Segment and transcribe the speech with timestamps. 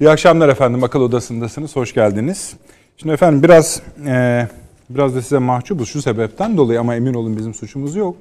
[0.00, 0.84] İyi akşamlar efendim.
[0.84, 1.76] Akıl Odası'ndasınız.
[1.76, 2.56] Hoş geldiniz.
[2.96, 4.48] Şimdi efendim biraz e,
[4.90, 8.16] biraz da size mahcubuz şu sebepten dolayı ama emin olun bizim suçumuz yok.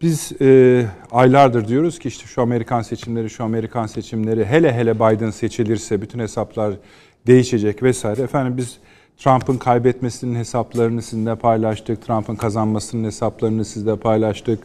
[0.00, 5.30] Biz e, aylardır diyoruz ki işte şu Amerikan seçimleri, şu Amerikan seçimleri hele hele Biden
[5.30, 6.74] seçilirse bütün hesaplar
[7.26, 8.22] değişecek vesaire.
[8.22, 8.78] Efendim biz
[9.18, 12.06] Trump'ın kaybetmesinin hesaplarını sizinle paylaştık.
[12.06, 14.58] Trump'ın kazanmasının hesaplarını sizle paylaştık.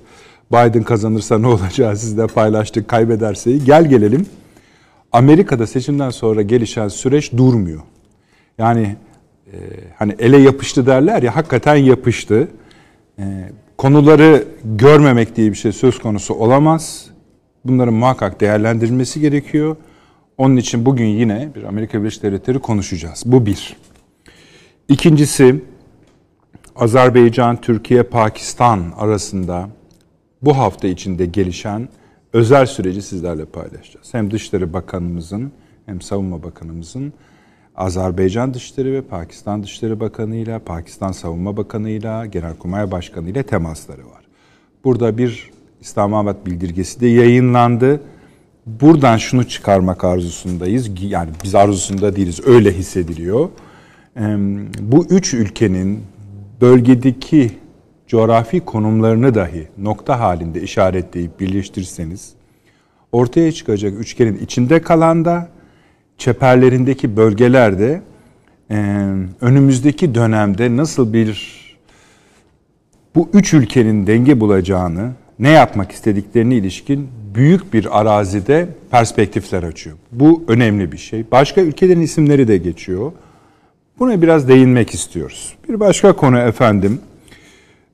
[0.52, 2.88] Biden kazanırsa ne olacağı sizle paylaştık.
[2.88, 4.26] Kaybederse gel gelelim.
[5.12, 7.82] Amerika'da seçimden sonra gelişen süreç durmuyor.
[8.58, 8.96] Yani
[9.54, 9.58] e,
[9.98, 12.48] hani ele yapıştı derler ya hakikaten yapıştı.
[13.20, 13.24] E,
[13.78, 17.06] konuları görmemek diye bir şey söz konusu olamaz.
[17.66, 19.76] Bunların muhakkak değerlendirilmesi gerekiyor.
[20.38, 23.24] Onun için bugün yine bir Amerika Birleşik Devletleri konuşacağız.
[23.26, 23.76] Bu bir.
[24.90, 25.64] İkincisi
[26.76, 29.70] Azerbaycan, Türkiye, Pakistan arasında
[30.42, 31.90] bu hafta içinde gelişen
[32.34, 34.14] özel süreci sizlerle paylaşacağız.
[34.14, 35.52] Hem Dışişleri Bakanımızın
[35.86, 37.14] hem Savunma Bakanımızın
[37.76, 44.06] Azerbaycan Dışişleri ve Pakistan Dışişleri Bakanı ile, Pakistan Savunma Bakanı ile, Genelkurmay Başkanı ile temasları
[44.06, 44.24] var.
[44.84, 48.02] Burada bir İslamabad bildirgesi de yayınlandı.
[48.66, 50.90] Buradan şunu çıkarmak arzusundayız.
[51.02, 52.40] Yani biz arzusunda değiliz.
[52.46, 53.50] Öyle hissediliyor.
[54.80, 56.04] Bu üç ülkenin
[56.62, 57.52] bölgedeki
[58.08, 62.34] coğrafi konumlarını dahi nokta halinde işaretleyip birleştirirseniz
[63.12, 65.50] ortaya çıkacak üçgenin içinde kalan da
[66.18, 68.02] çeperlerindeki bölgelerde
[69.42, 71.58] önümüzdeki dönemde nasıl bir
[73.16, 79.98] bu üç ülkenin denge bulacağını, ne yapmak istediklerini ilişkin büyük bir arazide perspektifler açıyor.
[80.12, 81.26] Bu önemli bir şey.
[81.32, 83.12] Başka ülkelerin isimleri de geçiyor.
[84.00, 85.54] Buna biraz değinmek istiyoruz.
[85.70, 87.00] Bir başka konu efendim.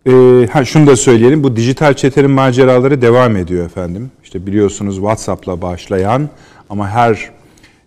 [0.08, 1.44] Ee, ha şunu da söyleyelim.
[1.44, 4.12] Bu dijital çetenin maceraları devam ediyor efendim.
[4.24, 6.30] İşte biliyorsunuz WhatsApp'la başlayan
[6.70, 7.32] ama her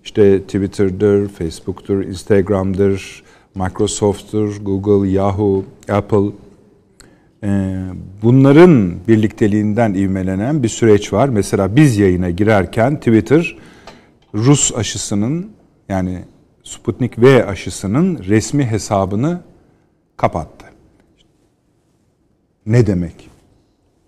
[0.05, 3.23] işte Twitter'dır, Facebook'tur, Instagram'dır,
[3.55, 6.31] Microsoft'tur, Google, Yahoo, Apple
[7.45, 7.77] ee,
[8.23, 11.29] bunların birlikteliğinden ivmelenen bir süreç var.
[11.29, 13.57] Mesela biz yayına girerken Twitter
[14.35, 15.51] Rus aşısının
[15.89, 16.24] yani
[16.64, 19.40] Sputnik V aşısının resmi hesabını
[20.17, 20.55] kapattı.
[22.66, 23.30] Ne demek?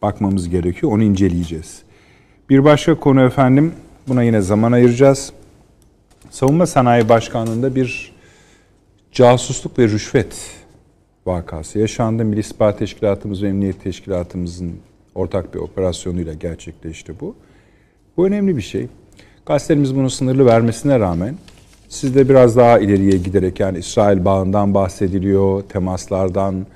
[0.02, 0.92] Bakmamız gerekiyor.
[0.92, 1.82] Onu inceleyeceğiz.
[2.50, 3.72] Bir başka konu efendim.
[4.08, 5.32] Buna yine zaman ayıracağız.
[6.30, 8.12] Savunma Sanayi Başkanlığı'nda bir
[9.12, 10.50] casusluk ve rüşvet
[11.26, 12.24] vakası yaşandı.
[12.24, 14.72] Milli İstihbarat Teşkilatımız ve Emniyet Teşkilatımızın
[15.14, 17.34] ortak bir operasyonuyla gerçekleşti bu.
[18.16, 18.86] Bu önemli bir şey.
[19.46, 21.34] Gazetelerimiz bunu sınırlı vermesine rağmen
[21.88, 26.66] sizde biraz daha ileriye giderek yani İsrail bağından bahsediliyor, temaslardan,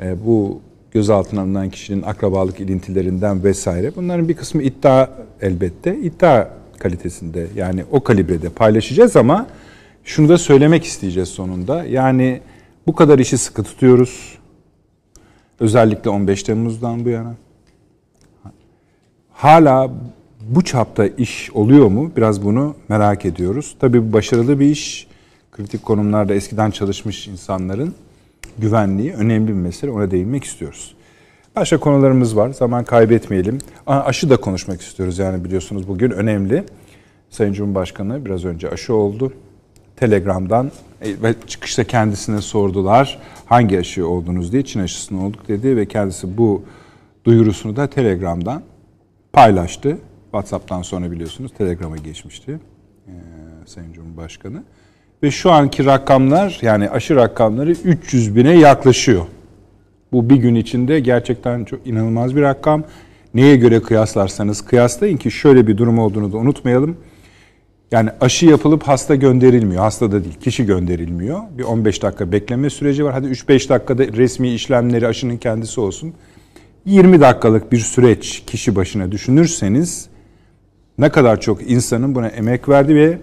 [0.00, 0.60] e, bu
[0.90, 3.96] gözaltına alınan kişinin akrabalık ilintilerinden vesaire.
[3.96, 5.08] Bunların bir kısmı iddia
[5.40, 5.98] elbette.
[5.98, 9.46] iddia kalitesinde yani o kalibrede paylaşacağız ama
[10.04, 11.84] şunu da söylemek isteyeceğiz sonunda.
[11.84, 12.40] Yani
[12.86, 14.38] bu kadar işi sıkı tutuyoruz.
[15.60, 17.34] Özellikle 15 Temmuz'dan bu yana.
[19.32, 19.90] Hala
[20.48, 22.12] bu çapta iş oluyor mu?
[22.16, 23.76] Biraz bunu merak ediyoruz.
[23.80, 25.06] Tabii bu başarılı bir iş.
[25.52, 27.94] Kritik konumlarda eskiden çalışmış insanların
[28.58, 29.90] güvenliği önemli bir mesele.
[29.90, 30.94] Ona değinmek istiyoruz.
[31.56, 32.50] Başka konularımız var.
[32.50, 33.58] Zaman kaybetmeyelim.
[33.86, 35.18] Aşı da konuşmak istiyoruz.
[35.18, 36.64] Yani biliyorsunuz bugün önemli.
[37.30, 39.32] Sayın Cumhurbaşkanı biraz önce aşı oldu.
[39.96, 45.86] Telegram'dan e, ve çıkışta kendisine sordular hangi aşı oldunuz diye Çin aşısını olduk dedi ve
[45.86, 46.62] kendisi bu
[47.24, 48.62] duyurusunu da Telegram'dan
[49.32, 49.98] paylaştı.
[50.22, 52.60] WhatsApp'tan sonra biliyorsunuz Telegram'a geçmişti
[53.08, 53.12] ee,
[53.66, 54.62] Sayın Cumhurbaşkanı.
[55.22, 59.26] Ve şu anki rakamlar yani aşı rakamları 300 bine yaklaşıyor.
[60.12, 62.84] Bu bir gün içinde gerçekten çok inanılmaz bir rakam.
[63.34, 66.96] Neye göre kıyaslarsanız kıyaslayın ki şöyle bir durum olduğunu da unutmayalım.
[67.90, 69.82] Yani aşı yapılıp hasta gönderilmiyor.
[69.82, 71.40] Hasta da değil, kişi gönderilmiyor.
[71.58, 73.12] Bir 15 dakika bekleme süreci var.
[73.12, 76.14] Hadi 3-5 dakikada resmi işlemleri aşının kendisi olsun.
[76.84, 80.08] 20 dakikalık bir süreç kişi başına düşünürseniz
[80.98, 83.18] ne kadar çok insanın buna emek verdi ve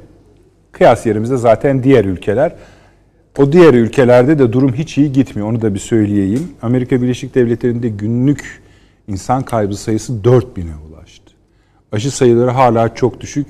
[0.77, 2.55] kıyas yerimizde zaten diğer ülkeler.
[3.37, 5.49] O diğer ülkelerde de durum hiç iyi gitmiyor.
[5.49, 6.51] Onu da bir söyleyeyim.
[6.61, 8.61] Amerika Birleşik Devletleri'nde günlük
[9.07, 11.31] insan kaybı sayısı 4000'e ulaştı.
[11.91, 13.47] Aşı sayıları hala çok düşük.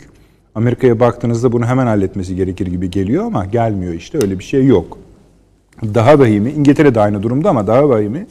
[0.56, 4.98] Amerika'ya baktığınızda bunu hemen halletmesi gerekir gibi geliyor ama gelmiyor işte öyle bir şey yok.
[5.84, 8.28] Daha vahimi, İngiltere de aynı durumda ama daha vahimi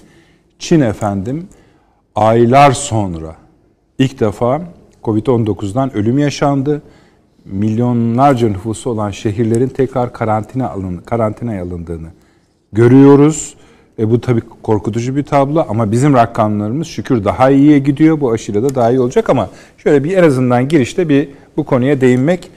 [0.58, 1.48] Çin efendim
[2.14, 3.36] aylar sonra
[3.98, 4.62] ilk defa
[5.04, 6.82] Covid-19'dan ölüm yaşandı.
[7.46, 12.08] Milyonlarca nüfusu olan şehirlerin tekrar karantina alın, karantinaya alındığını
[12.72, 13.54] görüyoruz.
[13.98, 18.20] E bu tabii korkutucu bir tablo ama bizim rakamlarımız şükür daha iyiye gidiyor.
[18.20, 22.00] Bu aşıyla da daha iyi olacak ama şöyle bir en azından girişte bir bu konuya
[22.00, 22.50] değinmek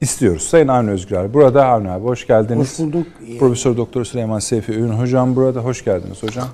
[0.00, 0.42] istiyoruz.
[0.42, 2.78] Sayın Avni Özgür Burada Avni abi hoş geldiniz.
[2.78, 3.06] Hoş bulduk.
[3.38, 5.60] Profesör Doktor Süleyman Seyfi Ün hocam burada.
[5.60, 6.48] Hoş geldiniz hocam.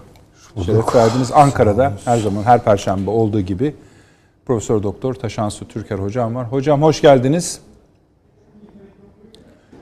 [0.55, 1.33] Hoş Şeref verdiniz.
[1.33, 3.75] Ankara'da her zaman her perşembe olduğu gibi
[4.47, 6.47] Profesör Doktor Taşansu Türker hocam var.
[6.47, 7.61] Hocam hoş geldiniz.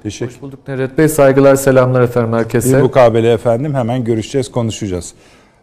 [0.07, 0.35] Teşekkür.
[0.35, 1.09] Hoş bulduk Nedret Bey.
[1.09, 2.77] Saygılar, selamlar efendim herkese.
[2.77, 3.75] Bir mukabele efendim.
[3.75, 5.15] Hemen görüşeceğiz, konuşacağız.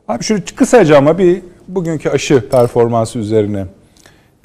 [0.07, 3.65] Abi şu kısaca ama bir bugünkü aşı performansı üzerine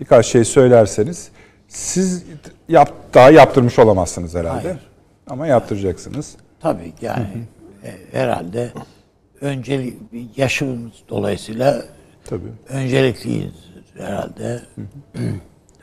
[0.00, 1.28] birkaç şey söylerseniz.
[1.68, 2.24] Siz
[2.68, 4.68] yap, daha yaptırmış olamazsınız herhalde.
[4.68, 4.78] Hayır.
[5.26, 6.36] Ama yaptıracaksınız.
[6.60, 7.26] Tabii yani
[7.84, 8.72] e, herhalde
[9.40, 9.94] öncelik
[10.36, 11.84] yaşımız dolayısıyla
[12.24, 12.52] Tabii.
[12.68, 13.54] öncelikliyiz
[13.98, 14.62] herhalde.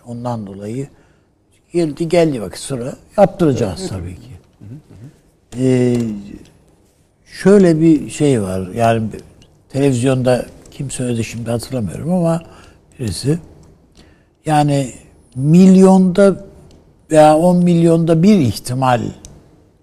[0.06, 0.88] Ondan dolayı
[1.75, 4.31] geldi geldi vakit sonra yaptıracağız tabii ki.
[5.60, 5.98] Ee,
[7.25, 9.04] şöyle bir şey var yani
[9.69, 12.42] televizyonda kim söyledi şimdi hatırlamıyorum ama
[13.00, 13.39] birisi
[14.45, 14.92] yani
[15.36, 16.45] milyonda
[17.12, 19.01] veya 10 milyonda bir ihtimal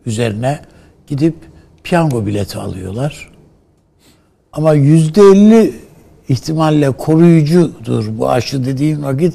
[0.06, 0.61] üzerine
[1.06, 1.35] gidip
[1.85, 3.31] piyango bileti alıyorlar.
[4.53, 5.75] Ama yüzde elli
[6.29, 9.35] ihtimalle koruyucudur bu aşı dediğin vakit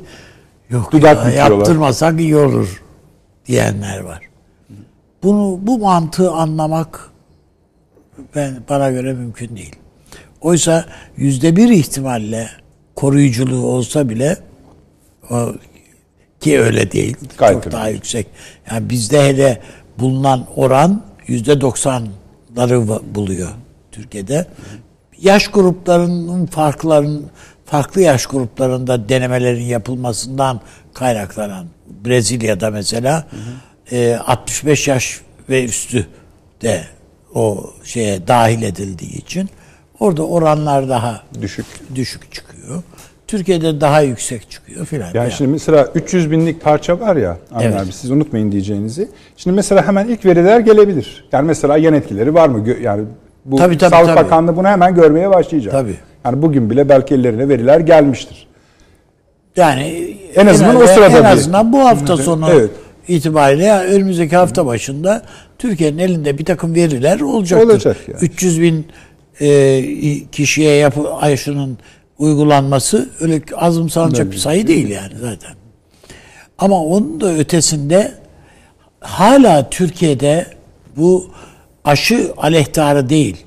[0.69, 2.83] yok Dudak ya, yaptırmasak iyi olur
[3.45, 4.21] diyenler var.
[5.23, 7.11] Bunu bu mantığı anlamak
[8.35, 9.75] ben bana göre mümkün değil.
[10.41, 10.85] Oysa
[11.17, 12.49] yüzde bir ihtimalle
[12.95, 14.37] koruyuculuğu olsa bile
[15.31, 15.53] o,
[16.39, 17.17] ki öyle değil.
[17.37, 18.27] Gayet çok daha yüksek.
[18.71, 19.61] Yani bizde hele
[19.99, 23.49] bulunan oran yüzde doksanları buluyor
[23.91, 24.47] Türkiye'de.
[25.17, 27.25] Yaş gruplarının farkların
[27.67, 30.61] farklı yaş gruplarında denemelerin yapılmasından
[30.93, 31.65] kaynaklanan
[32.05, 33.95] Brezilya'da mesela hı hı.
[33.95, 36.07] E, 65 yaş ve üstü
[36.61, 36.81] de
[37.33, 39.49] o şeye dahil edildiği için
[39.99, 41.65] orada oranlar daha düşük
[41.95, 42.83] düşük çıkıyor.
[43.27, 45.05] Türkiye'de daha yüksek çıkıyor filan.
[45.05, 47.75] Yani, yani şimdi mesela 300 binlik parça var ya evet.
[47.75, 49.09] abi siz unutmayın diyeceğinizi.
[49.37, 51.27] Şimdi mesela hemen ilk veriler gelebilir.
[51.31, 52.69] Yani mesela yan etkileri var mı?
[52.81, 53.03] Yani
[53.45, 54.25] bu tabii, tabii, Sağlık tabii.
[54.25, 55.71] Bakanlığı bunu hemen görmeye başlayacak.
[55.71, 55.95] Tabii.
[56.27, 58.47] Yani bugün bile belki ellerine veriler gelmiştir.
[59.55, 62.69] Yani en azından en, o sırada en azından bu hafta sonu evet.
[63.07, 65.21] itibariyle önümüzdeki hafta başında
[65.57, 67.67] Türkiye'nin elinde bir takım veriler olacaktır.
[67.67, 68.17] Olacak yani.
[68.21, 68.87] 300 bin
[69.41, 69.83] e,
[70.31, 71.77] kişiye yapı aşının
[72.17, 75.51] uygulanması öyle azımsanacak bir sayı değil yani zaten.
[76.57, 78.11] Ama onun da ötesinde
[78.99, 80.45] hala Türkiye'de
[80.97, 81.27] bu
[81.85, 83.46] aşı aleyhtarı değil.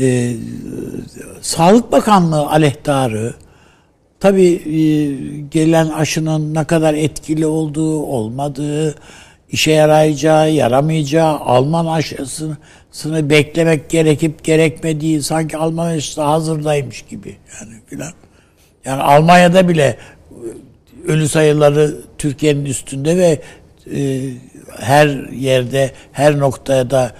[0.00, 0.32] Ee,
[1.40, 3.34] Sağlık Bakanlığı aleyhtarı
[4.20, 4.80] tabi e,
[5.50, 8.94] gelen aşının ne kadar etkili olduğu, olmadığı,
[9.50, 18.12] işe yarayacağı, yaramayacağı, Alman aşısını beklemek gerekip gerekmediği sanki Alman aşısı hazırdaymış gibi yani filan.
[18.84, 19.96] Yani Almanya'da bile
[21.06, 23.40] e, ölü sayıları Türkiye'nin üstünde ve
[23.94, 24.30] e,
[24.80, 27.12] her yerde, her noktaya da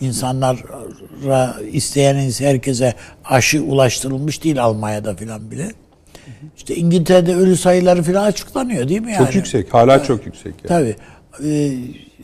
[0.00, 2.94] insanlara isteyen herkese
[3.24, 5.72] aşı ulaştırılmış değil Almanya'da filan bile.
[6.56, 9.26] İşte İngiltere'de ölü sayıları filan açıklanıyor değil mi yani?
[9.26, 9.74] Çok yüksek.
[9.74, 10.06] Hala evet.
[10.06, 10.54] çok yüksek.
[10.64, 10.68] Yani.
[10.68, 10.96] Tabii.
[11.48, 11.72] Ee,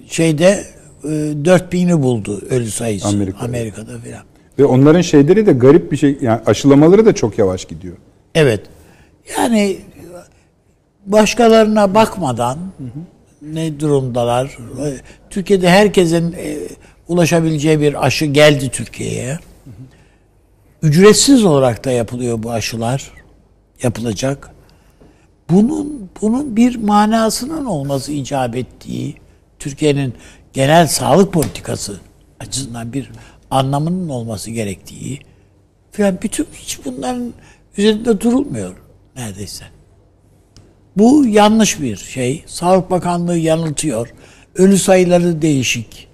[0.09, 0.65] şeyde
[1.05, 4.23] e, 4000'i buldu ölü sayısı Amerika'da, Amerika'da filan.
[4.59, 7.97] Ve onların şeyleri de garip bir şey yani aşılamaları da çok yavaş gidiyor.
[8.35, 8.61] Evet.
[9.39, 9.77] Yani
[11.07, 13.55] başkalarına bakmadan hı hı.
[13.55, 14.59] ne durumdalar?
[15.31, 16.57] Türkiye'de herkesin e,
[17.09, 19.39] ulaşabileceği bir aşı geldi Türkiye'ye.
[20.83, 23.13] Ücretsiz olarak da yapılıyor bu aşılar.
[23.83, 24.51] Yapılacak.
[25.51, 29.15] Bunun bunun bir manasının olması icap ettiği
[29.59, 30.15] Türkiye'nin
[30.53, 32.01] genel sağlık politikası
[32.41, 33.11] açısından bir
[33.51, 35.21] anlamının olması gerektiği
[35.93, 37.33] falan bütün hiç bunların
[37.79, 38.77] üzerinde durulmuyor
[39.17, 39.65] neredeyse.
[40.97, 42.45] Bu yanlış bir şey.
[42.47, 44.15] Sağlık Bakanlığı yanıltıyor.
[44.55, 46.06] Ölü sayıları değişik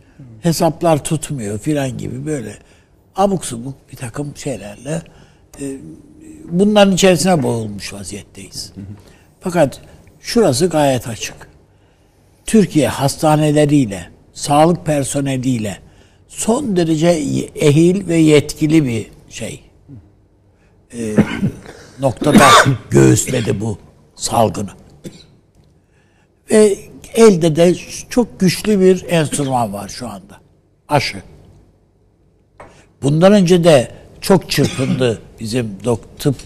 [0.43, 2.59] hesaplar tutmuyor filan gibi böyle
[3.17, 5.03] abuk subuk bir takım şeylerle
[5.61, 5.77] e,
[6.49, 8.73] bunların içerisine boğulmuş vaziyetteyiz.
[9.41, 9.81] Fakat
[10.21, 11.49] şurası gayet açık.
[12.47, 15.79] Türkiye hastaneleriyle, sağlık personeliyle
[16.29, 17.09] son derece
[17.55, 19.63] ehil ve yetkili bir şey.
[20.95, 21.15] E,
[22.01, 22.49] noktada
[22.91, 23.79] göğüsledi bu
[24.15, 24.71] salgını.
[26.51, 26.79] Ve
[27.15, 27.75] elde de
[28.11, 30.41] çok güçlü bir enstrüman var şu anda.
[30.89, 31.23] Aşı.
[33.03, 33.89] Bundan önce de
[34.21, 36.37] çok çırpındı bizim dok tıp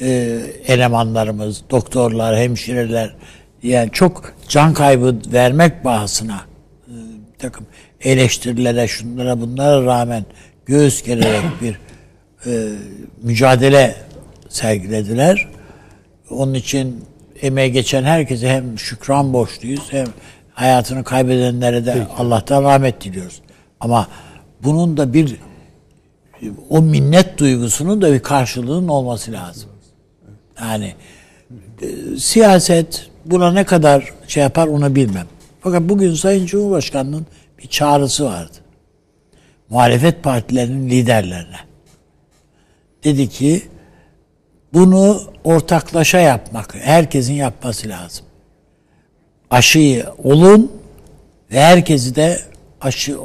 [0.00, 3.14] e, elemanlarımız, doktorlar, hemşireler.
[3.62, 6.40] Yani çok can kaybı vermek bahasına
[6.88, 6.94] e,
[7.38, 7.66] takım
[8.00, 10.24] eleştirilere, şunlara bunlara rağmen
[10.66, 11.78] göğüs gererek bir
[12.46, 12.68] e,
[13.22, 13.96] mücadele
[14.48, 15.48] sergilediler.
[16.30, 17.04] Onun için
[17.42, 20.06] emeğe geçen herkese hem şükran borçluyuz hem
[20.52, 23.40] hayatını kaybedenlere de Allah'tan rahmet diliyoruz.
[23.80, 24.08] Ama
[24.62, 25.36] bunun da bir
[26.70, 29.70] o minnet duygusunun da bir karşılığının olması lazım.
[30.60, 30.94] Yani
[31.82, 35.26] e, siyaset buna ne kadar şey yapar onu bilmem.
[35.60, 37.26] Fakat bugün Sayın Cumhurbaşkanı'nın
[37.58, 38.56] bir çağrısı vardı.
[39.70, 41.58] Muhalefet partilerinin liderlerine.
[43.04, 43.62] Dedi ki
[44.74, 48.26] bunu ortaklaşa yapmak, herkesin yapması lazım.
[49.50, 50.72] Aşıyı olun
[51.50, 52.38] ve herkesi de
[52.80, 53.16] aşı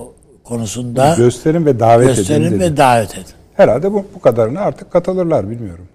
[0.43, 2.59] konusunda Gösterin ve davet gösterin edin dedi.
[2.59, 3.33] ve davet edin.
[3.53, 5.87] Herhalde bu, bu kadarına artık katılırlar bilmiyorum.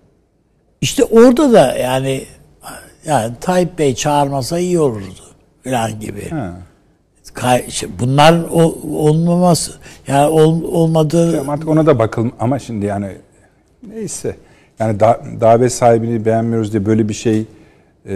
[0.80, 2.24] İşte orada da yani
[3.06, 5.20] yani Tayyip Bey çağırmasa iyi olurdu
[5.64, 6.30] falan gibi.
[6.30, 6.54] Ha.
[8.00, 9.72] Bunlar o, olmaması
[10.08, 13.16] yani ol, olmadığı Ama Artık ona da bakılım ama şimdi yani
[13.88, 14.36] neyse.
[14.78, 17.44] Yani da, davet sahibini beğenmiyoruz diye böyle bir şey
[18.08, 18.14] e,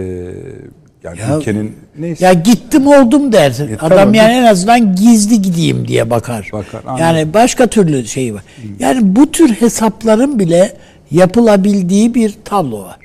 [1.03, 2.25] yani Ya- ülkenin neyse.
[2.25, 3.67] Ya gittim oldum dersin.
[3.67, 4.13] E, Adam tamam.
[4.13, 6.49] yani en azından gizli gideyim diye bakar.
[6.53, 7.05] Bakar, anladım.
[7.05, 8.43] yani başka türlü şey var.
[8.79, 10.73] Yani bu tür hesapların bile
[11.11, 12.97] yapılabildiği bir tablo var.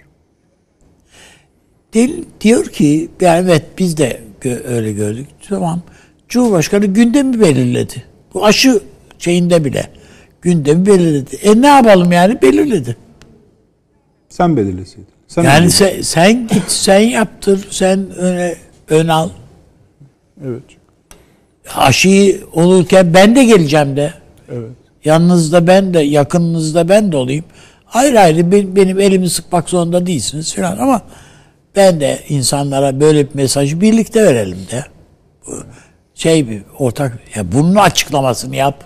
[1.94, 5.26] Del, diyor ki yani evet biz de gö- öyle gördük.
[5.48, 5.82] Tamam.
[6.28, 8.02] Cumhurbaşkanı gündemi belirledi.
[8.34, 8.80] Bu aşı
[9.18, 9.86] şeyinde bile
[10.42, 11.36] gündemi belirledi.
[11.42, 12.96] E ne yapalım yani belirledi.
[14.36, 15.06] Sen belirleseydin.
[15.28, 18.54] Sen Yani sen, sen git sen yaptır sen öne
[18.88, 19.30] ön al.
[20.44, 20.62] Evet.
[21.74, 24.14] aşıyı olurken ben de geleceğim de.
[24.48, 24.70] Evet.
[25.04, 27.44] Yanınızda ben de, yakınınızda ben de olayım.
[27.92, 31.02] Ayrı ayrı be- benim elimi sıkmak zorunda değilsiniz falan ama
[31.76, 34.84] ben de insanlara böyle bir mesajı birlikte verelim de.
[36.14, 38.84] Şey bir ortak, ya bunun açıklamasını yap.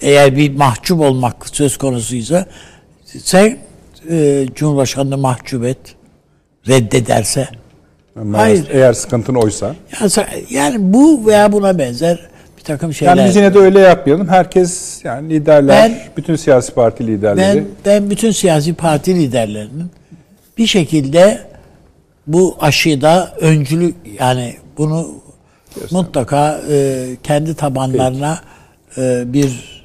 [0.00, 2.46] Eğer bir mahcup olmak söz konusuysa
[3.04, 3.58] sen
[4.10, 5.78] e, Cumhurbaşkanı'nı mahcup et.
[6.68, 7.48] Reddederse.
[8.20, 8.68] Ama Hayır.
[8.70, 9.74] Eğer sıkıntın oysa.
[10.50, 12.28] Yani bu veya buna benzer
[12.58, 13.16] bir takım şeyler.
[13.16, 14.28] Yani biz yine de öyle yapmayalım.
[14.28, 17.58] Herkes yani liderler, Ben- bütün siyasi parti liderleri.
[17.58, 19.90] Ben, ben bütün siyasi parti liderlerinin
[20.58, 21.40] bir şekilde
[22.26, 25.08] bu aşıda öncülük yani bunu
[25.90, 28.38] mutlaka e, kendi tabanlarına
[28.96, 29.79] e, bir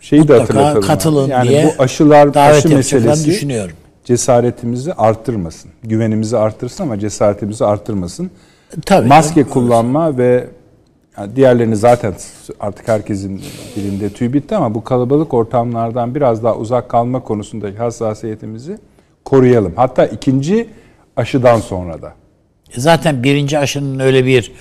[0.00, 0.86] şeyi de hatırlatalım.
[0.86, 3.76] katılın yani diye bu aşılar, davet aşı meselesi düşünüyorum.
[4.04, 5.70] cesaretimizi arttırmasın.
[5.82, 8.30] Güvenimizi arttırsın ama cesaretimizi arttırmasın.
[8.86, 9.08] Tabii.
[9.08, 10.46] Maske kullanma ve
[11.18, 12.14] yani diğerlerini zaten
[12.60, 13.42] artık herkesin
[13.76, 18.78] dilinde tüy bitti ama bu kalabalık ortamlardan biraz daha uzak kalma konusundaki hassasiyetimizi
[19.24, 19.72] koruyalım.
[19.76, 20.68] Hatta ikinci
[21.16, 22.12] aşıdan sonra da.
[22.76, 24.52] Zaten birinci aşının öyle bir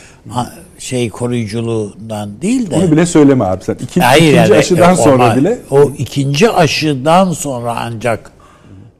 [0.80, 2.76] şey koruyuculuğundan değil de.
[2.76, 3.74] Onu bile söyleme abi sen.
[3.76, 8.32] İkinci, Hayır ikinci yani, aşıdan o- sonra bile o ikinci aşıdan sonra ancak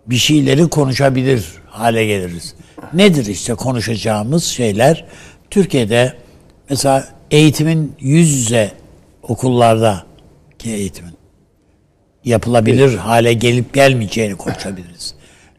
[0.08, 2.56] bir şeyleri konuşabilir hale geliriz.
[2.94, 5.06] Nedir işte konuşacağımız şeyler?
[5.50, 6.14] Türkiye'de
[6.70, 8.72] mesela eğitimin yüz yüze
[9.24, 10.04] okullarda
[10.60, 11.14] ki eğitimin
[12.26, 15.14] yapılabilir hale gelip gelmeyeceğini konuşabiliriz.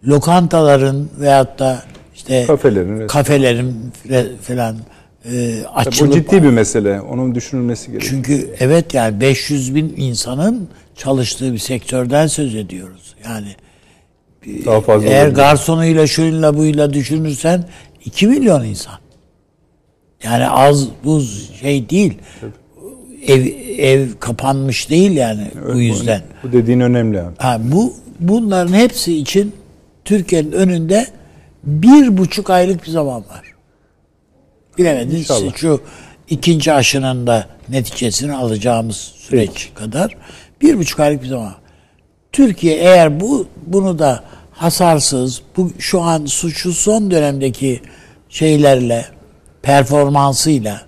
[0.07, 1.83] Lokantaların veyahut da
[2.31, 3.75] işte Kafelerin, kafelerin
[4.09, 4.77] fe- falan
[5.25, 7.01] e, bu açılıp ciddi bir mesele.
[7.01, 8.11] Onun düşünülmesi gerekiyor.
[8.13, 13.15] çünkü evet yani 500 bin insanın çalıştığı bir sektörden söz ediyoruz.
[13.25, 13.49] Yani
[14.67, 15.37] Daha fazla eğer olabilir.
[15.37, 17.65] garsonuyla şuyla buyla düşünürsen
[18.05, 18.95] 2 milyon insan.
[20.25, 22.19] Yani az buz şey değil.
[23.27, 23.47] Ev
[23.79, 26.23] ev kapanmış değil yani bu yüzden.
[26.43, 27.23] Bu dediğin önemli.
[27.39, 29.53] Ha, bu bunların hepsi için
[30.05, 31.07] Türkiye'nin önünde
[31.65, 33.43] bir buçuk aylık bir zaman var.
[34.79, 35.57] Bilemediniz İnşallah.
[35.57, 35.81] şu
[36.29, 40.17] ikinci aşının da neticesini alacağımız süreç kadar
[40.63, 41.55] bir buçuk aylık bir zaman.
[42.33, 47.81] Türkiye eğer bu bunu da hasarsız bu şu an şu son dönemdeki
[48.29, 49.07] şeylerle
[49.63, 50.81] performansıyla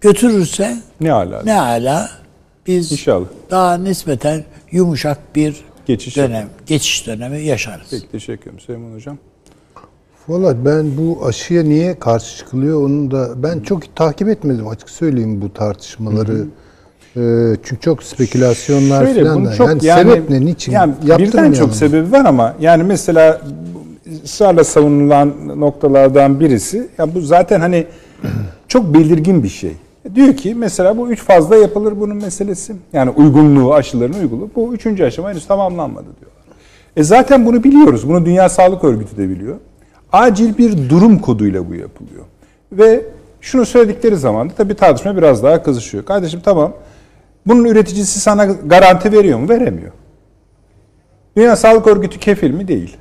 [0.00, 1.42] götürürse Ne ala.
[1.44, 2.10] ne ala
[2.66, 3.26] biz İnşallah.
[3.50, 7.86] daha nispeten yumuşak bir Geçiş dönem, geçiş dönemi yaşarız.
[7.90, 9.18] Peki teşekkür ederim Süleyman Hocam.
[10.28, 15.42] Valla ben bu aşıya niye karşı çıkılıyor onu da ben çok takip etmedim açık söyleyeyim
[15.42, 16.44] bu tartışmaları.
[17.16, 19.54] Ee, çünkü çok spekülasyonlar Şöyle falan da.
[19.54, 20.72] çok yani, yani, sebep ne niçin?
[20.72, 23.40] Yani birden çok sebebi var ama yani mesela
[24.24, 27.86] ısrarla savunulan noktalardan birisi ya bu zaten hani
[28.68, 29.72] çok belirgin bir şey.
[30.14, 32.74] Diyor ki mesela bu üç fazla yapılır bunun meselesi.
[32.92, 34.50] Yani uygunluğu, aşıların uyguluğu.
[34.56, 36.42] Bu üçüncü aşama henüz tamamlanmadı diyorlar.
[36.96, 38.08] E zaten bunu biliyoruz.
[38.08, 39.56] Bunu Dünya Sağlık Örgütü de biliyor.
[40.12, 42.24] Acil bir durum koduyla bu yapılıyor.
[42.72, 43.04] Ve
[43.40, 46.04] şunu söyledikleri zaman da tabii tartışma biraz daha kızışıyor.
[46.04, 46.72] Kardeşim tamam
[47.46, 49.48] bunun üreticisi sana garanti veriyor mu?
[49.48, 49.92] Veremiyor.
[51.36, 52.68] Dünya Sağlık Örgütü kefil mi?
[52.68, 52.96] Değil.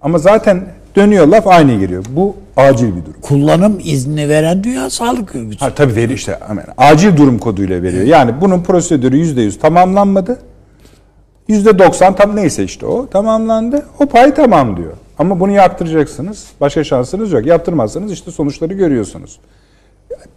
[0.00, 2.04] Ama zaten Dönüyor laf aynı giriyor.
[2.10, 3.20] Bu acil bir durum.
[3.22, 5.64] Kullanım izni veren Dünya Sağlık Örgütü.
[5.64, 8.04] Ha tabii veriyor işte hemen acil durum koduyla veriyor.
[8.04, 10.38] Yani bunun prosedürü yüzde yüz tamamlanmadı.
[11.48, 13.86] Yüzde doksan tam neyse işte o tamamlandı.
[14.00, 14.92] O pay tamam diyor.
[15.18, 16.48] Ama bunu yaptıracaksınız.
[16.60, 17.46] Başka şansınız yok.
[17.46, 19.40] Yaptırmazsanız işte sonuçları görüyorsunuz.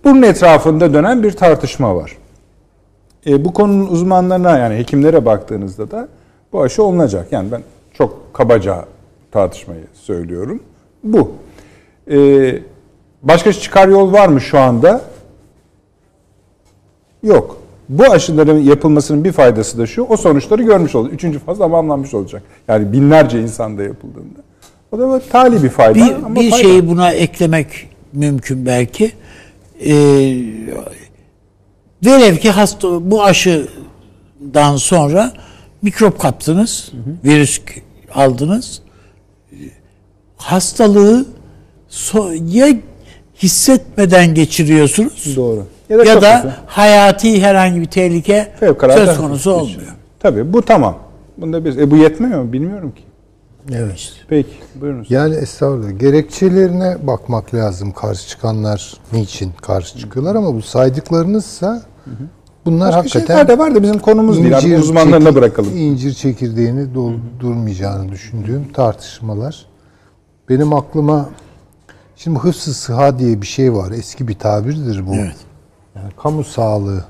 [0.04, 2.18] Bunun etrafında dönen bir tartışma var.
[3.28, 6.08] E, bu konunun uzmanlarına yani hekimlere baktığınızda da
[6.54, 7.28] bu aşı olunacak.
[7.32, 7.62] Yani ben
[7.94, 8.86] çok kabaca
[9.32, 10.64] tartışmayı söylüyorum.
[11.04, 11.32] Bu.
[12.12, 12.18] E,
[13.24, 15.02] başka çıkar yol var mı şu anda?
[17.24, 17.58] Yok.
[17.90, 21.14] Bu aşıların yapılmasının bir faydası da şu, o sonuçları görmüş olacak.
[21.14, 22.44] Üçüncü faz tamamlanmış olacak.
[22.68, 24.47] Yani binlerce insanda yapıldığında.
[24.91, 25.96] O da tali bir fayda.
[25.96, 26.63] Bir, ama bir fayda.
[26.63, 29.12] şeyi buna eklemek mümkün belki.
[29.86, 29.94] Ee,
[32.06, 35.34] velev ki hasta bu aşıdan sonra
[35.82, 36.91] mikrop kaptınız,
[37.24, 37.62] virüs
[38.13, 38.82] aldınız.
[40.38, 41.25] Hastalığı
[41.89, 42.67] so- ya
[43.44, 45.65] hissetmeden geçiriyorsunuz Doğru.
[45.89, 46.56] ya da, çok güzel.
[46.65, 49.96] hayati herhangi bir tehlike Fevkalade söz konusu olmuyor.
[50.20, 50.98] Tabii bu tamam.
[51.38, 53.03] Bunda bir, e, bu yetmiyor mu bilmiyorum ki.
[53.72, 54.14] Evet.
[54.28, 54.50] Peki
[54.82, 55.12] buyurunuz.
[55.12, 56.00] Yani estağfurullah.
[56.00, 57.92] Gerekçelerine bakmak lazım.
[57.92, 61.82] Karşı çıkanlar niçin karşı çıkıyorlar ama bu saydıklarınızsa
[62.66, 64.52] bunlar Başka hakikaten şeyler de var da bizim konumuz değil.
[64.52, 65.78] Yani uzmanlarına çekir- bırakalım.
[65.78, 69.66] incir çekirdeğini doldurmayacağını düşündüğüm tartışmalar.
[70.50, 71.30] Benim aklıma
[72.16, 73.92] şimdi hıfzı sıha diye bir şey var.
[73.92, 75.16] Eski bir tabirdir bu.
[75.16, 75.36] Evet.
[75.96, 77.06] Yani kamu sağlığı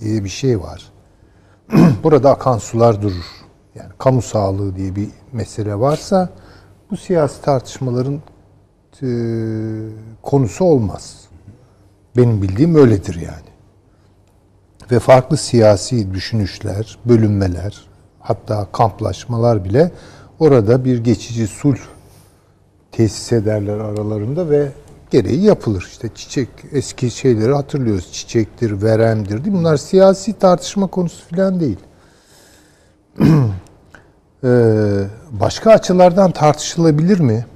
[0.00, 0.82] diye bir şey var.
[2.02, 3.24] Burada akan sular durur.
[3.74, 6.28] Yani kamu sağlığı diye bir mesele varsa
[6.90, 8.20] bu siyasi tartışmaların
[9.02, 9.08] e,
[10.22, 11.24] konusu olmaz.
[12.16, 13.50] Benim bildiğim öyledir yani.
[14.90, 17.84] Ve farklı siyasi düşünüşler, bölünmeler,
[18.20, 19.90] hatta kamplaşmalar bile
[20.38, 21.78] orada bir geçici sulh
[22.92, 24.68] tesis ederler aralarında ve
[25.10, 25.86] gereği yapılır.
[25.90, 28.12] İşte çiçek eski şeyleri hatırlıyoruz.
[28.12, 29.44] Çiçektir, veremdir.
[29.44, 29.58] Değil mi?
[29.58, 31.78] Bunlar siyasi tartışma konusu falan değil.
[34.44, 34.48] Ee,
[35.40, 37.46] başka açılardan tartışılabilir mi?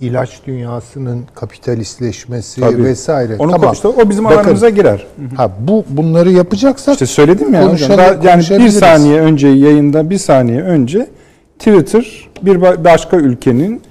[0.00, 2.84] İlaç dünyasının kapitalistleşmesi Tabii.
[2.84, 3.36] vesaire.
[3.38, 3.72] Onun tamam.
[3.72, 5.06] işte o bizim Bakın, alanımıza girer.
[5.36, 7.90] Ha bu bunları yapacaksak İşte söyledim ya hocam.
[7.98, 11.10] Daha- yani bir saniye önce yayında bir saniye önce
[11.58, 13.82] Twitter bir ba- başka ülkenin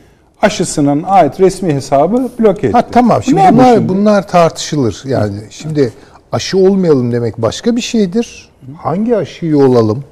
[0.42, 2.78] aşısının ait resmi hesabı bloke etti.
[2.78, 3.24] Ha tamam.
[3.24, 3.90] Şimdi Ne bu bunlar şimdi?
[3.90, 5.02] bunlar tartışılır.
[5.06, 5.94] Yani şimdi
[6.32, 8.50] aşı olmayalım demek başka bir şeydir.
[8.78, 10.04] Hangi aşıyı olalım?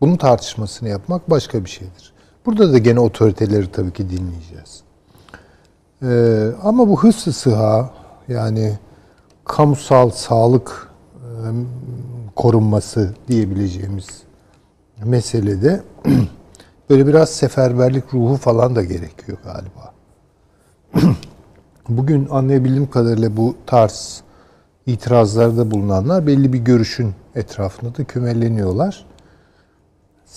[0.00, 2.12] Bunun tartışmasını yapmak başka bir şeydir.
[2.46, 4.82] Burada da gene otoriteleri tabii ki dinleyeceğiz.
[6.02, 7.90] Ee, ama bu hıfzı sıha
[8.28, 8.78] yani
[9.44, 11.26] kamusal sağlık e,
[12.36, 14.22] korunması diyebileceğimiz
[15.04, 15.82] meselede
[16.90, 19.92] böyle biraz seferberlik ruhu falan da gerekiyor galiba.
[21.88, 24.22] Bugün anlayabildiğim kadarıyla bu tarz
[24.86, 29.06] itirazlarda bulunanlar belli bir görüşün etrafında da kümeleniyorlar.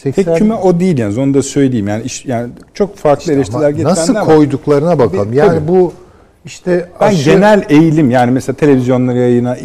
[0.01, 1.88] Tek 80 küme o değil yani onu da söyleyeyim.
[1.88, 5.32] Yani iş, yani çok farklı eleştiriler Ama getirenler nasıl koyduklarına bakalım.
[5.32, 5.67] Bir- yani tabii.
[5.67, 5.93] bu
[6.45, 9.58] işte Ben aşı- genel eğilim yani mesela televizyonlara yayına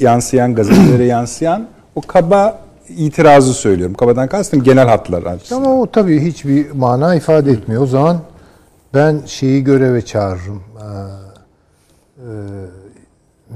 [0.00, 3.94] yansıyan, gazetelere yansıyan o kaba itirazı söylüyorum.
[3.94, 5.62] Kabadan kastım genel hatlar açısından.
[5.64, 7.82] ama o tabii hiçbir mana ifade etmiyor.
[7.82, 8.18] O zaman
[8.94, 10.62] ben şeyi göreve çağırırım.
[10.78, 10.84] Ee,
[12.18, 12.28] e,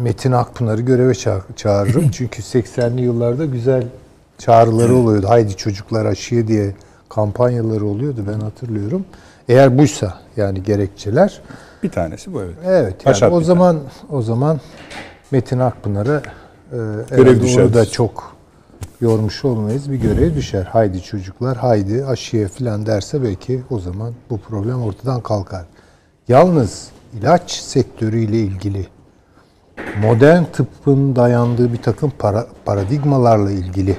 [0.02, 2.08] Metin Akpınar'ı göreve ça- çağırırım.
[2.12, 3.84] Çünkü 80'li yıllarda güzel
[4.38, 5.28] çağrıları oluyordu.
[5.28, 6.74] Haydi çocuklar aşıya diye
[7.08, 9.04] kampanyaları oluyordu ben hatırlıyorum.
[9.48, 11.40] Eğer buysa yani gerekçeler
[11.82, 12.56] Bir tanesi bu evet.
[12.66, 14.60] Evet yani o bir zaman o zaman
[15.30, 16.22] Metin Akpınar'a
[16.72, 16.76] e,
[17.16, 17.74] Görev düşer.
[17.74, 18.34] da çok
[19.00, 19.90] yormuş olmayız.
[19.90, 20.64] Bir görev düşer.
[20.64, 25.64] Haydi çocuklar, haydi aşıya falan derse belki o zaman bu problem ortadan kalkar.
[26.28, 28.86] Yalnız ilaç sektörüyle ilgili
[30.02, 33.96] modern tıbbın dayandığı bir takım para, paradigmalarla ilgili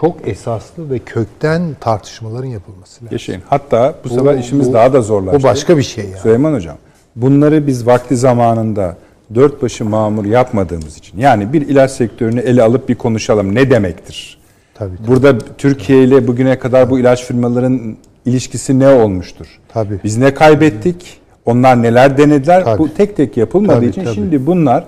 [0.00, 3.08] çok esaslı ve kökten tartışmaların yapılması lazım.
[3.12, 3.42] Yaşayın.
[3.48, 5.38] Hatta bu sefer O- işimiz o- daha da zorlaştı.
[5.38, 6.16] O başka bir şey yani.
[6.16, 6.76] Süleyman Hocam,
[7.16, 8.96] bunları biz vakti zamanında
[9.34, 14.38] dört başı mamur yapmadığımız için yani bir ilaç sektörünü ele alıp bir konuşalım ne demektir?
[14.74, 15.08] Tabii, tabii.
[15.08, 19.46] Burada Türkiye ile bugüne kadar bu ilaç firmaların ilişkisi ne olmuştur?
[19.68, 20.00] Tabii.
[20.04, 21.20] Biz ne kaybettik?
[21.46, 22.64] Onlar neler denediler?
[22.64, 22.78] Tabii.
[22.78, 24.14] Bu tek tek yapılmadığı Tabii, için tabii.
[24.14, 24.84] şimdi bunlar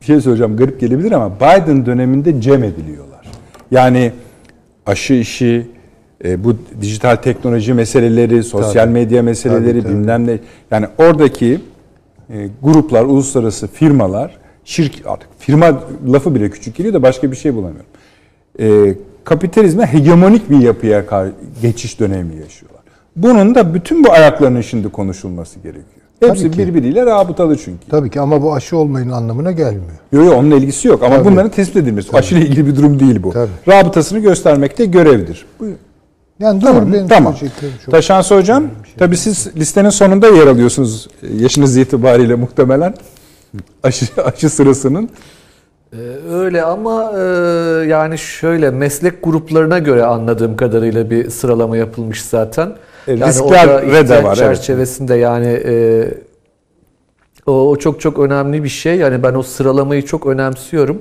[0.00, 3.13] bir şey söyleyeceğim garip gelebilir ama Biden döneminde cem ediliyorlar.
[3.70, 4.12] Yani
[4.86, 5.66] aşı işi,
[6.24, 8.92] e, bu dijital teknoloji meseleleri, sosyal Tabii.
[8.92, 9.92] medya meseleleri, Tabii, tabii.
[9.92, 10.38] bilmem ne.
[10.70, 11.60] Yani oradaki
[12.30, 17.54] e, gruplar, uluslararası firmalar, şirk artık firma lafı bile küçük geliyor da başka bir şey
[17.54, 17.90] bulamıyorum.
[18.60, 21.04] E, kapitalizme hegemonik bir yapıya
[21.62, 22.80] geçiş dönemi yaşıyorlar.
[23.16, 26.03] Bunun da bütün bu ayaklarının şimdi konuşulması gerekiyor.
[26.20, 26.58] Hepsi Tabii ki.
[26.58, 27.86] birbiriyle rabıtalı çünkü.
[27.90, 29.92] Tabii ki ama bu aşı olmayın anlamına gelmiyor.
[30.12, 31.28] Yok yok onunla ilgisi yok ama Tabii.
[31.30, 32.16] bunların tespit edilmesi.
[32.16, 33.30] Aşıyla ilgili bir durum değil bu.
[33.32, 33.50] Tabii.
[33.68, 35.46] Rabıtasını göstermek de görevdir.
[35.60, 35.78] Buyurun.
[36.38, 36.92] Yani doğru Tamam.
[36.92, 37.34] benim tamam.
[37.90, 38.64] Taşansı hocam,
[38.98, 42.94] tabii siz listenin sonunda yer alıyorsunuz e, yaşınız itibariyle muhtemelen.
[43.82, 45.08] Aşı, aşı sırasının.
[45.92, 45.96] Ee,
[46.30, 47.20] Öyle ama e,
[47.88, 52.72] yani şöyle meslek gruplarına göre anladığım kadarıyla bir sıralama yapılmış zaten.
[53.06, 54.56] Yani riskler orada ve de var, evet.
[54.56, 56.04] çerçevesinde yani e,
[57.46, 58.96] o, o çok çok önemli bir şey.
[58.96, 60.98] Yani ben o sıralamayı çok önemsiyorum.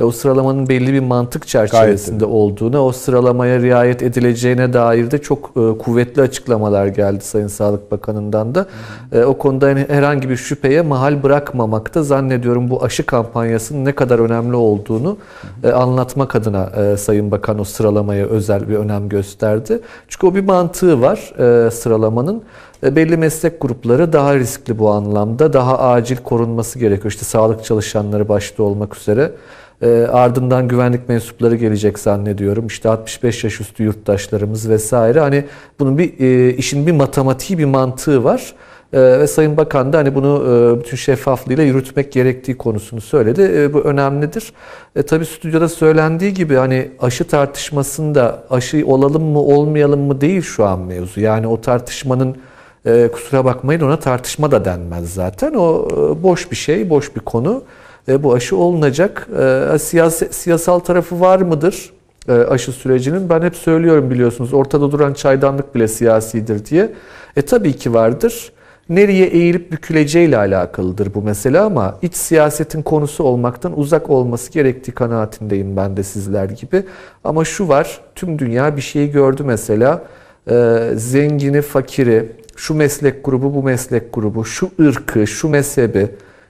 [0.00, 5.50] E, O sıralamanın belli bir mantık çerçevesinde olduğunu, o sıralamaya riayet edileceğine dair de çok
[5.56, 8.66] e, kuvvetli açıklamalar geldi Sayın Sağlık Bakanı'ndan da.
[9.12, 14.18] E, o konuda hani herhangi bir şüpheye mahal bırakmamakta zannediyorum bu aşı kampanyasının ne kadar
[14.18, 15.16] önemli olduğunu
[15.64, 19.80] e, anlatmak adına e, Sayın Bakan o sıralamaya özel bir önem gösterdi.
[20.08, 21.32] Çünkü o bir mantığı var
[21.66, 22.42] e, sıralamanın.
[22.82, 25.52] E, belli meslek grupları daha riskli bu anlamda.
[25.52, 27.10] Daha acil korunması gerekiyor.
[27.10, 29.32] İşte sağlık çalışanları başta olmak üzere.
[29.82, 32.66] E, ardından güvenlik mensupları gelecek zannediyorum.
[32.66, 35.20] İşte 65 yaş üstü yurttaşlarımız vesaire.
[35.20, 35.44] Hani
[35.78, 38.54] bunun bir e, işin bir matematiği bir mantığı var.
[38.92, 43.52] E, ve Sayın Bakan da hani bunu e, bütün şeffaflığıyla yürütmek gerektiği konusunu söyledi.
[43.54, 44.52] E, bu önemlidir.
[44.96, 50.64] E, tabii stüdyoda söylendiği gibi hani aşı tartışmasında aşı olalım mı olmayalım mı değil şu
[50.64, 51.20] an mevzu.
[51.20, 52.36] Yani o tartışmanın
[52.86, 55.54] e, kusura bakmayın ona tartışma da denmez zaten.
[55.54, 57.62] O e, boş bir şey, boş bir konu.
[58.08, 59.28] E, bu aşı olunacak.
[59.74, 61.92] E, siyasi, siyasal tarafı var mıdır
[62.28, 63.28] e, aşı sürecinin?
[63.28, 66.92] Ben hep söylüyorum biliyorsunuz ortada duran çaydanlık bile siyasidir diye.
[67.36, 68.52] E tabii ki vardır.
[68.88, 75.76] Nereye eğilip büküleceğiyle alakalıdır bu mesele ama iç siyasetin konusu olmaktan uzak olması gerektiği kanaatindeyim
[75.76, 76.82] ben de sizler gibi.
[77.24, 80.02] Ama şu var, tüm dünya bir şeyi gördü mesela.
[80.50, 86.08] E, zengini, fakiri, şu meslek grubu, bu meslek grubu, şu ırkı, şu mezhebi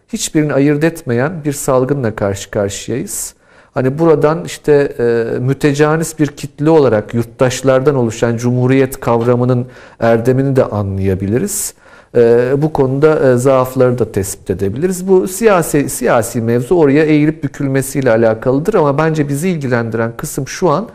[0.08, 3.34] hiçbirini ayırt etmeyen bir salgınla karşı karşıyayız.
[3.74, 9.66] Hani buradan işte e, mütecanis bir kitle olarak yurttaşlardan oluşan cumhuriyet kavramının
[10.00, 11.74] erdemini de anlayabiliriz.
[12.16, 15.08] E, bu konuda e, zaafları da tespit edebiliriz.
[15.08, 20.88] Bu siyasi siyasi mevzu oraya eğilip bükülmesiyle alakalıdır ama bence bizi ilgilendiren kısım şu an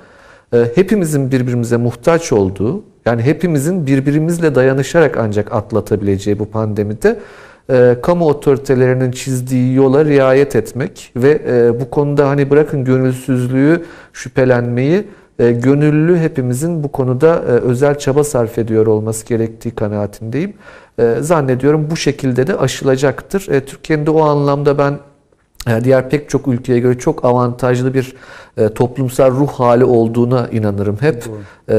[0.54, 7.20] e, hepimizin birbirimize muhtaç olduğu, yani hepimizin birbirimizle dayanışarak ancak atlatabileceği bu pandemide
[7.70, 15.08] e, kamu otoritelerinin çizdiği yola riayet etmek ve e, bu konuda hani bırakın gönülsüzlüğü, şüphelenmeyi,
[15.40, 20.54] e, gönüllü hepimizin bu konuda e, özel çaba sarf ediyor olması gerektiği kanaatindeyim.
[21.00, 23.48] E, zannediyorum bu şekilde de aşılacaktır.
[23.52, 25.00] E, Türkiye'nin de o anlamda ben
[25.84, 28.16] diğer pek çok ülkeye göre çok avantajlı bir
[28.58, 31.24] e, toplumsal ruh hali olduğuna inanırım hep.
[31.68, 31.76] E,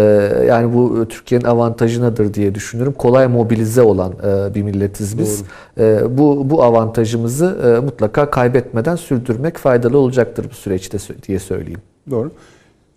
[0.49, 2.95] yani bu e, Türkiye'nin avantajınadır diye düşünüyorum.
[2.99, 5.45] Kolay mobilize olan e, bir milletiz biz.
[5.79, 11.81] E, bu bu avantajımızı e, mutlaka kaybetmeden sürdürmek faydalı olacaktır bu süreçte diye söyleyeyim.
[12.11, 12.31] Doğru.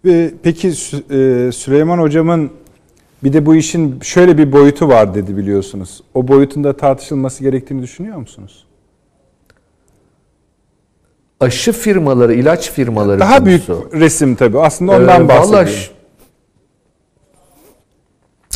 [0.05, 2.51] Ve peki e, Süleyman hocamın
[3.23, 6.01] bir de bu işin şöyle bir boyutu var dedi biliyorsunuz.
[6.13, 8.65] O boyutun da tartışılması gerektiğini düşünüyor musunuz?
[11.43, 13.89] Aşı firmaları, ilaç firmaları Daha büyük konusu.
[13.93, 14.59] resim tabii.
[14.59, 15.69] Aslında ondan Ee, bahsediyorum.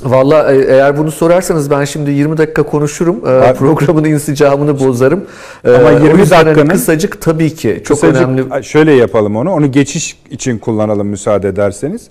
[0.04, 3.15] Vallahi e, eğer bunu sorarsanız ben şimdi 20 dakika konuşurum.
[3.28, 5.26] Ee, Programın insicamını bozarım.
[5.65, 8.63] Ee, Ama o 20 yüzden hani dakikanın- kısacık tabii ki çok Kısacık önemli.
[8.63, 9.52] şöyle yapalım onu.
[9.54, 12.08] Onu geçiş için kullanalım müsaade ederseniz.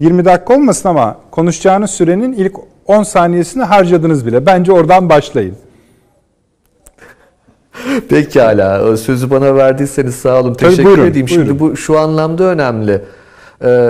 [0.00, 2.52] 20 dakika olmasın ama konuşacağınız sürenin ilk
[2.86, 4.46] 10 saniyesini harcadınız bile.
[4.46, 5.54] Bence oradan başlayın.
[8.08, 8.84] Pekala.
[8.84, 10.54] O Sözü bana verdiyseniz sağ olun.
[10.54, 11.26] Tabii, Teşekkür buyurun, edeyim.
[11.28, 11.44] buyurun.
[11.46, 13.02] Şimdi bu şu anlamda önemli.
[13.64, 13.88] Ee,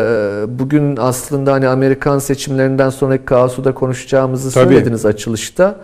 [0.48, 4.64] Bugün aslında hani Amerikan seçimlerinden sonraki kaosu da konuşacağımızı Tabii.
[4.74, 5.76] söylediniz açılışta.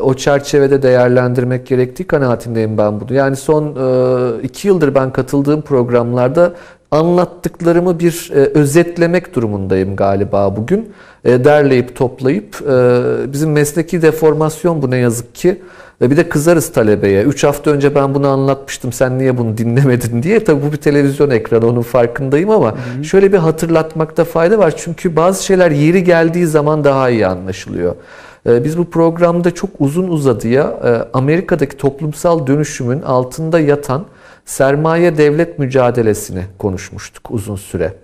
[0.00, 3.14] O çerçevede değerlendirmek gerektiği kanaatindeyim ben bunu.
[3.14, 6.52] Yani son e, iki yıldır ben katıldığım programlarda
[6.90, 10.92] anlattıklarımı bir e, özetlemek durumundayım galiba bugün.
[11.24, 15.62] E, Derleyip toplayıp e, bizim mesleki deformasyon bu ne yazık ki.
[16.00, 17.22] Ve bir de kızarız talebeye.
[17.22, 20.44] 3 hafta önce ben bunu anlatmıştım sen niye bunu dinlemedin diye.
[20.44, 24.74] Tabii bu bir televizyon ekranı onun farkındayım ama şöyle bir hatırlatmakta fayda var.
[24.76, 27.94] Çünkü bazı şeyler yeri geldiği zaman daha iyi anlaşılıyor.
[28.46, 34.04] Ee, Biz bu programda çok uzun uzadıya e, Amerika'daki toplumsal dönüşümün altında yatan
[34.48, 37.94] sermaye devlet mücadelesini konuşmuştuk uzun süre.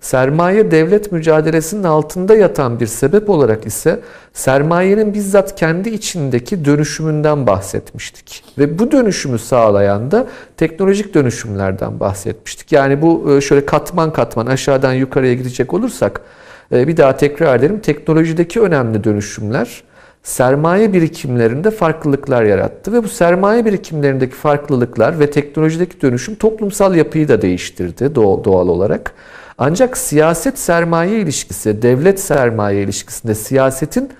[0.00, 4.00] Sermaye devlet mücadelesinin altında yatan bir sebep olarak ise
[4.32, 8.44] sermayenin bizzat kendi içindeki dönüşümünden bahsetmiştik.
[8.58, 10.26] Ve bu dönüşümü sağlayan da
[10.56, 12.72] teknolojik dönüşümlerden bahsetmiştik.
[12.72, 16.20] Yani bu e, şöyle katman katman aşağıdan yukarıya gidecek olursak
[16.72, 17.80] E, bir daha tekrar edelim.
[17.80, 19.82] Teknolojideki önemli dönüşümler
[20.22, 27.42] sermaye birikimlerinde farklılıklar yarattı ve bu sermaye birikimlerindeki farklılıklar ve teknolojideki dönüşüm toplumsal yapıyı da
[27.42, 29.14] değiştirdi doğal olarak.
[29.58, 34.10] Ancak siyaset sermaye ilişkisi, devlet sermaye ilişkisinde siyasetin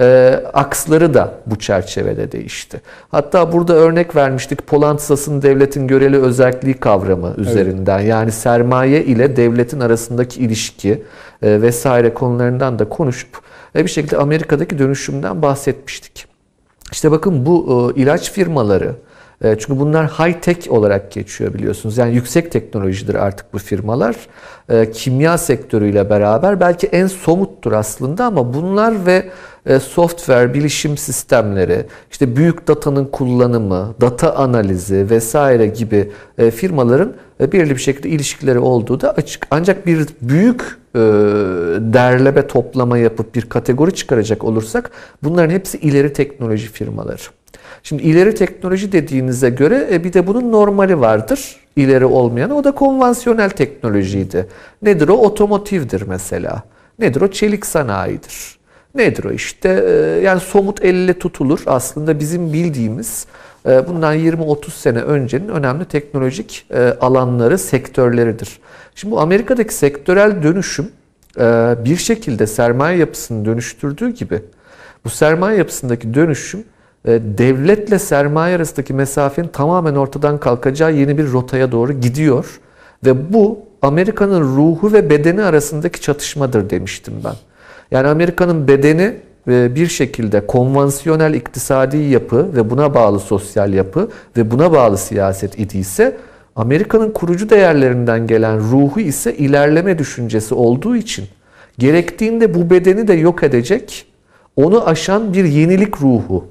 [0.00, 2.80] e, aksları da bu çerçevede değişti.
[3.10, 7.98] Hatta burada örnek vermiştik Polantzas'ın devletin göreli özelliği kavramı üzerinden.
[7.98, 8.08] Evet.
[8.08, 11.02] Yani sermaye ile devletin arasındaki ilişki
[11.42, 13.40] e, vesaire konularından da konuşup
[13.74, 16.26] ve bir şekilde Amerika'daki dönüşümden bahsetmiştik.
[16.92, 19.09] İşte bakın bu e, ilaç firmaları, e,
[19.42, 21.98] çünkü bunlar high tech olarak geçiyor biliyorsunuz.
[21.98, 24.16] Yani yüksek teknolojidir artık bu firmalar.
[24.68, 29.30] E, kimya sektörüyle beraber belki en somuttur aslında ama bunlar ve
[29.80, 36.10] software, bilişim sistemleri, işte büyük datanın kullanımı, data analizi vesaire gibi
[36.54, 39.46] firmaların belirli bir şekilde ilişkileri olduğu da açık.
[39.50, 40.78] Ancak bir büyük
[41.92, 44.90] derleme toplama yapıp bir kategori çıkaracak olursak
[45.22, 47.22] bunların hepsi ileri teknoloji firmaları.
[47.82, 51.56] Şimdi ileri teknoloji dediğinize göre e, bir de bunun normali vardır.
[51.76, 54.46] İleri olmayan o da konvansiyonel teknolojiydi.
[54.82, 55.12] Nedir o?
[55.12, 56.62] Otomotivdir mesela.
[56.98, 57.28] Nedir o?
[57.28, 58.58] Çelik sanayidir.
[58.94, 59.30] Nedir o?
[59.30, 63.26] İşte e, yani somut elle tutulur aslında bizim bildiğimiz
[63.66, 66.66] e, bundan 20-30 sene öncenin önemli teknolojik
[67.00, 68.58] alanları, sektörleridir.
[68.94, 70.88] Şimdi bu Amerika'daki sektörel dönüşüm
[71.84, 74.42] bir şekilde sermaye yapısını dönüştürdüğü gibi
[75.04, 76.64] bu sermaye yapısındaki dönüşüm e,
[77.06, 82.60] devletle sermaye arasındaki mesafenin tamamen ortadan kalkacağı yeni bir rotaya doğru gidiyor.
[83.04, 87.34] Ve bu Amerika'nın ruhu ve bedeni arasındaki çatışmadır demiştim ben.
[87.90, 89.16] Yani Amerika'nın bedeni
[89.48, 95.58] e, bir şekilde konvansiyonel iktisadi yapı ve buna bağlı sosyal yapı ve buna bağlı siyaset
[95.58, 96.16] idiyse
[96.56, 101.24] Amerika'nın kurucu değerlerinden gelen ruhu ise ilerleme düşüncesi olduğu için
[101.78, 104.06] gerektiğinde bu bedeni de yok edecek,
[104.56, 106.44] onu aşan bir yenilik ruhu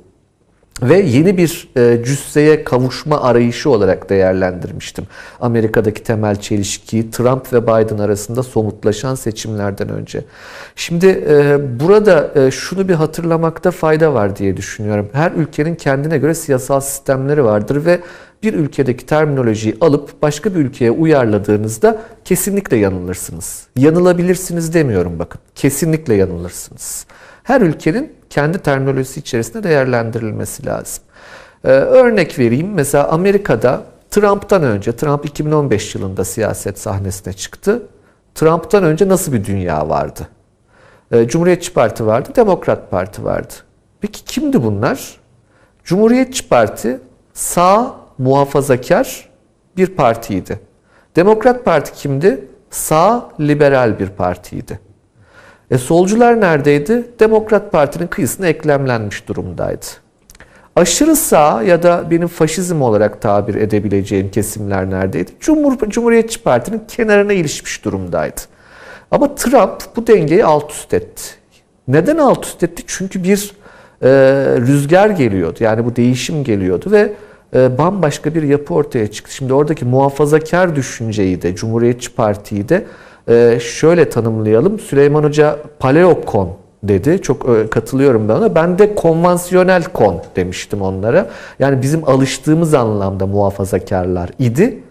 [0.81, 5.05] ve yeni bir e, cüsseye kavuşma arayışı olarak değerlendirmiştim.
[5.41, 10.23] Amerika'daki temel çelişkiyi Trump ve Biden arasında somutlaşan seçimlerden önce.
[10.75, 15.09] Şimdi e, burada e, şunu bir hatırlamakta fayda var diye düşünüyorum.
[15.13, 17.99] Her ülkenin kendine göre siyasal sistemleri vardır ve
[18.43, 23.67] bir ülkedeki terminolojiyi alıp başka bir ülkeye uyarladığınızda kesinlikle yanılırsınız.
[23.75, 25.41] Yanılabilirsiniz demiyorum bakın.
[25.55, 27.05] Kesinlikle yanılırsınız.
[27.43, 31.03] Her ülkenin kendi terminolojisi içerisinde değerlendirilmesi lazım.
[31.63, 32.73] Ee, örnek vereyim.
[32.73, 37.83] Mesela Amerika'da Trump'tan önce, Trump 2015 yılında siyaset sahnesine çıktı.
[38.35, 40.27] Trump'tan önce nasıl bir dünya vardı?
[41.11, 43.53] Ee, Cumhuriyetçi Parti vardı, Demokrat Parti vardı.
[44.01, 45.19] Peki kimdi bunlar?
[45.83, 46.99] Cumhuriyetçi Parti
[47.33, 49.29] sağ muhafazakar
[49.77, 50.59] bir partiydi.
[51.15, 52.47] Demokrat Parti kimdi?
[52.69, 54.79] Sağ liberal bir partiydi.
[55.71, 57.03] E solcular neredeydi?
[57.19, 59.85] Demokrat Parti'nin kıyısına eklemlenmiş durumdaydı.
[60.75, 65.31] Aşırı sağ ya da benim faşizm olarak tabir edebileceğim kesimler neredeydi?
[65.39, 68.41] Cumhur, Cumhuriyetçi Parti'nin kenarına ilişmiş durumdaydı.
[69.11, 71.23] Ama Trump bu dengeyi alt üst etti.
[71.87, 72.83] Neden alt üst etti?
[72.87, 73.51] Çünkü bir
[74.01, 74.09] e,
[74.57, 75.57] rüzgar geliyordu.
[75.59, 77.13] Yani bu değişim geliyordu ve
[77.55, 79.33] e, bambaşka bir yapı ortaya çıktı.
[79.33, 82.85] Şimdi oradaki muhafazakar düşünceyi de, Cumhuriyetçi Parti'yi de
[83.29, 84.79] ee, şöyle tanımlayalım.
[84.79, 86.49] Süleyman Hoca paleokon
[86.83, 87.21] dedi.
[87.21, 88.55] Çok e, katılıyorum ben ona.
[88.55, 91.29] Ben de konvansiyonel kon demiştim onlara.
[91.59, 94.83] Yani bizim alıştığımız anlamda muhafazakarlar idi.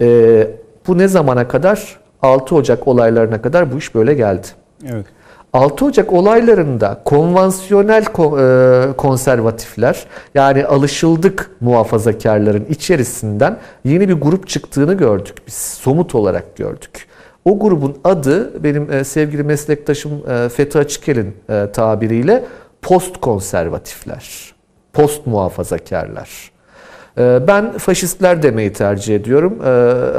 [0.00, 0.48] Ee,
[0.86, 1.98] bu ne zamana kadar?
[2.22, 4.46] 6 Ocak olaylarına kadar bu iş böyle geldi.
[4.86, 5.06] Evet.
[5.52, 15.34] 6 Ocak olaylarında konvansiyonel e, konservatifler yani alışıldık muhafazakarların içerisinden yeni bir grup çıktığını gördük
[15.46, 15.54] biz.
[15.54, 17.06] Somut olarak gördük.
[17.44, 22.44] O grubun adı benim e, sevgili meslektaşım e, Fethi Açıkel'in e, tabiriyle
[22.82, 24.54] post konservatifler,
[24.92, 26.54] post muhafazakarlar.
[27.18, 29.58] Ben faşistler demeyi tercih ediyorum.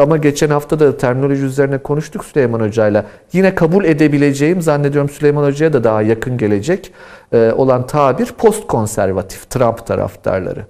[0.02, 3.06] Ama geçen hafta da terminoloji üzerine konuştuk Süleyman Hoca'yla.
[3.34, 6.94] Yine kabul edebileceğim, zannediyorum Süleyman Hoca'ya da daha yakın gelecek
[7.34, 10.66] olan tabir post konservatif, Trump taraftarları.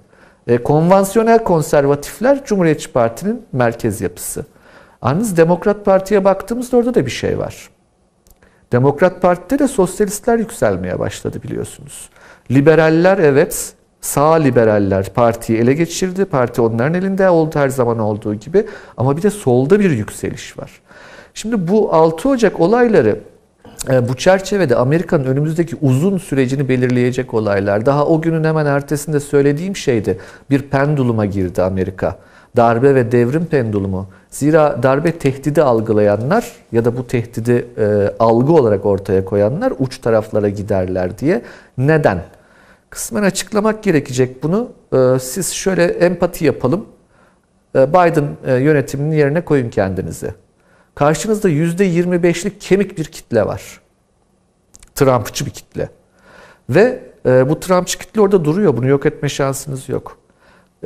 [0.64, 4.44] Konvansiyonel konservatifler Cumhuriyetçi Parti'nin merkez yapısı.
[5.04, 7.70] Yalnız Demokrat Parti'ye baktığımızda orada da bir şey var.
[8.72, 12.10] Demokrat Parti'de de sosyalistler yükselmeye başladı biliyorsunuz.
[12.50, 16.24] Liberaller evet sağ liberaller partiyi ele geçirdi.
[16.24, 18.66] Parti onların elinde oldu her zaman olduğu gibi.
[18.96, 20.70] Ama bir de solda bir yükseliş var.
[21.34, 23.20] Şimdi bu 6 Ocak olayları
[23.90, 27.86] e, bu çerçevede Amerika'nın önümüzdeki uzun sürecini belirleyecek olaylar.
[27.86, 30.18] Daha o günün hemen ertesinde söylediğim şeydi.
[30.50, 32.18] Bir penduluma girdi Amerika
[32.56, 34.06] darbe ve devrim pendulumu.
[34.30, 40.48] Zira darbe tehdidi algılayanlar ya da bu tehdidi e, algı olarak ortaya koyanlar uç taraflara
[40.48, 41.42] giderler diye.
[41.78, 42.22] Neden?
[42.90, 44.68] Kısmen açıklamak gerekecek bunu.
[44.92, 46.86] E, siz şöyle empati yapalım.
[47.76, 50.34] E, Biden e, yönetiminin yerine koyun kendinizi.
[50.94, 53.80] Karşınızda %25'lik kemik bir kitle var.
[54.94, 55.88] Trumpçı bir kitle.
[56.70, 58.76] Ve e, bu Trumpçı kitle orada duruyor.
[58.76, 60.18] Bunu yok etme şansınız yok.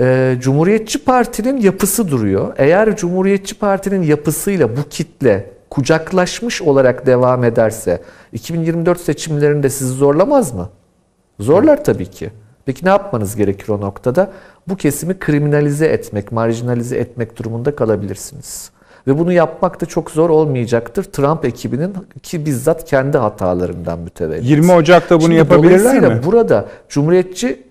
[0.00, 2.55] E, Cumhuriyetçi Parti'nin yapısı duruyor.
[2.57, 10.68] Eğer Cumhuriyetçi Parti'nin yapısıyla bu kitle kucaklaşmış olarak devam ederse 2024 seçimlerinde sizi zorlamaz mı?
[11.40, 12.31] Zorlar tabii ki.
[12.66, 14.31] Peki ne yapmanız gerekir o noktada?
[14.68, 18.70] Bu kesimi kriminalize etmek, marjinalize etmek durumunda kalabilirsiniz.
[19.07, 21.05] Ve bunu yapmak da çok zor olmayacaktır.
[21.05, 24.50] Trump ekibinin ki bizzat kendi hatalarından mütevellit.
[24.50, 26.20] 20 Ocak'ta bunu Şimdi yapabilirler mi?
[26.26, 27.62] burada Cumhuriyetçi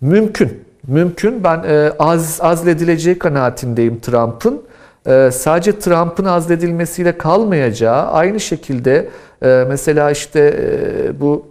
[0.00, 0.67] mümkün.
[0.88, 1.44] Mümkün.
[1.44, 4.62] Ben e, az azledileceği kanaatindeyim Trump'ın.
[5.06, 9.08] E, sadece Trump'ın azledilmesiyle kalmayacağı aynı şekilde
[9.42, 11.46] e, mesela işte e, bu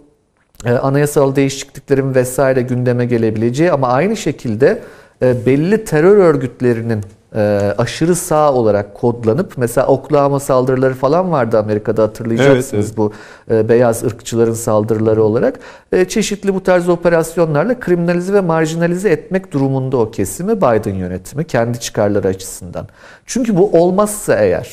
[0.64, 4.82] e, anayasal değişikliklerin vesaire gündeme gelebileceği ama aynı şekilde
[5.22, 7.00] e, belli terör örgütlerinin
[7.34, 12.96] e, aşırı sağ olarak kodlanıp mesela Oklahoma saldırıları falan vardı Amerika'da hatırlayacaksınız Evet, evet.
[12.96, 13.12] bu
[13.50, 15.60] e, beyaz ırkçıların saldırıları olarak
[15.92, 21.80] e, çeşitli bu tarz operasyonlarla kriminalize ve marjinalize etmek durumunda o kesimi Biden yönetimi kendi
[21.80, 22.88] çıkarları açısından.
[23.26, 24.68] Çünkü bu olmazsa eğer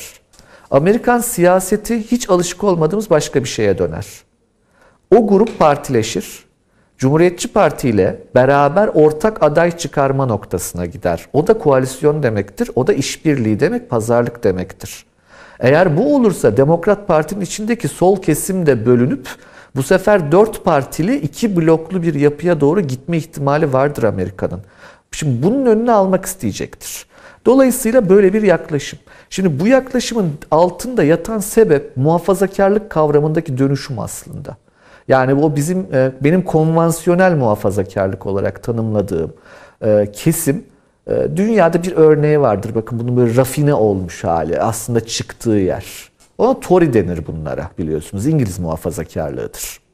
[0.70, 4.06] Amerikan siyaseti hiç alışık olmadığımız başka bir şeye döner.
[5.16, 6.45] O grup partileşir.
[6.98, 11.26] Cumhuriyetçi Parti ile beraber ortak aday çıkarma noktasına gider.
[11.32, 12.70] O da koalisyon demektir.
[12.74, 15.06] O da işbirliği demek, pazarlık demektir.
[15.60, 19.28] Eğer bu olursa Demokrat Parti'nin içindeki sol kesim de bölünüp
[19.76, 24.60] bu sefer dört partili iki bloklu bir yapıya doğru gitme ihtimali vardır Amerika'nın.
[25.12, 27.06] Şimdi bunun önünü almak isteyecektir.
[27.46, 28.98] Dolayısıyla böyle bir yaklaşım.
[29.30, 34.56] Şimdi bu yaklaşımın altında yatan sebep muhafazakarlık kavramındaki dönüşüm aslında.
[35.08, 39.32] Yani o bizim e, benim konvansiyonel muhafazakarlık olarak tanımladığım
[39.84, 40.64] e, kesim
[41.06, 42.74] e, dünyada bir örneği vardır.
[42.74, 44.60] Bakın bunun böyle rafine olmuş hali.
[44.60, 45.84] Aslında çıktığı yer.
[46.38, 48.26] Ona Tory denir bunlara biliyorsunuz.
[48.26, 49.85] İngiliz muhafazakarlığıdır.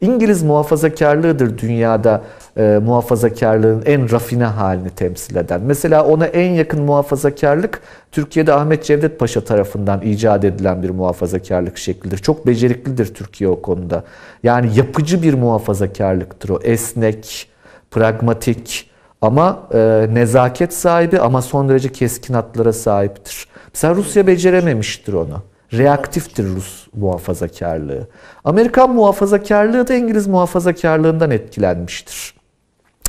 [0.00, 2.22] İngiliz muhafazakarlığıdır dünyada
[2.56, 5.60] e, muhafazakarlığın en rafine halini temsil eden.
[5.60, 7.80] Mesela ona en yakın muhafazakarlık
[8.12, 12.18] Türkiye'de Ahmet Cevdet Paşa tarafından icat edilen bir muhafazakarlık şeklidir.
[12.18, 14.04] Çok beceriklidir Türkiye o konuda.
[14.42, 16.60] Yani yapıcı bir muhafazakarlıktır o.
[16.62, 17.48] Esnek,
[17.90, 18.90] pragmatik
[19.22, 23.46] ama e, nezaket sahibi ama son derece keskin hatlara sahiptir.
[23.74, 28.08] Mesela Rusya becerememiştir onu reaktiftir Rus muhafazakarlığı.
[28.44, 32.34] Amerikan muhafazakarlığı da İngiliz muhafazakarlığından etkilenmiştir.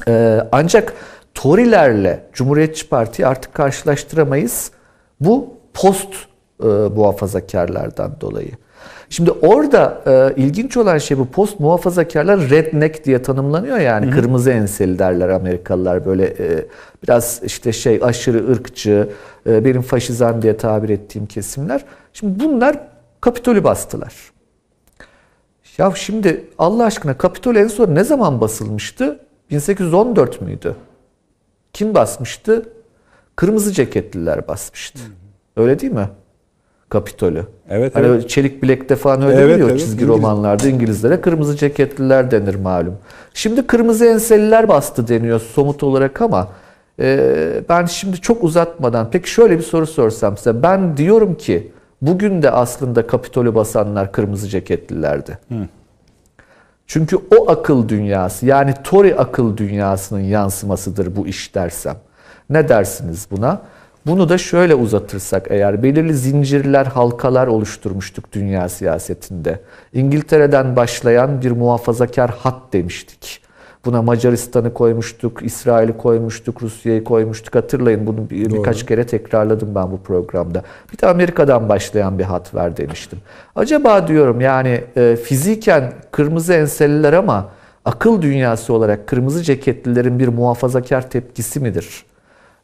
[0.07, 0.93] Ee, ancak
[1.33, 4.71] Tory'lerle Cumhuriyetçi Parti'yi artık karşılaştıramayız.
[5.19, 6.13] Bu post
[6.63, 8.51] e, muhafazakarlardan dolayı.
[9.09, 14.99] Şimdi orada e, ilginç olan şey bu post muhafazakarlar redneck diye tanımlanıyor yani kırmızı enseli
[14.99, 16.65] derler Amerikalılar böyle e,
[17.03, 19.09] biraz işte şey aşırı ırkçı
[19.47, 21.85] e, benim faşizan diye tabir ettiğim kesimler.
[22.13, 22.79] Şimdi bunlar
[23.21, 24.13] Kapitol'ü bastılar.
[25.77, 29.19] Ya şimdi Allah aşkına Kapitol en son ne zaman basılmıştı?
[29.51, 30.75] 1814 müydü?
[31.73, 32.69] Kim basmıştı?
[33.35, 34.99] Kırmızı ceketliler basmıştı.
[35.57, 36.09] Öyle değil mi?
[36.89, 37.45] Kapitol'ü.
[37.69, 38.29] Evet, Hani evet.
[38.29, 39.79] Çelik Bilek'te falan öyle Evet, diyor evet.
[39.79, 42.97] çizgi İngiliz- romanlarda İngilizlere kırmızı ceketliler denir malum.
[43.33, 46.47] Şimdi kırmızı enseliler bastı deniyor somut olarak ama
[46.99, 51.71] e, ben şimdi çok uzatmadan peki şöyle bir soru sorsam size ben diyorum ki
[52.01, 55.39] bugün de aslında Kapitol'ü basanlar kırmızı ceketlilerdi.
[56.87, 61.97] Çünkü o akıl dünyası yani Tory akıl dünyasının yansımasıdır bu iş dersem.
[62.49, 63.61] Ne dersiniz buna?
[64.05, 69.59] Bunu da şöyle uzatırsak eğer belirli zincirler, halkalar oluşturmuştuk dünya siyasetinde.
[69.93, 73.41] İngiltere'den başlayan bir muhafazakar hat demiştik.
[73.85, 77.55] Buna Macaristan'ı koymuştuk, İsrail'i koymuştuk, Rusya'yı koymuştuk.
[77.55, 80.63] Hatırlayın bunu bir, birkaç kere tekrarladım ben bu programda.
[80.93, 83.19] Bir de Amerika'dan başlayan bir hat var demiştim.
[83.55, 87.49] Acaba diyorum yani e, fiziken kırmızı enseliler ama
[87.85, 92.05] akıl dünyası olarak kırmızı ceketlilerin bir muhafazakar tepkisi midir?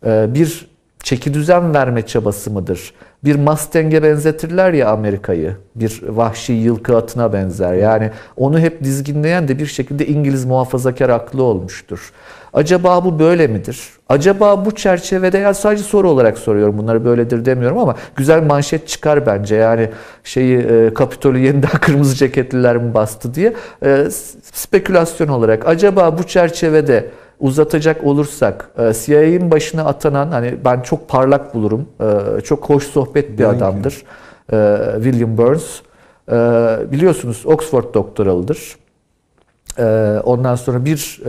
[0.05, 0.76] E, bir
[1.07, 2.93] çeki düzen verme çabası mıdır?
[3.23, 5.55] Bir Mustang'e benzetirler ya Amerika'yı.
[5.75, 7.73] Bir vahşi yılkı atına benzer.
[7.73, 12.11] Yani onu hep dizginleyen de bir şekilde İngiliz muhafazakar aklı olmuştur.
[12.53, 13.89] Acaba bu böyle midir?
[14.09, 19.25] Acaba bu çerçevede ya sadece soru olarak soruyorum bunları böyledir demiyorum ama güzel manşet çıkar
[19.25, 19.55] bence.
[19.55, 19.89] Yani
[20.23, 23.53] şeyi e, Kapitol'ü yeniden kırmızı ceketliler mi bastı diye
[23.85, 24.07] e,
[24.53, 27.09] spekülasyon olarak acaba bu çerçevede
[27.39, 31.85] uzatacak olursak e, CIA'nin başına atanan hani ben çok parlak bulurum.
[32.37, 34.03] e, Çok hoş sohbet bir adamdır.
[34.53, 35.79] e, William Burns.
[36.91, 38.75] Biliyorsunuz Oxford doktoralıdır.
[40.23, 41.21] Ondan sonra bir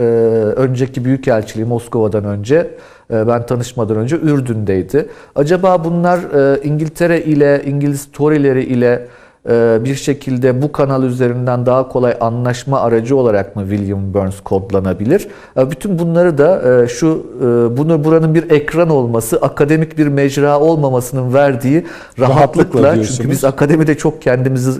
[0.55, 2.71] önceki büyükelçiliği Moskova'dan önce
[3.09, 5.09] ben tanışmadan önce Ürdün'deydi.
[5.35, 6.19] Acaba bunlar
[6.63, 9.07] İngiltere ile İngiliz Tory'leri ile
[9.85, 15.27] bir şekilde bu kanal üzerinden daha kolay anlaşma aracı olarak mı William Burns kodlanabilir?
[15.57, 20.59] E, Bütün bunları da e, şu e, bunu buranın bir ekran olması, akademik bir mecra
[20.59, 21.85] olmamasının verdiği
[22.19, 24.71] Rahatlıkla rahatlıkla çünkü biz akademide çok kendimizi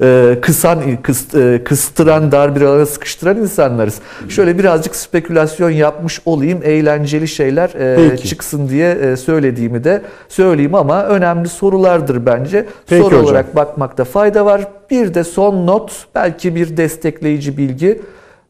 [0.00, 3.98] e, kısan, kıst, kıstıran, dar bir alana sıkıştıran insanlarız.
[4.28, 8.28] Şöyle birazcık spekülasyon yapmış olayım, eğlenceli şeyler Peki.
[8.28, 12.66] çıksın diye söylediğimi de söyleyeyim ama önemli sorulardır bence.
[12.86, 13.24] Peki Soru hocam.
[13.24, 14.68] olarak bakmakta fayda var.
[14.90, 18.02] Bir de son not, belki bir destekleyici bilgi.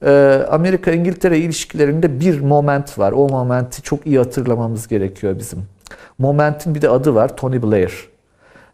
[0.07, 3.13] E, Amerika-İngiltere ilişkilerinde bir moment var.
[3.13, 5.63] O momenti çok iyi hatırlamamız gerekiyor bizim.
[6.19, 8.09] Momentin bir de adı var, Tony Blair.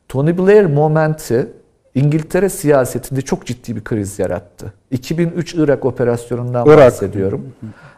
[0.09, 1.47] Tony Blair momenti
[1.95, 4.73] İngiltere siyasetinde çok ciddi bir kriz yarattı.
[4.91, 6.79] 2003 Irak operasyonundan Irak.
[6.79, 7.53] bahsediyorum.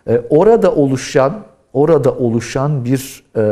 [0.08, 1.34] Ee, orada oluşan
[1.72, 3.42] orada oluşan bir e,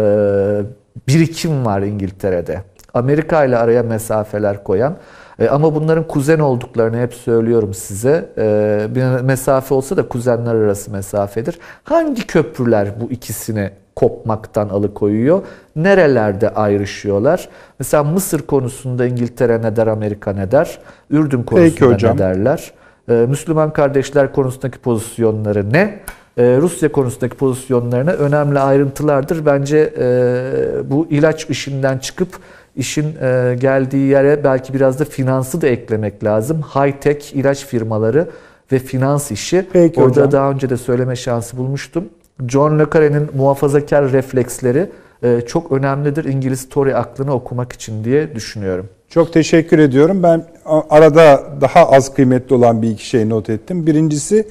[1.09, 2.63] birikim var İngiltere'de.
[2.95, 4.97] Amerika ile araya mesafeler koyan
[5.41, 8.29] e, ama bunların kuzen olduklarını hep söylüyorum size.
[8.39, 11.59] E, bir mesafe olsa da kuzenler arası mesafedir.
[11.85, 15.43] Hangi köprüler bu ikisini kopmaktan alıkoyuyor?
[15.77, 17.49] Nerelerde ayrışıyorlar?
[17.79, 20.79] Mesela Mısır konusunda İngiltere ne der, Amerika ne der?
[21.11, 22.15] Ürdün konusunda hocam.
[22.15, 22.73] ne derler?
[23.09, 26.01] Ee, Müslüman kardeşler konusundaki pozisyonları ne?
[26.39, 29.47] Rusya konusundaki pozisyonlarına önemli ayrıntılardır.
[29.47, 32.29] Bence e, bu ilaç işinden çıkıp
[32.77, 36.61] işin e, geldiği yere belki biraz da finansı da eklemek lazım.
[36.61, 38.29] High-tech ilaç firmaları
[38.73, 39.67] ve finans işi.
[39.73, 40.33] Peki Orada hocam.
[40.33, 42.09] daha önce de söyleme şansı bulmuştum.
[42.49, 44.91] John le Carre'nin muhafazakar refleksleri
[45.23, 48.89] e, çok önemlidir İngiliz Tory aklını okumak için diye düşünüyorum.
[49.09, 50.23] Çok teşekkür ediyorum.
[50.23, 50.45] Ben
[50.91, 53.87] arada daha az kıymetli olan bir iki şey not ettim.
[53.87, 54.49] Birincisi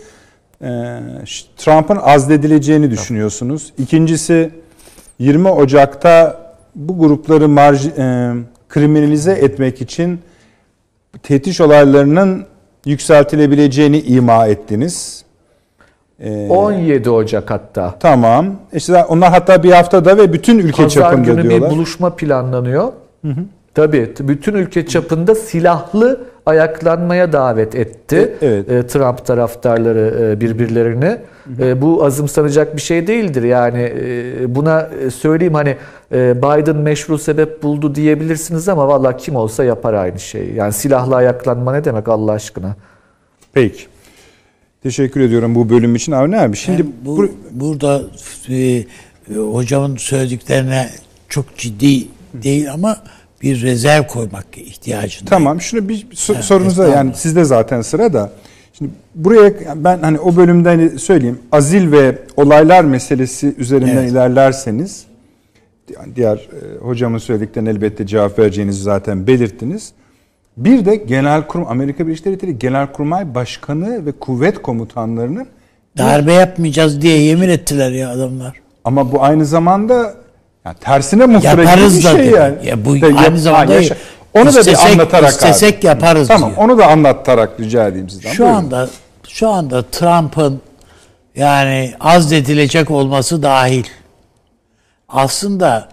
[0.61, 0.99] e,
[1.57, 3.73] Trump'ın azledileceğini düşünüyorsunuz.
[3.77, 4.51] İkincisi
[5.19, 6.48] 20 Ocak'ta
[6.79, 8.31] bu grupları marji, e,
[8.69, 10.19] kriminalize etmek için
[11.23, 12.45] tetiş olaylarının
[12.85, 15.23] yükseltilebileceğini ima ettiniz.
[16.19, 17.95] E, 17 Ocak hatta.
[17.99, 18.55] Tamam.
[18.73, 21.69] İşte onlar hatta bir haftada ve bütün ülke Pazar çapında günü diyorlar.
[21.71, 22.91] bir buluşma planlanıyor.
[23.73, 28.69] Tabii t- bütün ülke çapında silahlı ayaklanmaya davet etti E- evet.
[28.71, 31.17] e, Trump taraftarları e, birbirlerini.
[31.59, 33.43] E, Bu azımsanacak bir şey değildir.
[33.43, 35.75] Yani e, buna söyleyeyim hani
[36.11, 40.55] e, Biden meşru sebep buldu diyebilirsiniz ama valla kim olsa yapar aynı şeyi.
[40.55, 42.75] Yani silahlı ayaklanma ne demek Allah aşkına?
[43.53, 43.81] Peki.
[44.83, 46.57] Teşekkür ediyorum bu bölüm için Avni abi.
[46.57, 48.01] Şimdi bu, bu, burada
[48.49, 48.83] e,
[49.35, 50.89] hocamın söylediklerine
[51.29, 52.97] çok ciddi değil ama
[53.41, 55.29] bir rezerv koymak ihtiyacında.
[55.29, 58.31] Tamam şunu bir so- Evet, sorunuza yani sizde zaten sıra da.
[58.73, 64.11] Şimdi buraya ben hani o bölümde hani söyleyeyim azil ve olaylar meselesi üzerinden Evet.
[64.11, 65.05] ilerlerseniz
[66.15, 69.91] diğer e, hocamın söylediklerine elbette cevap vereceğinizi zaten belirttiniz.
[70.57, 75.47] Bir de Genelkurum Amerika Birleşik Devletleri Genelkurmay Başkanı ve kuvvet komutanlarının
[75.97, 78.53] Darbe yapmayacağız diye yemin ettiler ya adamlar.
[78.83, 80.13] ama bu aynı zamanda
[80.65, 81.61] yani tersine muhtıra gibi
[81.97, 82.35] bir da şey dedi.
[82.35, 82.67] yani.
[82.67, 83.95] Ya bu De- aynı zamanda yaşa-
[84.33, 85.85] onu da bir anlatarak istesek abi.
[85.85, 86.61] yaparız Tamam diyor.
[86.63, 88.31] onu da anlatarak rica edeyim sizden.
[88.31, 88.55] Şu Buyurun.
[88.57, 88.89] anda
[89.27, 90.61] şu anda Trump'ın
[91.35, 93.83] yani azledilecek olması dahil
[95.09, 95.89] aslında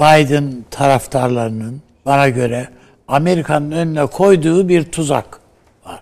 [0.00, 2.68] Biden taraftarlarının bana göre
[3.08, 5.40] Amerika'nın önüne koyduğu bir tuzak
[5.86, 6.00] var.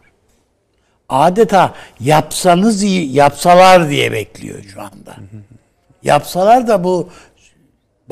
[1.09, 5.15] Adeta yapsanız iyi, yapsalar diye bekliyor şu anda.
[6.03, 7.09] Yapsalar da bu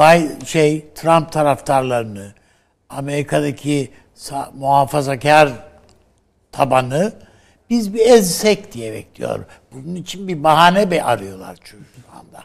[0.01, 2.33] Bay şey Trump taraftarlarını
[2.89, 3.91] Amerika'daki
[4.55, 5.51] muhafazakar
[6.53, 7.13] tabanı
[7.71, 9.45] biz bir ezsek diye bekliyor.
[9.73, 12.45] Bunun için bir bahane bir arıyorlar çünkü şu anda.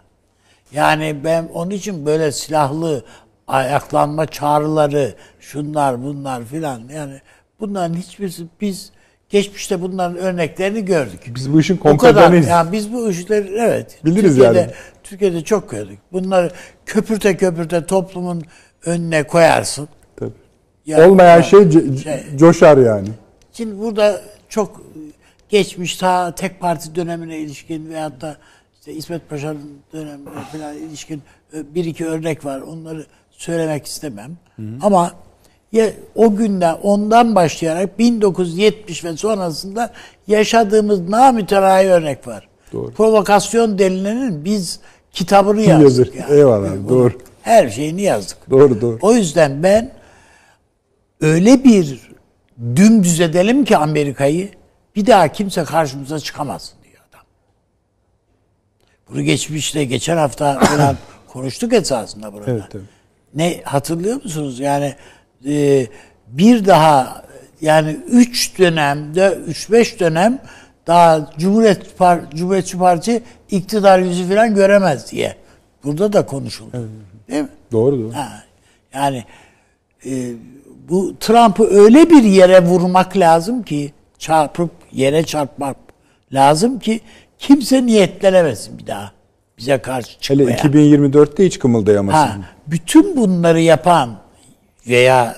[0.71, 3.05] Yani ben onun için böyle silahlı
[3.47, 7.21] ayaklanma çağrıları, şunlar bunlar filan yani
[7.59, 8.91] bunların hiçbirisi biz
[9.29, 11.31] geçmişte bunların örneklerini gördük.
[11.35, 12.47] Biz bu işin kompedanıyız.
[12.47, 14.05] Yani biz bu işleri evet.
[14.05, 14.71] Biliriz Türkiye'de, yani.
[15.03, 15.99] Türkiye'de çok gördük.
[16.11, 16.51] Bunları
[16.85, 18.43] köpürte köpürte toplumun
[18.85, 19.87] önüne koyarsın.
[20.15, 20.31] Tabii.
[20.85, 23.07] Ya- Olmayan ya- şey, şey- coşar yani.
[23.53, 24.81] Şimdi burada çok
[25.49, 28.37] geçmiş ta tek parti dönemine ilişkin veyahut da
[28.79, 31.21] işte İsmet Paşa'nın dönemine falan ilişkin
[31.53, 32.61] bir iki örnek var.
[32.61, 34.37] Onları söylemek istemem.
[34.81, 35.11] Ama ya
[36.15, 39.93] o günden ondan başlayarak 1970 ve sonrasında
[40.27, 42.47] yaşadığımız namütenayi örnek var.
[42.71, 44.79] Provokasyon denilenin biz
[45.11, 46.15] kitabını yazdık.
[46.15, 46.35] Yazır.
[46.35, 47.13] Eyvallah abi, doğru.
[47.41, 48.37] Her şeyini yazdık.
[48.49, 48.97] Doğru doğru.
[49.01, 49.91] O yüzden ben
[51.21, 52.09] öyle bir
[52.75, 54.49] dümdüz edelim ki Amerika'yı
[54.95, 57.25] bir daha kimse karşımıza çıkamasın diyor adam.
[59.09, 60.97] Bunu geçmişte geçen hafta falan
[61.27, 62.51] konuştuk esasında burada.
[62.51, 62.85] Evet, evet.
[63.35, 64.59] Ne hatırlıyor musunuz?
[64.59, 64.95] Yani
[65.47, 65.87] e,
[66.27, 67.25] bir daha
[67.61, 70.39] yani üç dönemde üç beş dönem
[70.87, 75.35] daha Cumhuriyet Par Cumhuriyetçi Parti iktidar yüzü falan göremez diye.
[75.83, 76.89] Burada da konuşuldu.
[77.29, 77.49] Değil mi?
[77.71, 78.13] Doğru doğru.
[78.13, 78.43] Ha,
[78.93, 79.23] yani
[80.05, 80.31] e,
[80.89, 85.77] bu Trump'ı öyle bir yere vurmak lazım ki çarpıp yere çarpmak
[86.33, 86.99] lazım ki
[87.39, 89.11] kimse niyetlenemesin bir daha
[89.57, 90.57] bize karşı Hele çıkmaya.
[90.57, 92.17] 2024'te hiç kımıldayamasın.
[92.17, 94.09] Ha, bütün bunları yapan
[94.87, 95.35] veya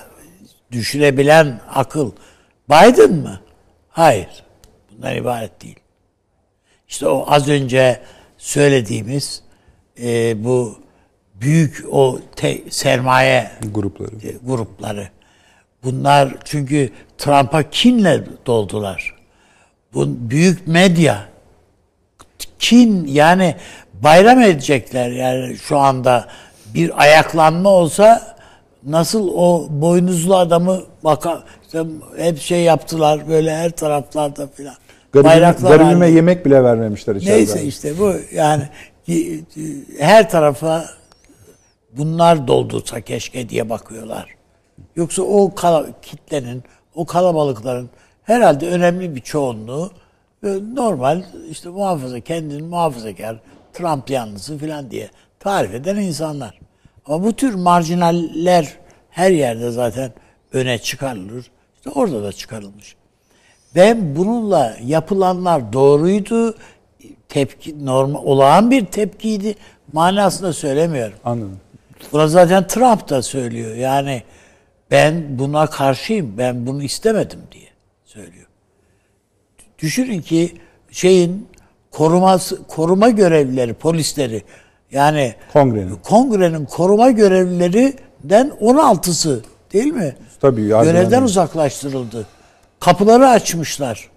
[0.72, 2.12] düşünebilen akıl
[2.70, 3.40] Biden mı?
[3.88, 4.28] Hayır.
[4.90, 5.80] Bundan ibaret değil.
[6.88, 8.00] İşte o az önce
[8.38, 9.42] söylediğimiz
[10.02, 10.78] e, bu
[11.34, 14.10] büyük o te- sermaye Grupları.
[14.28, 15.08] e, grupları.
[15.84, 19.14] Bunlar çünkü Trump'a kinle doldular.
[19.94, 21.28] Bu büyük medya
[22.58, 23.56] kin yani
[23.94, 26.28] bayram edecekler yani şu anda
[26.74, 28.37] bir ayaklanma olsa
[28.88, 31.84] nasıl o boynuzlu adamı baka işte
[32.16, 34.74] hep şey yaptılar böyle her taraflarda filan.
[35.12, 37.36] Garibime, garibime yemek bile vermemişler içeride.
[37.36, 38.68] Neyse işte bu yani
[39.98, 40.84] her tarafa
[41.92, 44.34] bunlar doldursa keşke diye bakıyorlar.
[44.96, 45.54] Yoksa o
[46.02, 46.62] kitlenin,
[46.94, 47.90] o kalabalıkların
[48.22, 49.90] herhalde önemli bir çoğunluğu
[50.44, 53.40] e, normal işte muhafaza kendini muhafazakar
[53.72, 55.10] Trump yanlısı falan diye
[55.40, 56.58] tarif eden insanlar.
[57.08, 58.76] Ama bu tür marjinaller
[59.10, 60.12] her yerde zaten
[60.52, 61.50] öne çıkarılır.
[61.76, 62.96] İşte orada da çıkarılmış.
[63.74, 66.54] Ben bununla yapılanlar doğruydu.
[67.28, 69.54] Tepki normal olağan bir tepkiydi.
[69.92, 71.18] Manasında söylemiyorum.
[71.24, 71.60] Anladım.
[72.12, 73.76] Buna zaten Trump da söylüyor.
[73.76, 74.22] Yani
[74.90, 76.38] ben buna karşıyım.
[76.38, 77.68] Ben bunu istemedim diye
[78.04, 78.46] söylüyor.
[79.78, 80.52] Düşünün ki
[80.90, 81.48] şeyin
[81.90, 84.42] koruması koruma görevlileri, polisleri
[84.90, 85.96] yani Kongrenin.
[85.96, 90.16] kongrenin koruma görevlilerinden 16'sı değil mi?
[90.40, 91.22] Tabii, yardım Görevden ediyor.
[91.22, 92.26] uzaklaştırıldı.
[92.80, 94.08] Kapıları açmışlar.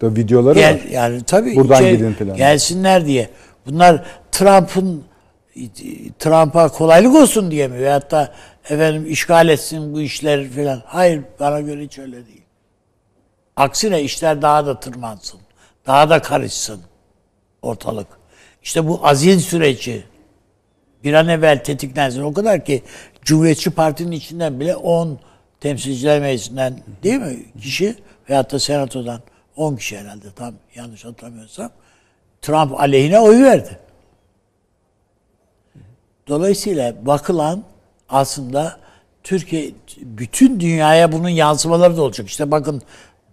[0.00, 0.80] Da videoları Gel, var.
[0.90, 2.36] yani tabii Buradan içeri gidin falan.
[2.36, 3.30] gelsinler diye.
[3.66, 5.04] Bunlar Trump'ın
[6.18, 7.78] Trump'a kolaylık olsun diye mi?
[7.78, 8.32] Veyahut da
[8.64, 10.82] efendim işgal etsin bu işler falan.
[10.86, 12.42] Hayır bana göre hiç öyle değil.
[13.56, 15.40] Aksine işler daha da tırmansın.
[15.86, 16.80] Daha da karışsın
[17.62, 18.06] ortalık.
[18.62, 20.04] İşte bu azil süreci
[21.04, 22.22] bir an evvel tetiklensin.
[22.22, 22.82] O kadar ki
[23.22, 25.18] Cumhuriyetçi Parti'nin içinden bile 10
[25.60, 27.96] temsilciler meclisinden değil mi kişi
[28.30, 29.20] veyahut da senatodan
[29.56, 31.70] 10 kişi herhalde tam yanlış hatırlamıyorsam
[32.42, 33.78] Trump aleyhine oy verdi.
[36.28, 37.64] Dolayısıyla bakılan
[38.08, 38.76] aslında
[39.22, 39.70] Türkiye
[40.00, 42.28] bütün dünyaya bunun yansımaları da olacak.
[42.28, 42.82] İşte bakın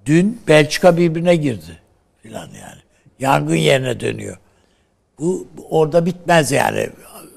[0.06, 1.80] dün Belçika birbirine girdi
[2.22, 2.82] filan yani.
[3.20, 4.38] Yangın yerine dönüyor.
[5.20, 6.90] Bu orada bitmez yani.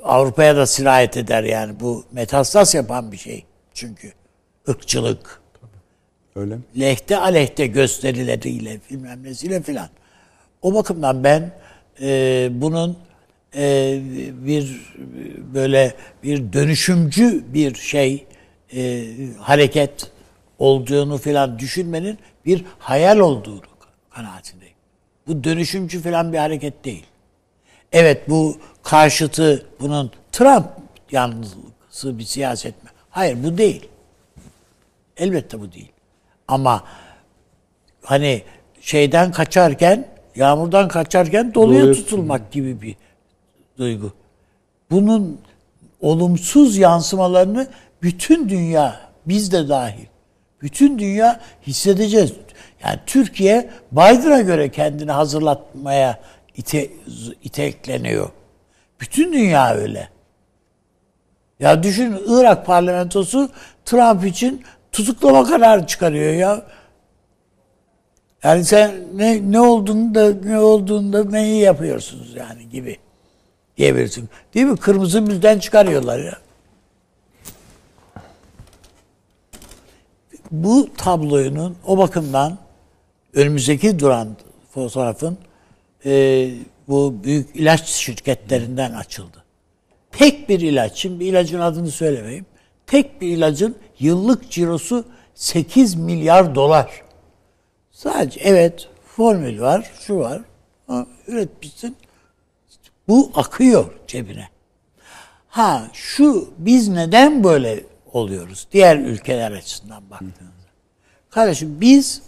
[0.03, 1.80] Avrupa'ya da sirayet eder yani.
[1.80, 3.44] Bu metastas yapan bir şey.
[3.74, 4.12] Çünkü
[4.68, 5.40] ırkçılık,
[6.36, 6.62] Öyle mi?
[6.80, 9.88] lehte aleyhte gösterileriyle bilmem nesiyle filan.
[10.62, 11.53] O bakımdan ben
[12.01, 12.96] e, bunun
[13.57, 13.98] e,
[14.46, 14.92] bir
[15.55, 18.26] böyle bir dönüşümcü bir şey
[18.74, 19.05] e,
[19.38, 20.11] hareket
[20.59, 23.61] olduğunu filan düşünmenin bir hayal olduğunu
[24.11, 24.74] kanaatindeyim.
[25.26, 27.05] Bu dönüşümcü filan bir hareket değil.
[27.93, 30.66] Evet bu karşıtı bunun Trump
[31.12, 32.91] yanlısı bir siyaset mi?
[33.11, 33.88] Hayır bu değil.
[35.16, 35.93] Elbette bu değil.
[36.49, 36.84] Ama
[38.03, 38.43] hani
[38.80, 42.97] şeyden kaçarken, yağmurdan kaçarken doluya Doluya tutulmak gibi bir
[43.78, 44.12] duygu.
[44.91, 45.41] Bunun
[46.01, 47.66] olumsuz yansımalarını
[48.03, 50.07] bütün dünya, biz de dahil,
[50.62, 52.32] bütün dünya hissedeceğiz.
[52.84, 56.20] Yani Türkiye Biden'a göre kendini hazırlatmaya
[56.57, 56.90] ite,
[57.42, 58.28] itekleniyor.
[59.01, 60.09] Bütün dünya öyle.
[61.61, 63.51] Ya düşün Irak parlamentosu
[63.84, 66.62] Trump için tutuklama kararı çıkarıyor ya.
[68.44, 72.96] Yani sen ne ne olduğunu da ne olduğunda neyi yapıyorsunuz yani gibi
[73.76, 74.28] diyebilirsin.
[74.55, 74.76] Değil mi?
[74.76, 76.36] Kırmızı bülten çıkarıyorlar ya.
[80.51, 82.59] Bu tablonun o bakımdan
[83.34, 84.28] önümüzdeki duran
[84.74, 85.38] fotoğrafın
[86.07, 86.51] e,
[86.88, 89.44] bu büyük ilaç şirketlerinden açıldı.
[90.12, 92.46] Tek bir ilaç, şimdi ilacın adını söylemeyeyim.
[92.86, 97.03] Tek bir ilacın yıllık cirosu 8 milyar dolar.
[97.90, 100.42] Sadece evet formül var, şu var.
[101.26, 101.96] Üretmişsin.
[103.09, 104.48] Bu akıyor cebine.
[105.48, 110.70] Ha şu biz neden böyle oluyoruz diğer ülkeler açısından baktığınızda.
[111.30, 112.22] Kardeşim biz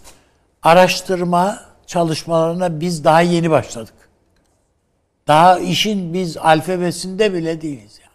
[0.63, 3.93] araştırma çalışmalarına biz daha yeni başladık.
[5.27, 8.11] Daha işin biz alfabesinde bile değiliz yani.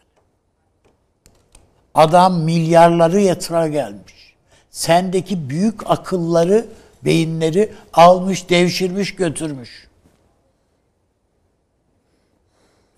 [1.95, 4.35] Adam milyarları yatıra gelmiş.
[4.71, 6.67] Sendeki büyük akılları,
[7.05, 9.89] beyinleri almış, devşirmiş, götürmüş.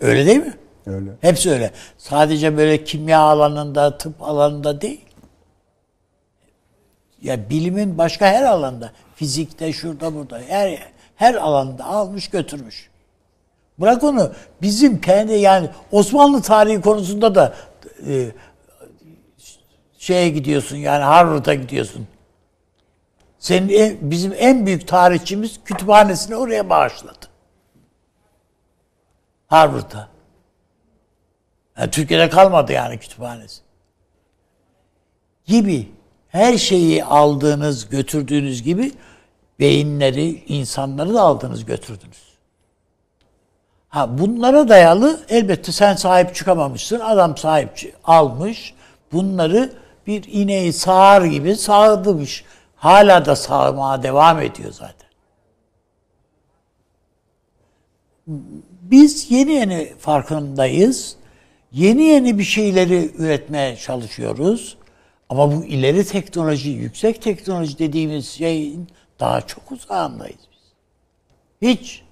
[0.01, 0.55] Öyle değil mi?
[0.87, 1.11] Öyle.
[1.21, 1.71] Hepsi öyle.
[1.99, 5.05] Sadece böyle kimya alanında, tıp alanında değil.
[7.23, 12.91] Ya bilimin başka her alanda, fizikte, şurada, burada, her her alanda almış götürmüş.
[13.79, 14.33] Bırak onu.
[14.63, 17.55] Bizim kendi yani Osmanlı tarihi konusunda da
[18.07, 18.31] e,
[19.99, 22.07] şeye gidiyorsun yani Harvard'a gidiyorsun.
[23.39, 27.27] Senin en- bizim en büyük tarihçimiz kütüphanesini oraya bağışladı.
[29.47, 30.09] Harvard'a.
[31.79, 33.61] Yani Türkiye'de kalmadı yani kütüphanesi.
[35.47, 35.89] Gibi
[36.31, 38.93] her şeyi aldığınız, götürdüğünüz gibi
[39.61, 42.31] beyinleri, insanları da aldınız, götürdünüz.
[43.89, 47.01] Ha bunlara dayalı elbette sen sahip çıkamamışsın.
[47.01, 48.75] Adam sahip almış.
[49.13, 49.73] Bunları
[50.07, 52.45] bir ineği sağar gibi sağdımış.
[52.77, 55.11] Hala da sağmaya devam ediyor zaten.
[58.83, 61.17] Biz yeni yeni farkındayız.
[61.73, 64.77] Yeni yeni bir şeyleri üretmeye çalışıyoruz.
[65.31, 68.89] Ama bu ileri teknoloji, yüksek teknoloji dediğimiz şeyin
[69.21, 70.73] daha çok uzağındayız biz.
[71.69, 72.03] Hiç.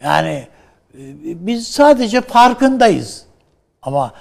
[0.00, 0.48] Yani
[0.94, 1.00] e,
[1.46, 3.26] biz sadece farkındayız.
[3.82, 4.12] Ama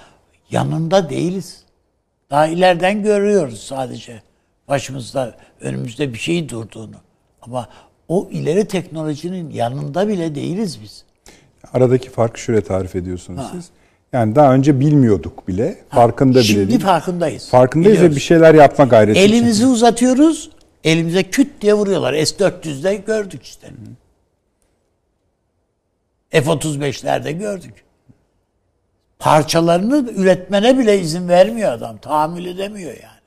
[0.49, 1.63] yanında değiliz.
[2.29, 4.21] Daha ileriden görüyoruz sadece.
[4.67, 6.95] Başımızda, önümüzde bir şey durduğunu.
[7.41, 7.69] Ama
[8.07, 11.03] o ileri teknolojinin yanında bile değiliz biz.
[11.73, 13.69] Aradaki farkı şöyle tarif ediyorsunuz siz.
[14.15, 15.77] Yani daha önce bilmiyorduk bile.
[15.89, 16.79] Farkında bile Şimdi değil.
[16.79, 17.49] farkındayız.
[17.49, 19.67] Farkındayız ve bir şeyler yapma gayreti Elimizi içinde.
[19.73, 20.49] uzatıyoruz.
[20.83, 22.13] Elimize küt diye vuruyorlar.
[22.25, 23.67] S-400'de gördük işte.
[26.29, 27.73] F-35'lerde gördük.
[29.19, 31.97] Parçalarını üretmene bile izin vermiyor adam.
[31.97, 33.21] Tahammül edemiyor yani.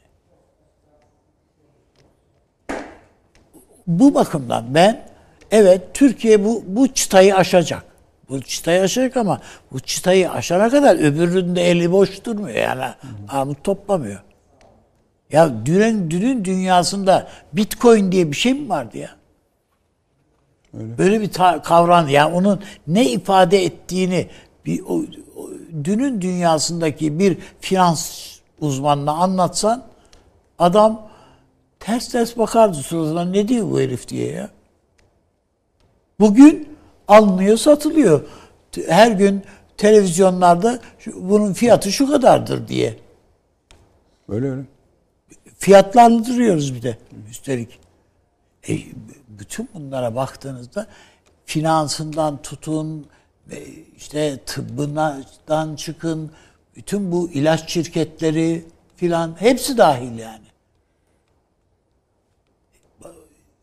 [3.86, 5.06] Bu bakımdan ben
[5.50, 7.87] evet Türkiye bu bu çıtayı aşacak.
[8.28, 9.40] Bu çıtayı aşacak ama
[9.72, 12.84] bu çıtayı aşana kadar öbüründe eli boş durmuyor yani
[13.28, 14.22] armut toplamıyor.
[15.32, 19.10] Ya dünün, dünün dünyasında Bitcoin diye bir şey mi vardı ya?
[20.74, 21.30] Böyle bir
[21.62, 24.28] kavram yani onun ne ifade ettiğini
[24.66, 24.94] bir o,
[25.36, 25.50] o-
[25.84, 29.84] dünün dünyasındaki bir finans uzmanına anlatsan
[30.58, 31.08] adam
[31.80, 34.50] ters ters bakardı suratına ne diyor bu herif diye ya.
[36.20, 36.77] Bugün
[37.08, 38.24] alınıyor satılıyor.
[38.86, 39.42] Her gün
[39.76, 40.80] televizyonlarda
[41.14, 42.98] bunun fiyatı şu kadardır diye.
[44.28, 44.62] Öyle öyle.
[45.58, 46.98] Fiyatlandırıyoruz bir de
[47.30, 47.78] üstelik.
[48.68, 48.78] E,
[49.28, 50.86] bütün bunlara baktığınızda
[51.44, 53.06] finansından tutun,
[53.50, 53.64] e,
[53.96, 56.30] işte tıbbından çıkın,
[56.76, 58.64] bütün bu ilaç şirketleri
[58.96, 60.48] filan hepsi dahil yani.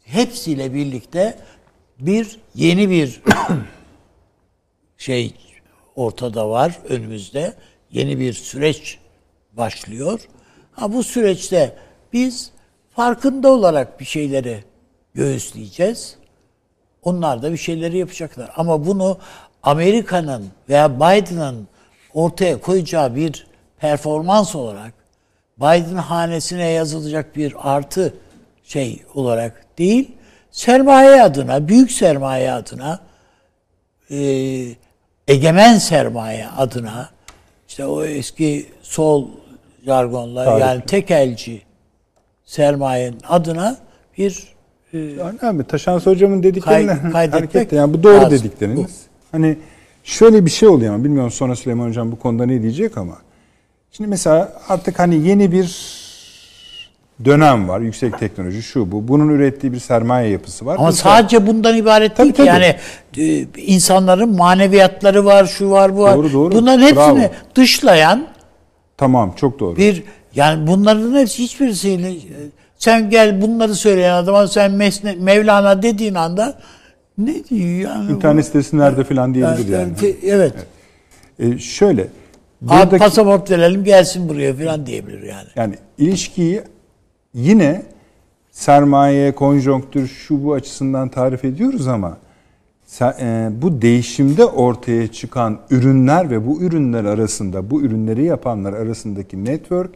[0.03, 1.39] Hepsiyle birlikte
[1.99, 3.21] bir yeni bir
[4.97, 5.33] şey
[5.95, 7.53] ortada var önümüzde.
[7.91, 8.97] Yeni bir süreç
[9.53, 10.19] başlıyor.
[10.71, 11.75] Ha bu süreçte
[12.13, 12.51] biz
[12.91, 14.63] farkında olarak bir şeyleri
[15.13, 16.15] göğüsleyeceğiz.
[17.03, 18.51] Onlar da bir şeyleri yapacaklar.
[18.55, 19.17] Ama bunu
[19.63, 21.67] Amerika'nın veya Biden'ın
[22.13, 24.93] ortaya koyacağı bir performans olarak
[25.57, 28.13] Biden hanesine yazılacak bir artı
[28.63, 30.11] şey olarak değil,
[30.55, 32.99] sermaye adına, büyük sermaye adına,
[34.11, 34.17] e,
[35.27, 37.09] egemen sermaye adına,
[37.67, 39.27] işte o eski sol
[39.85, 40.61] jargonla Tarih.
[40.61, 41.61] yani tekelci
[42.45, 43.77] sermayenin adına
[44.17, 44.47] bir
[44.93, 45.63] e, Önemli.
[45.63, 47.77] Taşansı hocamın dediklerine Kay- hareketle.
[47.77, 48.31] Yani bu doğru lazım.
[48.31, 49.01] dedikleriniz.
[49.31, 49.57] Hani
[50.03, 53.17] şöyle bir şey oluyor ama bilmiyorum sonra Süleyman hocam bu konuda ne diyecek ama.
[53.91, 55.65] Şimdi mesela artık hani yeni bir
[57.25, 57.79] dönem var.
[57.79, 59.07] Yüksek teknoloji şu bu.
[59.07, 60.75] Bunun ürettiği bir sermaye yapısı var.
[60.79, 62.51] Ama de- sadece bundan ibaret değil Tabii, ki.
[62.51, 62.75] tabii.
[63.17, 66.15] Yani e, insanların maneviyatları var, şu var, bu var.
[66.15, 66.55] Doğru, doğru.
[66.55, 67.31] Bunların hepsini Bravo.
[67.55, 68.27] dışlayan
[68.97, 69.77] Tamam çok doğru.
[69.77, 70.03] bir
[70.35, 72.17] yani bunların hepsi hiçbirisiyle e,
[72.77, 76.59] sen gel bunları söyleyen adama sen Mesne, Mevlana dediğin anda
[77.17, 78.11] ne diyor yani?
[78.11, 79.91] İnternet sitesi nerede falan diyebilir yani.
[80.23, 80.53] Evet.
[81.39, 82.01] Ee, şöyle.
[82.01, 82.07] Abi
[82.61, 85.47] Buradaki, pasaport verelim gelsin buraya falan diyebilir yani.
[85.55, 86.61] yani ilişkiyi
[87.35, 87.83] yine
[88.51, 92.17] sermaye, konjonktür, şu bu açısından tarif ediyoruz ama
[93.01, 99.91] e, bu değişimde ortaya çıkan ürünler ve bu ürünler arasında, bu ürünleri yapanlar arasındaki network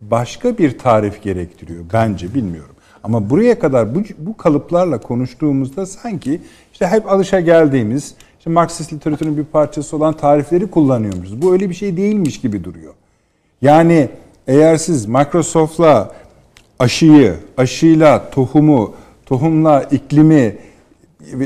[0.00, 2.74] başka bir tarif gerektiriyor bence bilmiyorum.
[3.02, 6.40] Ama buraya kadar bu, bu kalıplarla konuştuğumuzda sanki
[6.72, 11.42] işte hep alışa geldiğimiz, işte Marksist literatürün bir parçası olan tarifleri kullanıyormuşuz.
[11.42, 12.94] Bu öyle bir şey değilmiş gibi duruyor.
[13.62, 14.08] Yani
[14.46, 16.10] eğer siz Microsoft'la
[16.80, 18.94] aşıyı, aşıyla tohumu,
[19.26, 20.56] tohumla iklimi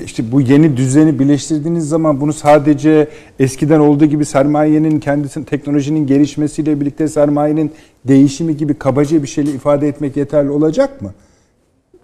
[0.04, 3.08] işte bu yeni düzeni birleştirdiğiniz zaman bunu sadece
[3.38, 7.72] eskiden olduğu gibi sermayenin kendisinin teknolojinin gelişmesiyle birlikte sermayenin
[8.04, 11.14] değişimi gibi kabaca bir şeyle ifade etmek yeterli olacak mı?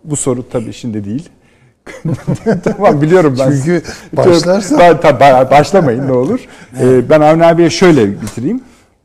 [0.05, 1.29] Bu soru tabii şimdi değil.
[2.65, 3.53] tamam biliyorum ben.
[3.53, 3.83] Çünkü
[4.17, 6.41] başlarsa- Ben, tabii, başlamayın ne olur.
[6.81, 8.61] Ee, ben Avni abiye şöyle bitireyim.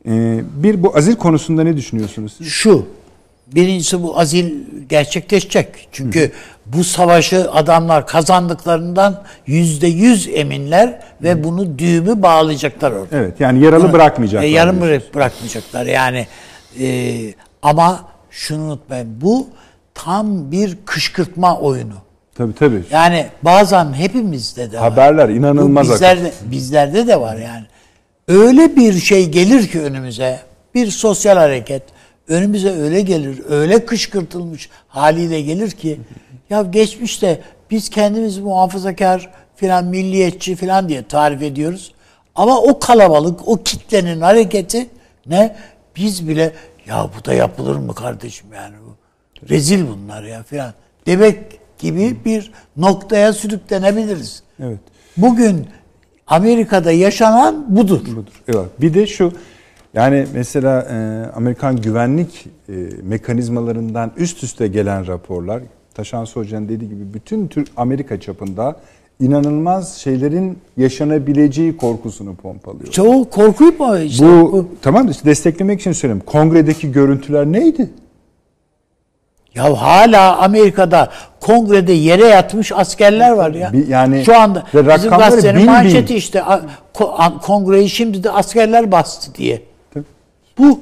[0.08, 2.46] Ee, bir bu azil konusunda ne düşünüyorsunuz siz?
[2.46, 2.86] Şu,
[3.54, 4.54] birincisi bu azil
[4.88, 5.88] gerçekleşecek.
[5.92, 6.32] Çünkü
[6.66, 13.16] bu savaşı adamlar kazandıklarından yüzde yüz eminler ve bunu düğümü bağlayacaklar orada.
[13.16, 14.48] Evet yani yaralı bırakmayacaklar.
[14.48, 14.80] E, diyorsunuz.
[14.80, 16.26] bırak, bırakmayacaklar yani.
[16.80, 17.14] E,
[17.62, 19.46] ama şunu unutmayın bu
[19.94, 21.94] tam bir kışkırtma oyunu.
[22.34, 22.82] Tabii tabii.
[22.90, 24.90] Yani bazen hepimizde de var.
[24.90, 27.64] Haberler inanılmaz Bu bizlerde, bizlerde de var yani.
[28.28, 30.40] Öyle bir şey gelir ki önümüze,
[30.74, 31.82] bir sosyal hareket
[32.28, 36.00] önümüze öyle gelir, öyle kışkırtılmış haliyle gelir ki
[36.50, 41.92] ya geçmişte biz kendimizi muhafazakar filan milliyetçi filan diye tarif ediyoruz.
[42.34, 44.86] Ama o kalabalık, o kitlenin hareketi
[45.26, 45.56] ne?
[45.96, 46.52] Biz bile
[46.86, 48.96] ya bu da yapılır mı kardeşim yani bu?
[49.48, 50.72] Rezil bunlar ya filan.
[51.06, 51.38] Demek
[51.78, 54.42] gibi bir noktaya sürüklenebiliriz.
[54.60, 54.78] Evet.
[55.16, 55.66] Bugün
[56.26, 58.00] Amerika'da yaşanan budur.
[58.06, 58.42] Budur.
[58.48, 58.66] Evet.
[58.80, 59.32] Bir de şu
[59.96, 60.96] yani mesela e,
[61.36, 62.72] Amerikan güvenlik e,
[63.02, 65.62] mekanizmalarından üst üste gelen raporlar
[65.94, 68.76] Taşan Hoca'nın dediği gibi bütün Türk Amerika çapında
[69.20, 72.90] inanılmaz şeylerin yaşanabileceği korkusunu pompalıyor.
[72.92, 76.22] Çoğu korkuyup mu işte bu, bu, tamam işte desteklemek için söyleyeyim.
[76.26, 77.90] Kongredeki görüntüler neydi?
[79.54, 83.72] ya hala Amerika'da kongrede yere yatmış askerler var ya.
[83.88, 85.72] Yani- şu anda bizim gazetenin bin bin.
[85.72, 86.38] manşeti işte
[86.94, 89.62] ko- a- kongreyi şimdi de askerler bastı diye.
[90.58, 90.80] Bu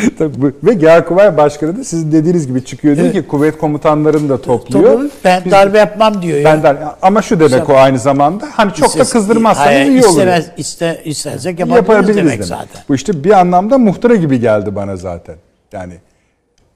[0.18, 4.94] Tabii ve Genelkurmay Başkanı da sizin dediğiniz gibi çıkıyor diyor ki kuvvet komutanlarını da topluyor.
[4.98, 6.44] Tabii, ben Biz- darbe yapmam diyor ya.
[6.44, 10.00] Benden ama şu demek İşte- o aynı zamanda hani çok da İstes- kızdırmazsanız Hayır, iyi
[10.00, 10.08] olur.
[10.10, 12.44] istemez, iste, istersek yapabiliriz, demek demek.
[12.44, 12.82] zaten.
[12.88, 15.36] Bu işte bir anlamda muhtıra gibi geldi bana zaten.
[15.72, 15.94] Yani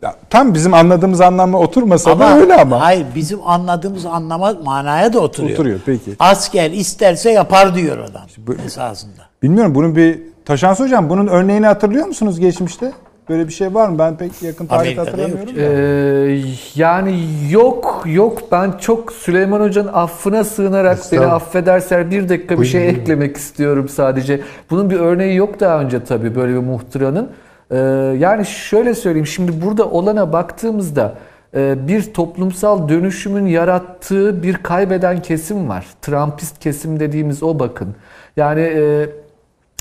[0.02, 2.80] ya, tam bizim anladığımız anlamda oturmasa da öyle ama.
[2.80, 5.52] Hayır bizim anladığımız anlama manaya da oturuyor.
[5.52, 6.16] Oturuyor, peki.
[6.18, 9.22] Asker isterse yapar diyor adam bu- esasında.
[9.45, 12.92] Bilmiyorum bunun bir Taşans hocam bunun örneğini hatırlıyor musunuz geçmişte?
[13.28, 13.99] Böyle bir şey var mı?
[13.99, 15.57] Ben pek yakın tarihte Amerika'da hatırlamıyorum.
[15.57, 15.72] yok.
[15.72, 17.20] Ee, yani
[17.51, 23.36] yok yok ben çok Süleyman Hoca'nın affına sığınarak beni affederser bir dakika bir şey eklemek
[23.36, 24.40] istiyorum sadece.
[24.70, 27.28] Bunun bir örneği yok daha önce tabii böyle bir muhtıranın.
[27.70, 27.76] Ee,
[28.18, 31.14] yani şöyle söyleyeyim şimdi burada olana baktığımızda
[31.55, 35.86] e, bir toplumsal dönüşümün yarattığı bir kaybeden kesim var.
[36.03, 37.95] Trumpist kesim dediğimiz o bakın.
[38.36, 39.09] Yani e,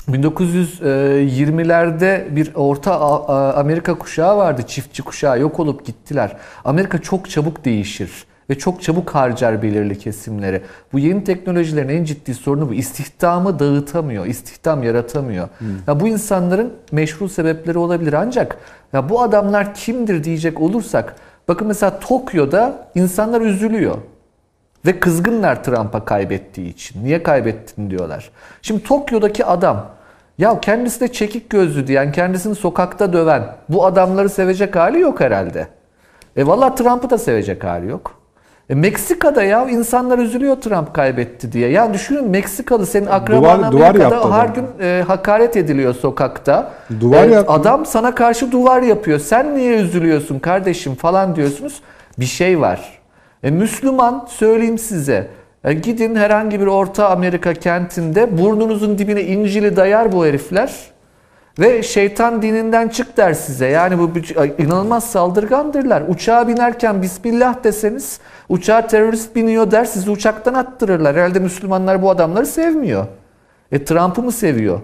[0.08, 3.00] 1920'lerde bir Orta
[3.54, 6.36] Amerika kuşağı vardı, çiftçi kuşağı yok olup gittiler.
[6.64, 10.62] Amerika çok çabuk değişir ve çok çabuk harcar belirli kesimleri.
[10.92, 12.74] Bu yeni teknolojilerin en ciddi sorunu bu.
[12.74, 15.48] İstihdamı dağıtamıyor, istihdam yaratamıyor.
[15.86, 18.58] Ya bu insanların meşru sebepleri olabilir ancak
[18.92, 21.16] ya bu adamlar kimdir diyecek olursak
[21.48, 23.98] bakın mesela Tokyo'da insanlar üzülüyor.
[24.86, 27.04] Ve kızgınlar Trump'a kaybettiği için.
[27.04, 28.30] Niye kaybettin diyorlar.
[28.62, 29.86] Şimdi Tokyo'daki adam
[30.38, 35.68] ya kendisi de çekik gözlü diyen, kendisini sokakta döven bu adamları sevecek hali yok herhalde.
[36.36, 38.14] E valla Trump'ı da sevecek hali yok.
[38.70, 41.70] E Meksika'da ya insanlar üzülüyor Trump kaybetti diye.
[41.70, 46.70] Ya düşünün Meksikalı senin akraban Duvar- duvar Amerika'da yaptı her gün e, hakaret ediliyor sokakta.
[47.00, 47.38] Duvar E.
[47.38, 49.18] Adam sana karşı duvar yapıyor.
[49.18, 51.80] Sen niye üzülüyorsun kardeşim falan diyorsunuz.
[52.18, 52.98] Bir şey var.
[53.44, 55.28] E, Müslüman söyleyeyim size.
[55.64, 60.74] E, gidin herhangi bir Orta Amerika kentinde burnunuzun dibine İncil'i dayar bu herifler.
[61.58, 63.66] Ve şeytan dininden çık der size.
[63.66, 64.10] Yani bu
[64.58, 66.02] inanılmaz saldırgandırlar.
[66.08, 71.16] Uçağa binerken Bismillah deseniz uçağa terörist biniyor der sizi uçaktan attırırlar.
[71.16, 73.06] Herhalde Müslümanlar bu adamları sevmiyor.
[73.72, 74.80] E Trump'ı mı seviyor?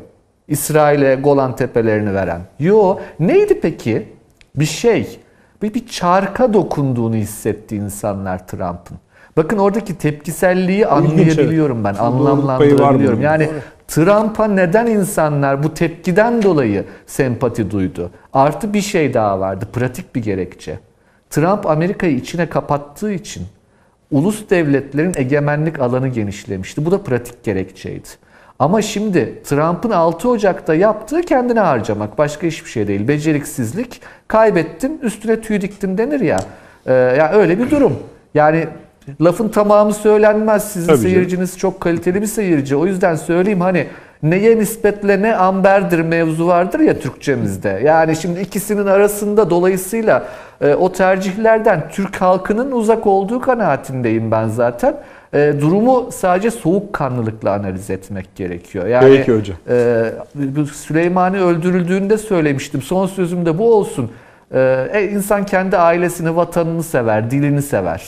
[0.48, 2.40] İsrail'e Golan Tepelerini veren.
[2.58, 4.08] Yo neydi peki?
[4.56, 5.19] Bir şey.
[5.62, 8.96] Bir, bir çarka dokunduğunu hissetti insanlar Trump'ın.
[9.36, 11.94] Bakın oradaki tepkiselliği anlayabiliyorum ben.
[11.94, 13.20] Anlamlandırabiliyorum.
[13.22, 13.48] Yani
[13.88, 18.10] Trump'a neden insanlar bu tepkiden dolayı sempati duydu?
[18.32, 19.68] Artı bir şey daha vardı.
[19.72, 20.78] Pratik bir gerekçe.
[21.30, 23.42] Trump Amerika'yı içine kapattığı için
[24.10, 26.84] ulus devletlerin egemenlik alanı genişlemişti.
[26.84, 28.08] Bu da pratik gerekçeydi.
[28.60, 32.18] Ama şimdi Trump'ın 6 Ocak'ta yaptığı kendine harcamak.
[32.18, 33.08] Başka hiçbir şey değil.
[33.08, 34.00] Beceriksizlik.
[34.28, 36.38] Kaybettin üstüne tüy diktin denir ya.
[36.86, 37.98] Ee, ya öyle bir durum.
[38.34, 38.66] Yani
[39.20, 40.72] lafın tamamı söylenmez.
[40.72, 41.10] Sizin Tabii canım.
[41.10, 42.76] seyirciniz çok kaliteli bir seyirci.
[42.76, 43.86] O yüzden söyleyeyim hani
[44.22, 47.80] neye nispetle ne amberdir mevzu vardır ya Türkçemizde.
[47.84, 50.26] Yani şimdi ikisinin arasında dolayısıyla
[50.60, 54.96] e, o tercihlerden Türk halkının uzak olduğu kanaatindeyim ben zaten.
[55.34, 58.86] E, durumu sadece soğukkanlılıkla analiz etmek gerekiyor.
[58.86, 59.56] Yani Peki hocam.
[59.68, 60.12] e,
[60.72, 62.82] Süleymani öldürüldüğünde söylemiştim.
[62.82, 64.10] Son sözüm de bu olsun.
[64.54, 68.02] E, e, insan kendi ailesini, vatanını sever, dilini sever.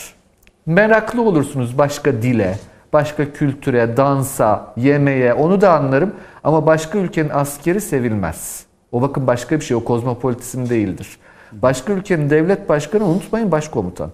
[0.66, 2.59] Meraklı olursunuz başka dile,
[2.93, 6.12] başka kültüre, dansa, yemeğe onu da anlarım.
[6.45, 8.66] Ama başka ülkenin askeri sevilmez.
[8.93, 11.18] O bakın başka bir şey, o kozmopolitizm değildir.
[11.53, 14.11] Başka ülkenin devlet başkanı unutmayın başkomutan.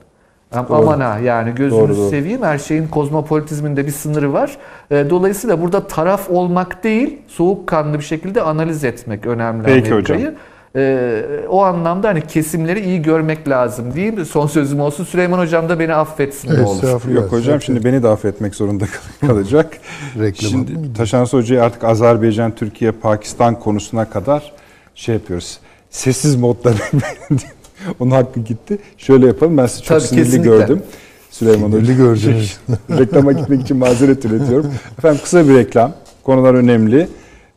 [0.53, 2.11] Am- Aman ha yani gözünüzü Doğru, doğru.
[2.11, 4.57] seveyim her şeyin kozmopolitizminde bir sınırı var.
[4.91, 10.21] E, Dolayısıyla burada taraf olmak değil, soğukkanlı bir şekilde analiz etmek önemli Peki Amerika'yı.
[10.21, 10.35] hocam.
[10.77, 14.25] E, o anlamda hani kesimleri iyi görmek lazım diyeyim.
[14.25, 15.05] Son sözüm olsun.
[15.05, 16.75] Süleyman Hocam da beni affetsin ne olur.
[16.85, 17.21] Estağfurullah.
[17.23, 19.79] Yok hocam şimdi beni de affetmek zorunda kal- kalacak.
[20.19, 24.53] Reklam şimdi Taşansı Hoca'yı artık Azerbaycan, Türkiye, Pakistan konusuna kadar
[24.95, 25.59] şey yapıyoruz.
[25.91, 26.73] Sessiz modda
[28.01, 28.79] onun hakkı gitti.
[28.97, 30.51] Şöyle yapalım ben sizi çok Tabii, sinirli kesinlikle.
[30.51, 30.83] gördüm.
[31.31, 31.95] Süleyman Sinirli Hoca.
[31.95, 32.59] gördünüz.
[32.91, 34.73] Reklama gitmek için mazeret üretiyorum.
[34.99, 35.95] Efendim kısa bir reklam.
[36.23, 37.09] Konular önemli.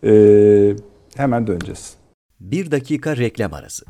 [0.03, 0.75] Ee,
[1.15, 1.93] hemen döneceğiz.
[2.39, 3.85] Bir dakika reklam arası.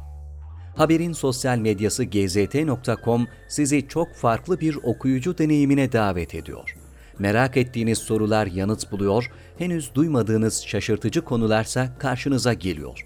[0.76, 6.76] Haberin sosyal medyası gzt.com sizi çok farklı bir okuyucu deneyimine davet ediyor.
[7.20, 13.06] Merak ettiğiniz sorular yanıt buluyor, henüz duymadığınız şaşırtıcı konularsa karşınıza geliyor.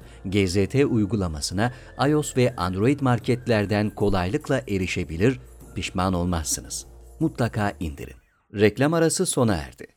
[0.25, 1.71] GZT uygulamasına
[2.07, 5.39] iOS ve Android marketlerden kolaylıkla erişebilir,
[5.75, 6.85] pişman olmazsınız.
[7.19, 8.15] Mutlaka indirin.
[8.53, 9.87] Reklam arası sona erdi.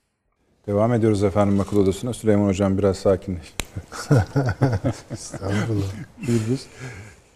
[0.66, 2.12] Devam ediyoruz efendim akıl odasına.
[2.12, 3.54] Süleyman Hocam biraz sakinleş.
[5.12, 5.92] Estağfurullah.
[6.28, 6.66] Buyurunuz.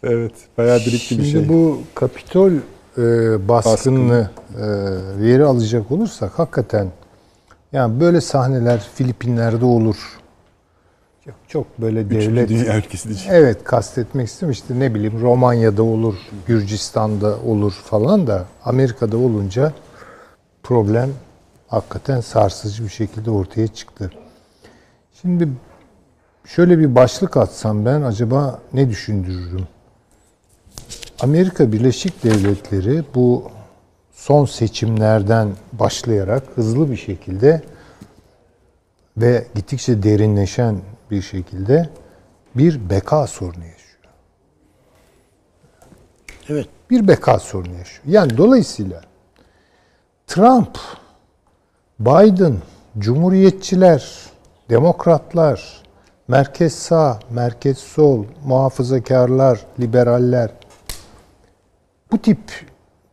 [0.02, 1.48] Evet, bayağı birikti bir Şimdi şey.
[1.48, 2.52] bu Kapitol
[2.98, 4.66] e, baskınını e,
[5.22, 6.88] veri alacak olursak hakikaten
[7.72, 9.96] yani böyle sahneler Filipinler'de olur.
[11.28, 13.28] Çok, çok böyle Üçüncü devlet Dünya ülkesi diyecek.
[13.30, 14.80] Evet kastetmek istemişti.
[14.80, 16.14] Ne bileyim Romanya'da olur,
[16.46, 19.72] Gürcistan'da olur falan da Amerika'da olunca
[20.62, 21.10] problem
[21.66, 24.10] hakikaten sarsıcı bir şekilde ortaya çıktı.
[25.20, 25.48] Şimdi
[26.46, 29.68] şöyle bir başlık atsam ben acaba ne düşündürürüm?
[31.20, 33.50] Amerika Birleşik Devletleri bu
[34.12, 37.62] son seçimlerden başlayarak hızlı bir şekilde
[39.16, 40.76] ve gittikçe derinleşen
[41.10, 41.88] bir şekilde
[42.54, 43.88] bir beka sorunu yaşıyor.
[46.48, 46.68] Evet.
[46.90, 48.04] Bir beka sorunu yaşıyor.
[48.06, 49.00] Yani dolayısıyla
[50.26, 50.78] Trump,
[52.00, 52.56] Biden,
[52.98, 54.28] Cumhuriyetçiler,
[54.70, 55.82] Demokratlar,
[56.28, 60.50] merkez sağ, merkez sol, muhafazakarlar, liberaller
[62.12, 62.38] bu tip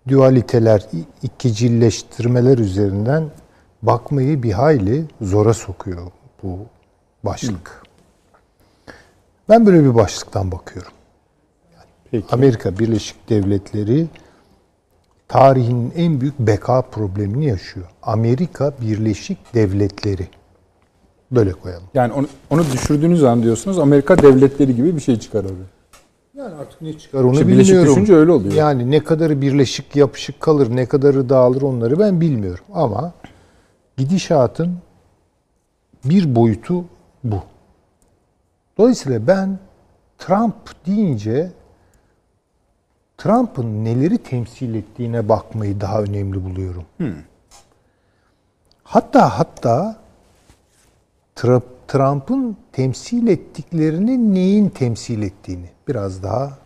[0.08, 0.86] dualiteler,
[1.24, 3.30] ikicilleştirmeler üzerinden
[3.82, 6.12] bakmayı bir hayli zora sokuyor
[6.44, 6.60] bu
[7.24, 7.85] başlık.
[9.50, 10.92] Ben böyle bir başlıktan bakıyorum.
[12.12, 12.26] Peki.
[12.32, 14.08] Amerika Birleşik Devletleri
[15.28, 17.86] tarihinin en büyük beka problemini yaşıyor.
[18.04, 20.28] Amerika Birleşik Devletleri.
[21.32, 21.88] Böyle koyalım.
[21.94, 25.76] Yani onu, onu düşürdüğünüz an diyorsunuz Amerika devletleri gibi bir şey çıkar oraya.
[26.38, 27.96] Yani artık ne çıkar onu İşte birleşik bilmiyorum.
[27.96, 28.54] düşünce öyle oluyor.
[28.54, 32.66] Yani ne kadarı birleşik yapışık kalır, ne kadarı dağılır onları ben bilmiyorum.
[32.74, 33.14] Ama
[33.98, 34.78] gidişatın
[36.06, 36.86] bir boyutu
[37.24, 37.44] bu.
[38.78, 39.60] Dolayısıyla ben
[40.18, 41.52] Trump deyince
[43.18, 46.86] Trump'ın neleri temsil ettiğine bakmayı daha önemli buluyorum.
[48.84, 49.98] Hatta hatta
[51.36, 56.58] Trump, Trump'ın temsil ettiklerini neyin temsil ettiğini biraz daha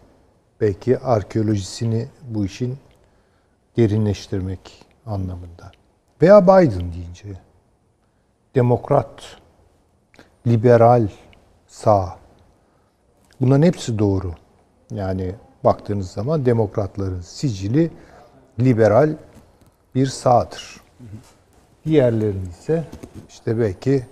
[0.62, 2.78] belki arkeolojisini bu işin
[3.78, 5.72] derinleştirmek anlamında.
[6.22, 7.28] Veya Biden deyince
[8.56, 9.38] demokrat,
[10.48, 11.08] liberal,
[11.70, 12.16] sağ.
[13.42, 14.34] Bunların hepsi doğru.
[14.92, 17.92] Yani baktığınız zaman demokratların sicili
[18.60, 19.16] liberal
[19.96, 20.82] bir sağdır.
[21.86, 22.84] Diğerlerinin ise
[23.30, 24.06] işte belki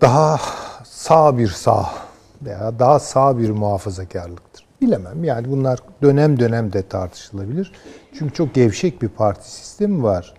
[0.00, 0.40] daha
[0.84, 1.86] sağ bir sağ
[2.42, 4.66] veya daha sağ bir muhafazakarlıktır.
[4.80, 7.72] Bilemem yani bunlar dönem dönem de tartışılabilir.
[8.18, 10.34] Çünkü çok gevşek bir parti sistemi var.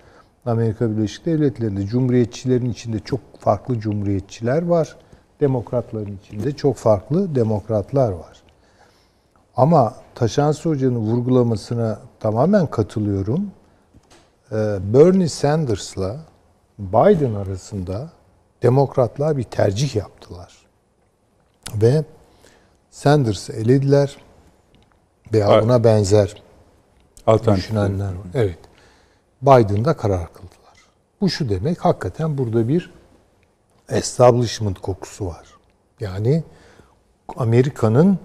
[0.46, 4.96] Amerika Birleşik Devletleri'nde cumhuriyetçilerin içinde çok farklı cumhuriyetçiler var.
[5.40, 8.42] Demokratların içinde çok farklı demokratlar var.
[9.56, 13.52] Ama Taşansı Hoca'nın vurgulamasına tamamen katılıyorum.
[14.52, 14.56] Ee,
[14.94, 16.18] Bernie Sanders'la
[16.80, 18.10] Biden arasında
[18.64, 20.58] demokratlar bir tercih yaptılar.
[21.76, 22.04] Ve
[22.92, 24.18] Sanders'ı elediler
[25.34, 25.64] veya Evet.
[25.64, 26.42] ona benzer
[27.28, 27.64] Alternatif.
[27.64, 28.28] düşünenler var.
[28.34, 28.60] Evet.
[29.42, 30.78] Biden'da karar kıldılar.
[31.22, 32.92] Bu şu demek, hakikaten burada bir
[33.92, 35.46] establishment kokusu var.
[36.00, 36.44] Yani
[37.38, 38.20] Amerika'nın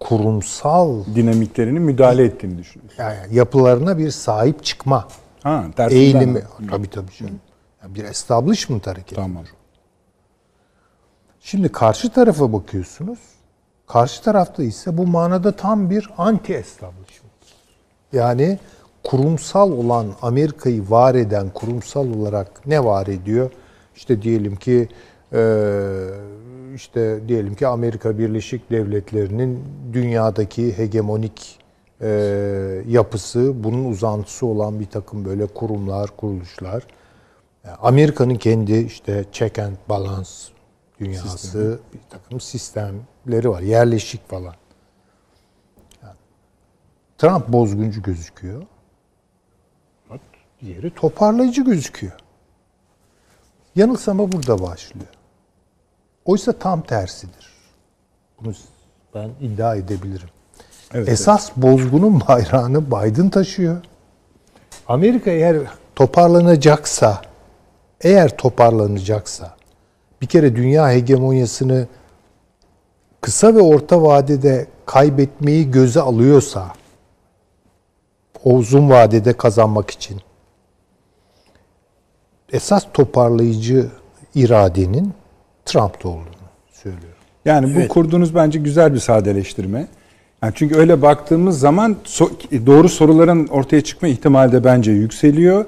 [0.00, 3.02] kurumsal dinamiklerini müdahale ettiğini düşünüyorsun.
[3.02, 5.08] yani yapılarına bir sahip çıkma
[5.42, 6.42] Ha, eğilimi.
[6.70, 7.40] Tabii tabii canım.
[7.82, 9.14] Yani bir establishment hareketi.
[9.14, 9.44] Tamam.
[11.40, 13.18] Şimdi karşı tarafa bakıyorsunuz.
[13.86, 17.44] Karşı tarafta ise bu manada tam bir anti-establishment.
[18.12, 18.58] Yani
[19.04, 23.50] kurumsal olan Amerika'yı var eden kurumsal olarak ne var ediyor?
[23.96, 24.88] İşte diyelim ki
[25.32, 26.08] eee,
[26.74, 31.58] işte diyelim ki Amerika Birleşik Devletleri'nin dünyadaki hegemonik
[32.00, 32.08] eee,
[32.88, 36.86] yapısı, bunun uzantısı olan bir takım böyle kurumlar, kuruluşlar.
[37.64, 40.30] Yani Amerika'nın kendi işte check and balance
[41.00, 44.54] dünyası, bir takım sistemleri var, yerleşik falan.
[46.02, 46.14] Yani
[47.18, 48.62] Trump bozguncu gözüküyor.
[50.60, 52.12] Diğeri toparlayıcı gözüküyor.
[53.76, 55.06] Yanılsama burada başlıyor.
[56.24, 57.48] Oysa tam tersidir.
[58.40, 58.54] Bunu
[59.14, 60.28] ben iddia edebilirim.
[60.94, 63.76] Evet, Esas bozgunun bayrağını Biden taşıyor.
[64.88, 65.56] Amerika eğer
[65.96, 67.22] toparlanacaksa,
[68.00, 69.56] eğer toparlanacaksa,
[70.20, 71.86] bir kere dünya hegemonyasını
[73.20, 76.72] kısa ve orta vadede kaybetmeyi göze alıyorsa,
[78.44, 80.20] o uzun vadede kazanmak için,
[82.54, 83.86] esas toparlayıcı
[84.34, 85.12] iradenin
[85.64, 86.24] Trump'ta olduğunu
[86.72, 87.08] söylüyorum.
[87.44, 89.86] Yani bu kurduğunuz bence güzel bir sadeleştirme.
[90.42, 95.64] Yani çünkü öyle baktığımız zaman so- doğru soruların ortaya çıkma ihtimali de bence yükseliyor.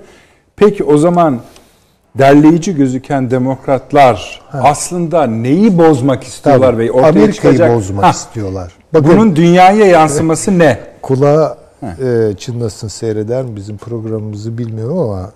[0.56, 1.40] Peki o zaman
[2.18, 7.76] derleyici gözüken demokratlar aslında neyi bozmak istiyorlar Tabii, ve ortaya Amerika'yı çıkacak?
[7.76, 8.72] bozmak Hah, istiyorlar.
[8.94, 10.78] Bakın, Bunun dünyaya yansıması ne?
[11.02, 15.30] Kulağa e, çınlasın seyreder mi bizim programımızı bilmiyorum ama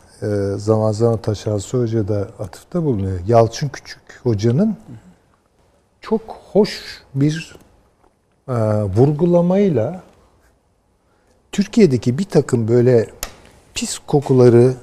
[0.57, 3.21] zaman zaman Taşansı Hoca da atıfta bulunuyor.
[3.27, 4.77] Yalçın Küçük Hoca'nın
[6.01, 6.21] çok
[6.53, 7.57] hoş bir
[8.49, 8.53] e,
[8.83, 10.03] vurgulamayla
[11.53, 13.07] Türkiye'deki bir takım böyle
[13.75, 14.75] pis kokuları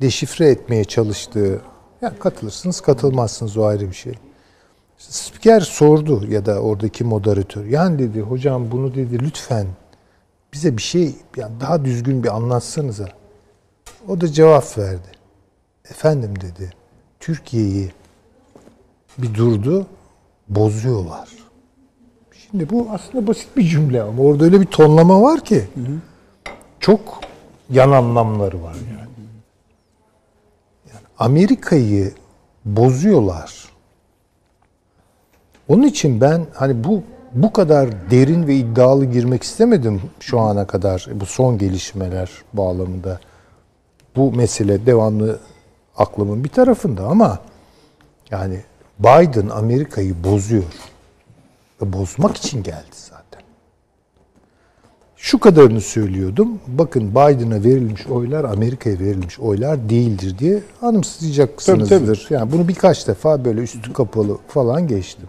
[0.00, 1.60] deşifre etmeye çalıştığı,
[2.02, 4.14] ya katılırsınız katılmazsınız o ayrı bir şey.
[4.98, 7.64] Spiker sordu ya da oradaki moderatör.
[7.64, 9.66] Yani dedi hocam bunu dedi lütfen
[10.52, 13.08] bize bir şey yani daha düzgün bir anlatsanıza.
[14.08, 15.08] O da cevap verdi.
[15.90, 16.72] Efendim dedi.
[17.20, 17.90] Türkiye'yi
[19.18, 19.86] bir durdu
[20.48, 21.28] bozuyorlar.
[22.32, 25.64] Şimdi bu aslında basit bir cümle ama orada öyle bir tonlama var ki
[26.80, 27.20] çok
[27.70, 29.10] yan anlamları var yani.
[30.92, 32.12] yani Amerika'yı
[32.64, 33.68] bozuyorlar.
[35.68, 37.02] Onun için ben hani bu
[37.34, 43.20] bu kadar derin ve iddialı girmek istemedim şu ana kadar bu son gelişmeler bağlamında.
[44.16, 45.40] Bu mesele devamlı
[45.96, 47.38] aklımın bir tarafında ama
[48.30, 48.60] yani
[48.98, 50.64] Biden Amerika'yı bozuyor.
[51.82, 53.42] Ve bozmak için geldi zaten.
[55.16, 56.58] Şu kadarını söylüyordum.
[56.66, 62.24] Bakın Biden'a verilmiş oylar Amerika'ya verilmiş oylar değildir diye anımsayacaksınızdır.
[62.28, 65.28] Tabii, Yani bunu birkaç defa böyle üstü kapalı falan geçtim.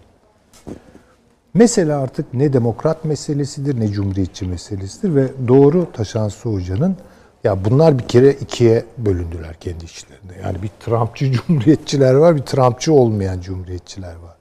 [1.53, 6.95] Mesele artık ne demokrat meselesidir ne cumhuriyetçi meselesidir ve doğru Taşansı Hoca'nın
[7.43, 10.33] ya bunlar bir kere ikiye bölündüler kendi içlerinde.
[10.43, 14.35] Yani bir Trumpçı cumhuriyetçiler var, bir Trumpçı olmayan cumhuriyetçiler var.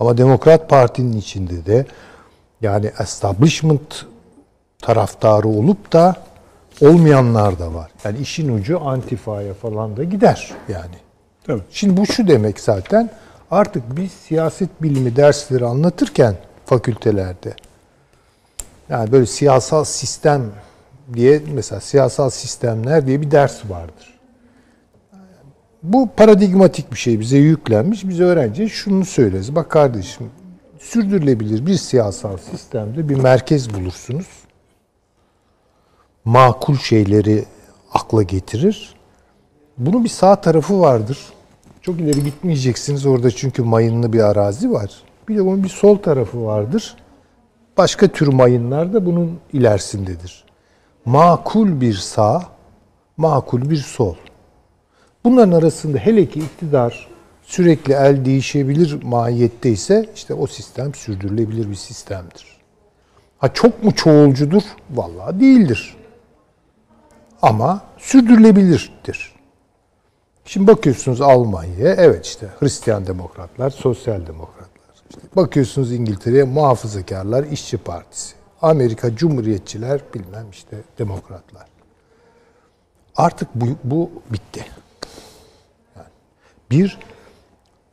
[0.00, 1.86] Ama Demokrat Parti'nin içinde de
[2.60, 4.06] yani establishment
[4.78, 6.16] taraftarı olup da
[6.80, 7.90] olmayanlar da var.
[8.04, 10.96] Yani işin ucu antifaya falan da gider yani.
[11.46, 11.62] Tabii.
[11.70, 13.10] Şimdi bu şu demek zaten
[13.50, 16.36] artık biz siyaset bilimi dersleri anlatırken
[16.66, 17.54] fakültelerde
[18.88, 20.42] yani böyle siyasal sistem
[21.14, 24.18] diye mesela siyasal sistemler diye bir ders vardır.
[25.82, 28.08] Bu paradigmatik bir şey bize yüklenmiş.
[28.08, 29.54] Biz öğrenciye şunu söyleriz.
[29.54, 30.30] Bak kardeşim
[30.78, 34.26] sürdürülebilir bir siyasal sistemde bir merkez bulursunuz.
[36.24, 37.44] Makul şeyleri
[37.92, 38.94] akla getirir.
[39.78, 41.18] Bunun bir sağ tarafı vardır.
[41.80, 44.90] Çok ileri gitmeyeceksiniz orada çünkü mayınlı bir arazi var.
[45.28, 46.96] Bir de bunun bir sol tarafı vardır.
[47.76, 50.44] Başka tür mayınlar da bunun ilerisindedir.
[51.04, 52.42] Makul bir sağ,
[53.16, 54.14] makul bir sol.
[55.24, 57.08] Bunların arasında hele ki iktidar
[57.42, 62.46] sürekli el değişebilir mahiyette ise işte o sistem sürdürülebilir bir sistemdir.
[63.38, 64.62] Ha çok mu çoğulcudur?
[64.90, 65.96] Vallahi değildir.
[67.42, 69.32] Ama sürdürülebilirdir.
[70.44, 74.68] Şimdi bakıyorsunuz Almanya'ya, evet işte Hristiyan demokratlar, sosyal demokratlar.
[75.10, 78.41] İşte bakıyorsunuz İngiltere'ye muhafazakarlar, işçi partisi.
[78.62, 81.66] Amerika cumhuriyetçiler, bilmem işte demokratlar.
[83.16, 84.64] Artık bu, bu bitti.
[85.96, 86.06] Yani
[86.70, 86.98] bir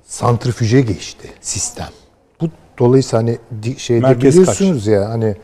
[0.06, 1.90] santrifüje geçti sistem.
[2.42, 2.50] Bu
[2.80, 3.38] dolayısıyla hani
[3.78, 5.36] şeyde Merkez biliyorsunuz ya hani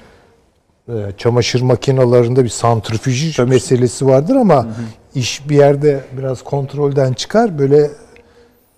[0.88, 4.68] e, çamaşır makinalarında bir santrifüj meselesi vardır ama
[5.16, 7.92] iş bir yerde biraz kontrolden çıkar böyle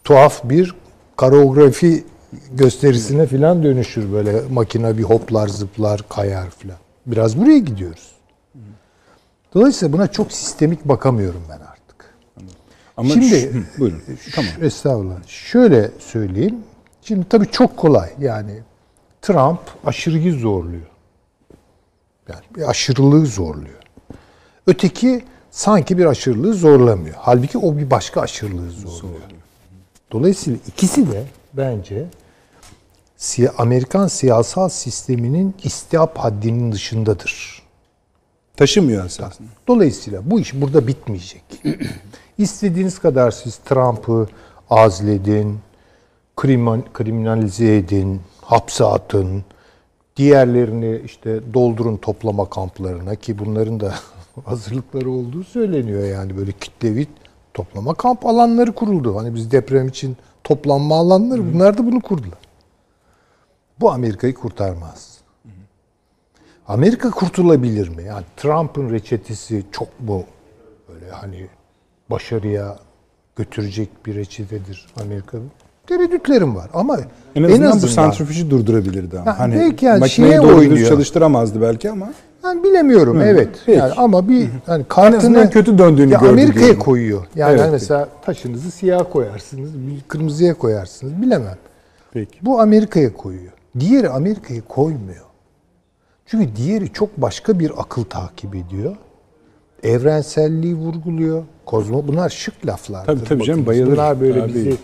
[0.04, 0.76] tuhaf bir
[1.18, 2.04] koreografi
[2.52, 6.78] gösterisine filan dönüşür böyle makine bir hoplar zıplar kayar filan.
[7.06, 8.12] Biraz buraya gidiyoruz.
[9.54, 12.14] Dolayısıyla buna çok sistemik bakamıyorum ben artık.
[12.98, 14.02] Ama Şimdi şu- buyurun.
[14.36, 14.52] Tamam.
[14.60, 15.28] Ş- Estağfurullah.
[15.28, 16.56] Şöyle söyleyeyim.
[17.02, 18.10] Şimdi tabii çok kolay.
[18.20, 18.60] Yani
[19.22, 20.88] Trump aşırıyı zorluyor.
[22.30, 23.78] Yani bir aşırılığı zorluyor.
[24.68, 27.16] Öteki sanki bir aşırılığı zorlamıyor.
[27.20, 29.22] Halbuki o bir başka aşırılığı zorluyor.
[30.12, 31.24] Dolayısıyla ikisi de
[31.54, 32.06] bence
[33.58, 37.62] Amerikan siyasal sisteminin istihap haddinin dışındadır.
[38.58, 39.48] Taşımıyor esasında.
[39.68, 41.44] Dolayısıyla bu iş burada bitmeyecek.
[42.38, 44.28] İstediğiniz kadar siz Trump'ı
[44.70, 45.60] azledin,
[46.36, 49.44] krimin, kriminalize edin, hapse atın,
[50.18, 53.94] diğerlerini işte doldurun toplama kamplarına ki bunların da
[54.46, 57.08] hazırlıkları olduğu söyleniyor yani böyle kitlevi
[57.54, 59.18] toplama kamp alanları kuruldu.
[59.18, 62.47] Hani biz deprem için toplanma alanları bunlar da bunu kurdular.
[63.80, 65.18] Bu Amerika'yı kurtarmaz.
[66.68, 68.04] Amerika kurtulabilir mi?
[68.04, 70.24] Yani Trump'ın reçetesi çok mu
[70.90, 71.48] böyle hani
[72.10, 72.76] başarıya
[73.36, 75.52] götürecek bir reçetedir Amerika'nın?
[75.88, 76.98] Tereddütlerim var ama
[77.36, 79.32] En azından, bu santrifüjü durdurabilirdi ama.
[79.32, 80.90] Ha, hani belki yani makineyi şeye doğru oynuyor.
[80.90, 82.14] çalıştıramazdı belki ama.
[82.44, 83.50] yani bilemiyorum evet.
[83.66, 83.80] Peki.
[83.80, 87.26] Yani ama bir hani azından kartını kötü döndüğünü ya Amerika'ya koyuyor.
[87.36, 89.70] Yani Evet, hani mesela taşınızı siyah koyarsınız,
[90.08, 91.58] kırmızıya koyarsınız bilemem.
[92.12, 92.40] Peki.
[92.42, 93.52] Bu Amerika'ya koyuyor.
[93.80, 95.26] Diğeri Amerika'ya koymuyor.
[96.26, 98.96] Çünkü diğeri çok başka bir akıl takip ediyor.
[99.84, 101.44] Evrenselliği vurguluyor.
[101.66, 103.06] Kozmo bunlar şık laflar.
[103.06, 103.94] Tabii, tabii canım, bayılırım.
[103.98, 104.54] Bunlar böyle Abi.
[104.54, 104.76] bizi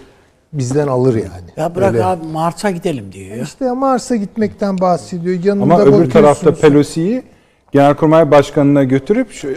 [0.53, 1.49] bizden alır yani.
[1.57, 2.05] Ya bırak Öyle.
[2.05, 3.43] abi Mars'a gidelim diyor ya.
[3.43, 5.43] İşte Mars'a gitmekten bahsediyor.
[5.43, 7.23] Yanında Ama öbür tarafta Pelosi'yi
[7.71, 9.47] Genelkurmay Başkanı'na götürüp şu,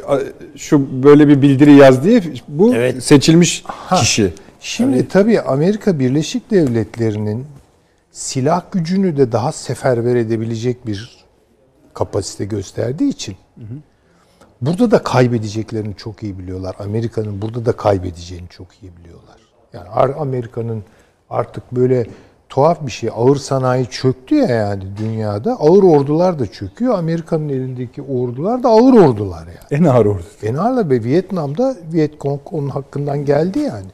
[0.57, 3.05] şu böyle bir bildiri yaz diye bu Evet.
[3.05, 3.65] seçilmiş
[4.01, 4.33] kişi.
[4.61, 7.47] Şimdi tabii Amerika Birleşik Devletleri'nin
[8.17, 11.25] silah gücünü de daha seferber edebilecek bir
[11.95, 13.37] kapasite gösterdiği için
[14.61, 16.77] burada da kaybedeceklerini çok iyi biliyorlar.
[16.79, 19.37] Amerika'nın burada da kaybedeceğini çok iyi biliyorlar.
[19.73, 20.85] Yani Amerika'nın
[21.31, 22.07] artık böyle
[22.49, 23.11] tuhaf bir şey.
[23.15, 25.53] Ağır sanayi çöktü ya yani dünyada.
[25.53, 26.99] Ağır ordular da çöküyor.
[26.99, 29.81] Amerika'nın elindeki ordular da ağır ordular yani.
[29.83, 30.25] En ağır ordu.
[30.39, 33.87] Fenar'la ve Vietnam'da Vietcong onun hakkından geldi yani.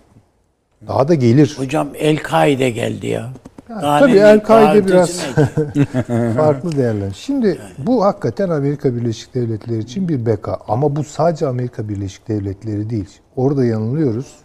[0.86, 1.54] Daha da gelir.
[1.58, 3.32] Hocam El-Kaide geldi ya.
[3.82, 5.20] Daha tabii El-Kaide biraz-
[6.36, 7.10] Farklı değerler.
[7.14, 10.58] Şimdi bu hakikaten Amerika Birleşik Devletleri için bir beka.
[10.68, 13.20] Ama bu sadece Amerika Birleşik Devletleri değil.
[13.36, 14.36] Orada yanılıyoruz.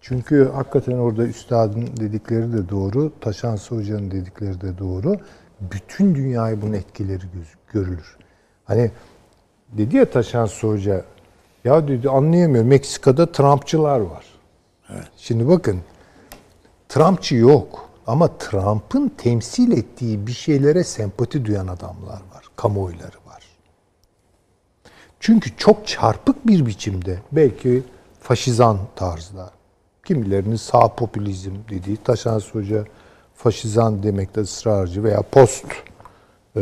[0.00, 3.12] Çünkü hakikaten orada üstadın dedikleri de doğru.
[3.20, 5.16] Taşansı Hoca'nın dedikleri de doğru.
[5.60, 7.22] Bütün dünyayı bunun etkileri
[7.72, 8.16] görülür.
[8.64, 8.90] Hani
[9.72, 11.04] dedi ya Taşansı Hoca,
[11.64, 14.24] ya dedi anlayamıyorum Meksika'da Trumpçılar var.
[15.16, 15.78] Şimdi bakın
[16.88, 17.85] Trumpçı yok.
[18.06, 22.44] Ama Trump'ın temsil ettiği bir şeylere sempati duyan adamlar var.
[22.56, 23.42] Kamuoyları var.
[25.20, 27.82] Çünkü çok çarpık bir biçimde belki
[28.20, 29.50] faşizan tarzda,
[30.04, 32.84] kimilerinin sağ popülizm dediği, Taşans Hoca
[33.34, 35.64] faşizan demekte ısrarcı veya post
[36.56, 36.60] e,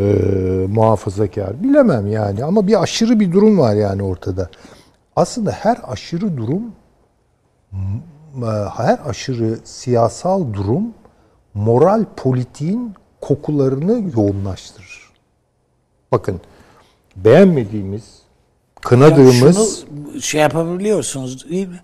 [0.68, 4.50] muhafazakar bilemem yani ama bir aşırı bir durum var yani ortada.
[5.16, 6.62] Aslında her aşırı durum
[8.42, 8.46] e,
[8.76, 10.94] her aşırı siyasal durum
[11.54, 15.00] moral politiğin kokularını yoğunlaştırır.
[16.12, 16.40] Bakın
[17.16, 21.80] beğenmediğimiz, Ya kınadığımız şunu şey yapabiliyorsunuz değil mi?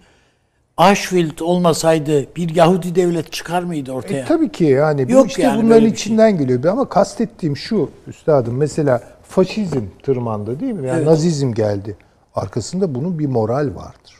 [0.76, 4.18] Auschwitz olmasaydı bir Yahudi devlet çıkar mıydı ortaya?
[4.22, 5.94] E, tabii ki yani Yok işte yani bunların bir şey.
[5.94, 6.64] içinden geliyor.
[6.64, 10.86] Ama kastettiğim şu üstadım mesela faşizm tırmandı değil mi?
[10.88, 11.06] Yani Evet.
[11.06, 11.96] nazizm geldi.
[12.34, 14.18] Arkasında bunun bir moral vardır.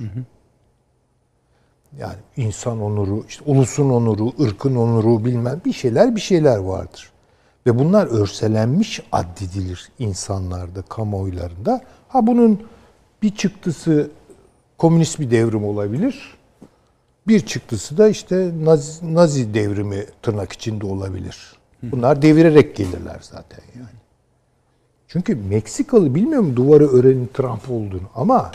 [1.98, 7.10] Yani insan onuru, işte ulusun onuru, ırkın onuru bilmem bir şeyler bir şeyler vardır.
[7.66, 11.80] Ve bunlar örselenmiş addedilir insanlarda, kamuoylarında.
[12.08, 12.62] Ha bunun
[13.22, 14.10] bir çıktısı
[14.78, 16.34] komünist bir devrim olabilir.
[17.28, 21.56] Bir çıktısı da işte Nazi, Nazi devrimi tırnak içinde olabilir.
[21.82, 24.00] Bunlar devirerek gelirler zaten yani.
[25.08, 28.52] Çünkü Meksikalı bilmiyor mu duvarı örenin Trump olduğunu ama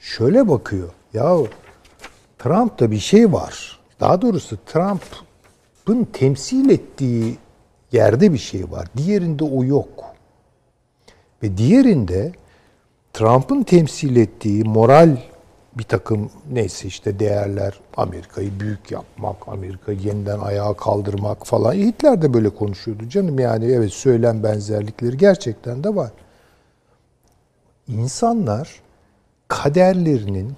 [0.00, 0.88] şöyle bakıyor.
[1.14, 1.36] Ya
[2.38, 3.78] Trump'ta bir şey var.
[4.00, 7.38] Daha doğrusu Trump'ın temsil ettiği
[7.92, 8.88] yerde bir şey var.
[8.96, 10.04] Diğerinde o yok.
[11.42, 12.32] Ve diğerinde
[13.12, 15.16] Trump'ın temsil ettiği moral
[15.78, 21.72] bir takım neyse işte değerler Amerika'yı büyük yapmak, Amerika'yı yeniden ayağa kaldırmak falan.
[21.72, 26.10] Hitler de böyle konuşuyordu canım yani evet söylem benzerlikleri gerçekten de var.
[27.88, 28.80] İnsanlar
[29.48, 30.54] kaderlerinin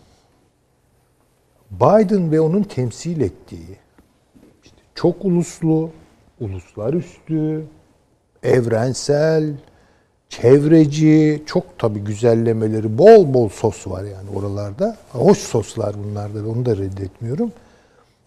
[1.71, 3.77] Biden ve onun temsil ettiği
[4.65, 5.91] işte çok uluslu,
[6.41, 7.65] uluslar üstü,
[8.43, 9.55] evrensel,
[10.29, 14.97] çevreci, çok tabii güzellemeleri, bol bol sos var yani oralarda.
[15.13, 17.53] Hoş soslar bunlarda, onu da reddetmiyorum.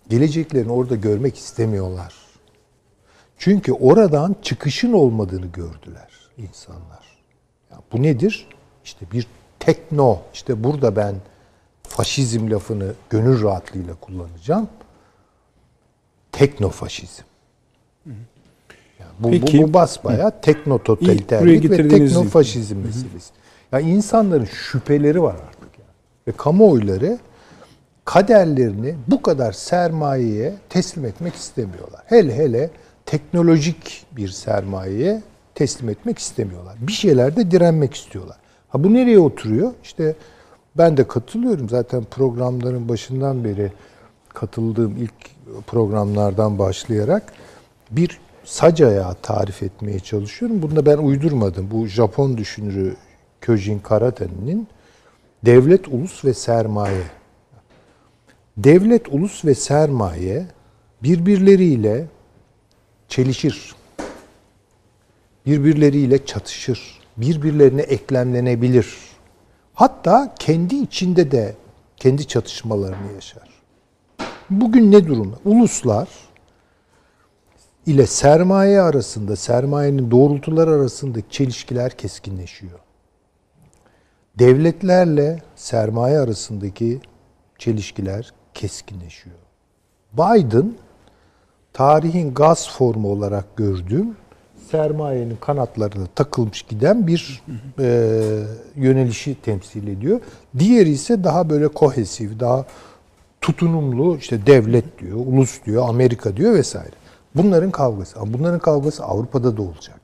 [0.10, 2.14] Geleceklerini orada görmek istemiyorlar.
[3.38, 7.22] Çünkü oradan çıkışın olmadığını gördüler insanlar.
[7.72, 8.48] Ya bu nedir?
[8.84, 9.28] İşte bir
[9.60, 11.16] tekno, işte burada ben
[11.88, 14.68] faşizm lafını gönül rahatlığıyla kullanacağım.
[16.32, 17.24] Teknofaşizm.
[19.00, 19.58] Yani bu, Peki.
[19.58, 23.34] bu, bu basbayağı tekno totaliterlik ve teknofaşizm meselesi.
[23.72, 25.90] Yani insanların şüpheleri var artık yani.
[26.28, 27.20] Ve kamuoyları
[28.06, 32.02] kaderlerini bu kadar sermayeye teslim etmek istemiyorlar.
[32.06, 32.70] Hele hele
[33.06, 35.22] teknolojik bir sermayeye
[35.56, 36.76] teslim etmek istemiyorlar.
[36.80, 38.38] Bir şeylerde direnmek istiyorlar.
[38.70, 39.72] Ha bu nereye oturuyor?
[39.84, 40.16] İşte
[40.78, 41.70] ben de katılıyorum.
[41.70, 43.72] Zaten programların başından beri
[44.30, 45.14] katıldığım ilk
[45.68, 47.34] programlardan başlayarak
[47.92, 50.62] bir sac ayağı tarif etmeye çalışıyorum.
[50.62, 51.70] Bunu da ben uydurmadım.
[51.72, 52.96] Bu Japon düşünürü
[53.42, 54.68] Köjin Karate'nin
[55.46, 57.04] devlet, ulus ve sermaye.
[58.58, 60.46] Devlet, ulus ve sermaye
[61.04, 62.06] birbirleriyle
[63.08, 63.76] çelişir.
[65.46, 67.00] Birbirleriyle çatışır.
[67.18, 69.13] Birbirlerine eklemlenebilir.
[69.74, 71.56] Hatta kendi içinde de
[71.98, 73.50] kendi çatışmalarını yaşar.
[74.50, 75.36] Bugün ne durumda?
[75.46, 76.10] Uluslar
[77.86, 82.80] ile sermaye arasında, sermayenin doğrultular arasındaki çelişkiler keskinleşiyor.
[84.40, 87.02] Devletlerle sermaye arasındaki
[87.58, 89.36] çelişkiler keskinleşiyor.
[90.14, 90.74] Biden
[91.74, 94.18] tarihin gaz formu olarak gördüğüm
[94.74, 97.44] sermayenin kanatlarına takılmış giden bir
[97.80, 97.86] e,
[98.76, 100.20] yönelişi temsil ediyor.
[100.60, 102.66] Diğeri ise daha böyle kohesif, daha
[103.42, 106.96] tutunumlu işte devlet diyor, ulus diyor, Amerika diyor vesaire.
[107.36, 108.20] Bunların kavgası.
[108.20, 110.02] Ama bunların kavgası Avrupa'da da olacak.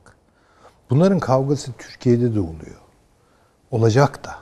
[0.90, 2.80] Bunların kavgası Türkiye'de de oluyor.
[3.70, 4.34] Olacak da.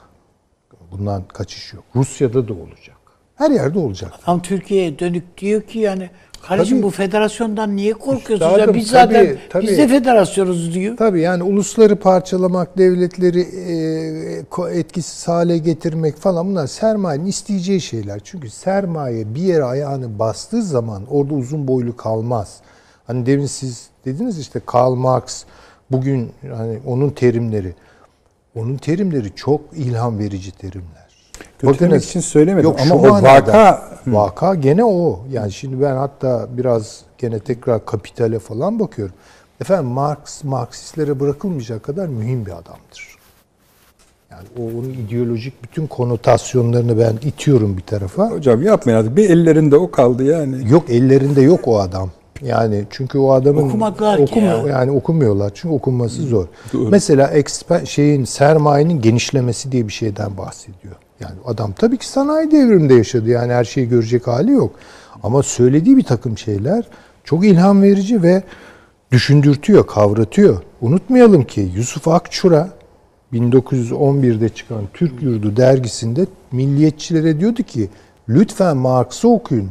[0.91, 1.85] Bundan kaçış yok.
[1.97, 2.97] Rusya'da da olacak.
[3.35, 4.13] Her yerde olacak.
[4.25, 6.11] Tam Türkiye'ye dönük diyor ki yani
[6.43, 6.87] kardeşim Tabii.
[6.87, 8.59] bu federasyondan niye korkuyorsunuz ya?
[8.59, 9.67] Üstadım, Biz zaten tabii, tabii.
[9.67, 10.97] biz de federasyonuz diyor.
[10.97, 18.21] Tabii yani ulusları parçalamak, devletleri e, etkisiz hale getirmek falan bunlar sermayenin isteyeceği şeyler.
[18.25, 22.57] Çünkü sermaye bir yere ayağını bastığı zaman orada uzun boylu kalmaz.
[23.07, 25.45] Hani demin siz dediniz işte Karl Marx
[25.91, 27.75] bugün hani onun terimleri
[28.55, 31.08] onun terimleri çok ilham verici terimler.
[31.59, 33.47] Kötülemek için söylemedim Yok, ama o manada.
[33.47, 35.21] vaka Vaka gene o.
[35.33, 39.15] Yani şimdi ben hatta biraz gene tekrar kapitale falan bakıyorum.
[39.61, 43.19] Efendim Marx, Marksistlere bırakılmayacak kadar mühim bir adamdır.
[44.31, 48.31] Yani o onun ideolojik bütün konotasyonlarını ben itiyorum bir tarafa.
[48.31, 49.17] hocam yapmayın artık.
[49.17, 50.71] Bir ellerinde o kaldı yani.
[50.71, 52.11] Yok ellerinde yok o adam.
[52.43, 54.57] Yani çünkü o adamın Okumadılar ki ya.
[54.69, 55.53] yani okumuyorlar.
[55.55, 56.47] Çünkü okunması zor.
[56.73, 60.95] Mesela expa- şeyin sermayenin genişlemesi diye bir şeyden bahsediyor.
[61.21, 63.31] Yani adam tabii ki sanayi devriminde yaşadı.
[63.31, 64.75] Yani her şeyi görecek hali yok.
[65.23, 66.85] Ama söylediği bir takım şeyler
[67.25, 68.43] çok ilham verici ve
[69.13, 70.63] düşündürtüyor, kavratıyor.
[70.81, 72.69] Unutmayalım ki Yusuf Akçura
[73.33, 77.89] 1911'de çıkan Türk Yurdu dergisinde milliyetçilere diyordu ki
[78.29, 79.71] lütfen Marx'ı okuyun.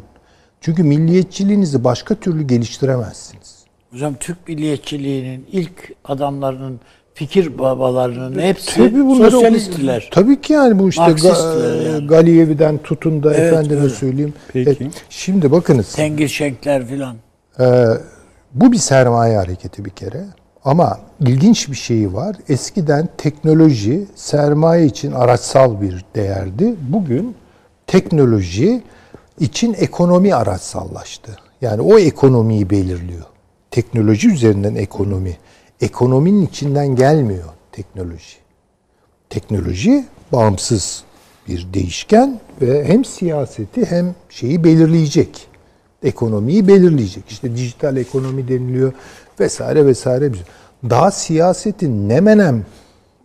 [0.62, 3.58] Çünkü milliyetçiliğinizi başka türlü geliştiremezsiniz.
[3.92, 6.80] Hocam Türk milliyetçiliğinin ilk adamlarının
[7.18, 9.98] fikir babalarının hepsi Tabii bunları sosyalisttiler.
[9.98, 12.08] oku- Tabii ki yani bu işte Ga- yani.
[12.08, 13.90] Galiyevi'den tutun da Evet, efendime öyle.
[13.94, 14.34] söyleyeyim.
[14.54, 14.78] Peki.
[14.82, 15.94] Evet, şimdi bakınız.
[15.96, 17.16] Tengir Şenkler filan.
[17.60, 17.86] Ee,
[18.54, 20.24] bu bir sermaye hareketi bir kere.
[20.66, 22.36] Ama ilginç bir şeyi var.
[22.50, 26.76] Eskiden teknoloji sermaye için araçsal bir değerdi.
[26.90, 27.36] Bugün
[27.88, 28.82] teknoloji
[29.40, 31.32] için ekonomi araçsallaştı.
[31.62, 33.24] Yani o ekonomiyi belirliyor.
[33.72, 35.38] Teknoloji üzerinden ekonomi.
[35.82, 38.38] Ekonominin içinden gelmiyor teknoloji.
[39.30, 41.04] Teknoloji bağımsız
[41.48, 45.48] bir değişken ve hem siyaseti hem şeyi belirleyecek.
[46.04, 47.24] Ekonomiyi belirleyecek.
[47.30, 48.94] İşte dijital ekonomi deniliyor
[49.40, 50.32] vesaire vesaire.
[50.90, 52.66] Daha siyasetin ne menem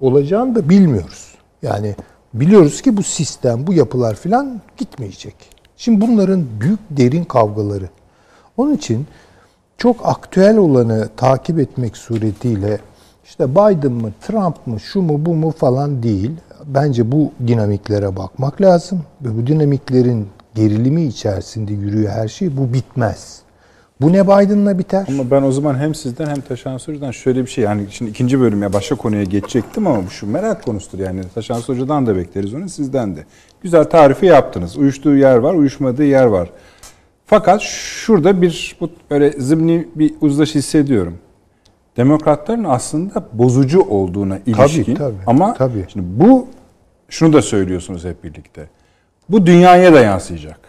[0.01, 1.35] olacağını da bilmiyoruz.
[1.63, 1.95] Yani
[2.35, 5.35] biliyoruz ki bu sistem, bu yapılar filan gitmeyecek.
[5.77, 7.89] Şimdi bunların büyük derin kavgaları.
[8.57, 9.07] Onun için
[9.83, 12.79] çok aktüel olanı takip etmek suretiyle
[13.25, 16.31] işte Biden mı, Trump mı, şu mu, bu mu falan değil.
[16.67, 19.03] Bence bu dinamiklere bakmak lazım.
[19.23, 22.57] Ve bu dinamiklerin gerilimi içerisinde yürüyor her şey.
[22.57, 23.41] Bu bitmez.
[24.01, 25.07] Bu ne Biden'la biter?
[25.09, 28.41] Ama ben o zaman hem sizden hem Taşan Hoca'dan şöyle bir şey yani şimdi ikinci
[28.41, 32.69] bölüme başka konuya geçecektim ama bu şu merak konusudur yani Taşan Hoca'dan da bekleriz onu
[32.69, 33.25] sizden de.
[33.63, 34.77] Güzel tarifi yaptınız.
[34.77, 36.51] Uyuştuğu yer var, uyuşmadığı yer var.
[37.27, 41.19] Fakat şurada bir bu böyle zımni bir uzlaşı hissediyorum.
[41.97, 45.87] Demokratların aslında bozucu olduğuna ilişkin Tabii, tabii, ama tabii.
[45.93, 46.47] şimdi bu
[47.09, 48.69] şunu da söylüyorsunuz hep birlikte.
[49.29, 50.61] Bu dünyaya da yansıyacak.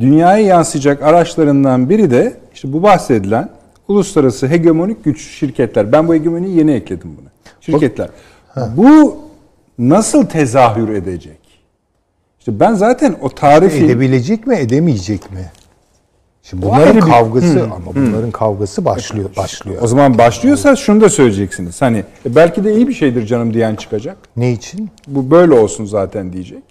[0.00, 3.48] Dünyaya yansıyacak araçlarından biri de işte bu bahsedilen
[3.88, 5.92] uluslararası hegemonik güç şirketler.
[5.92, 7.28] Ben bu hegemoniyi yeni ekledim buna.
[7.60, 8.08] Şirketler.
[8.76, 9.16] Bu
[9.78, 11.39] nasıl tezahür edecek?
[12.40, 15.50] İşte ben zaten o tarifi Edebilecek mi, edemeyecek mi?
[16.42, 19.82] Şimdi bunların bir- kavgası ama bunların kavgası başlıyor, başlıyor.
[19.82, 21.82] o zaman başlıyorsa şunu da söyleyeceksiniz.
[21.82, 24.16] Hani e, belki de iyi bir şeydir canım diyen çıkacak.
[24.36, 24.90] Ne için?
[25.06, 26.62] Bu böyle olsun zaten diyecek.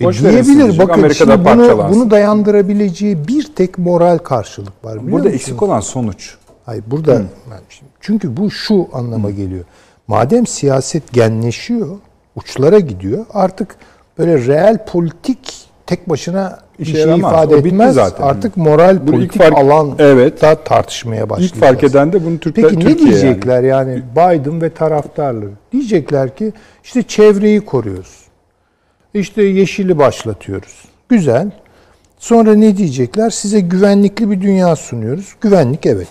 [0.00, 0.44] E, Boş diyebilir.
[0.46, 4.92] diyecek, Bakın Amerika'da şimdi bunu, bunu dayandırabileceği bir tek moral karşılık var.
[4.94, 5.34] biliyor Burada musunuz?
[5.34, 6.34] eksik olan sonuç.
[6.66, 7.12] Hayır burada
[7.50, 9.64] ben şimdi- çünkü bu şu anlama geliyor.
[10.08, 11.88] Madem siyaset genleşiyor,
[12.36, 13.26] uçlara gidiyor.
[13.34, 13.76] Artık
[14.18, 17.32] böyle reel politik tek başına bir şey yaramaz.
[17.32, 17.94] ifade O etmez.
[17.94, 18.24] zaten.
[18.24, 20.42] Artık moral Bunu politik fark- alan Evet.
[20.42, 21.52] da tartışmaya başlayacağız.
[21.56, 23.22] İlk fark eden de bunu Türkler Peki ne Türkiye yani.
[23.22, 24.02] diyecekler yani.
[24.12, 25.50] Biden ve taraftarları?
[25.72, 26.52] Diyecekler ki
[26.84, 28.24] işte çevreyi koruyoruz.
[29.14, 30.84] İşte yeşili başlatıyoruz.
[31.08, 31.50] Güzel.
[32.18, 33.30] Sonra ne diyecekler?
[33.30, 35.34] Size güvenlikli bir dünya sunuyoruz.
[35.40, 36.08] Güvenlik evet.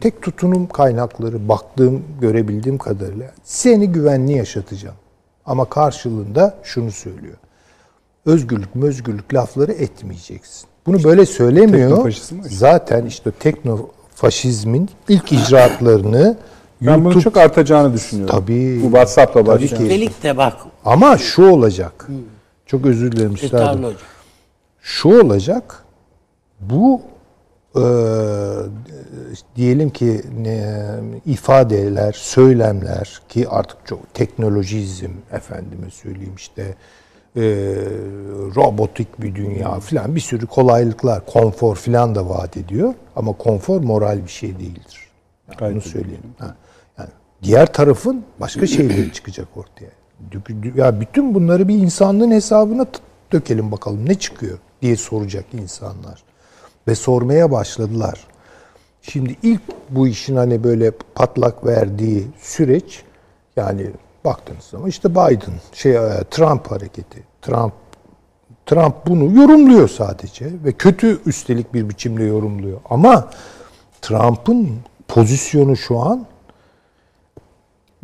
[0.00, 4.96] Tek tutunum kaynakları baktığım, görebildiğim kadarıyla seni güvenli yaşatacağım.
[5.46, 7.36] Ama karşılığında şunu söylüyor.
[8.26, 10.68] Özgürlük, özgürlük lafları etmeyeceksin.
[10.86, 12.12] Bunu böyle söylemiyor.
[12.50, 16.36] Zaten işte teknofaşizmin ilk icraatlarını
[16.80, 18.34] Ben bunu YouTube- çok artacağını düşünüyorum.
[18.38, 18.80] Tabii.
[18.82, 19.64] Bu WhatsApp'la ki.
[19.64, 22.08] Üstelik de bak Ama şu olacak.
[22.66, 23.94] Çok özür dilerim üstadım.
[24.80, 25.84] Şu olacak.
[26.60, 27.02] Bu
[27.76, 27.84] e,
[29.56, 30.84] diyelim ki ne,
[31.26, 36.74] ifadeler, söylemler ki artık çok teknolojizm efendime söyleyeyim işte
[37.36, 37.42] e,
[38.56, 42.94] robotik bir dünya filan bir sürü kolaylıklar, konfor filan da vaat ediyor.
[43.16, 44.98] Ama konfor moral bir şey değildir.
[45.48, 45.92] Yani Gayet bunu tabii.
[45.92, 46.22] söyleyeyim.
[46.38, 46.54] Ha.
[46.98, 47.10] Yani
[47.42, 49.90] diğer tarafın başka şeyleri çıkacak ortaya.
[50.74, 52.86] Ya bütün bunları bir insanlığın hesabına
[53.32, 56.22] dökelim bakalım ne çıkıyor diye soracak insanlar.
[56.88, 58.26] Ve sormaya başladılar.
[59.02, 63.02] Şimdi ilk bu işin hani böyle patlak verdiği süreç
[63.56, 63.90] yani
[64.24, 67.22] baktığınız zaman işte Biden, şey e, Trump hareketi.
[67.42, 67.72] Trump
[68.66, 72.80] Trump bunu yorumluyor sadece ve kötü üstelik bir biçimde yorumluyor.
[72.90, 73.30] Ama
[74.02, 74.78] Trump'ın
[75.08, 76.26] pozisyonu şu an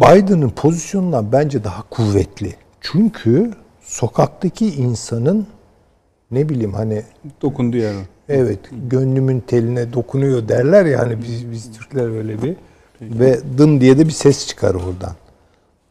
[0.01, 2.55] Biden'ın pozisyonundan bence daha kuvvetli.
[2.81, 3.51] Çünkü
[3.81, 5.47] sokaktaki insanın
[6.31, 7.03] ne bileyim hani
[7.43, 8.03] Dokundu yani.
[8.31, 8.59] Evet
[8.91, 12.57] gönlümün teline dokunuyor derler ya hani biz, biz Türkler öyle bir
[13.03, 15.15] ve dın diye de bir ses çıkar oradan.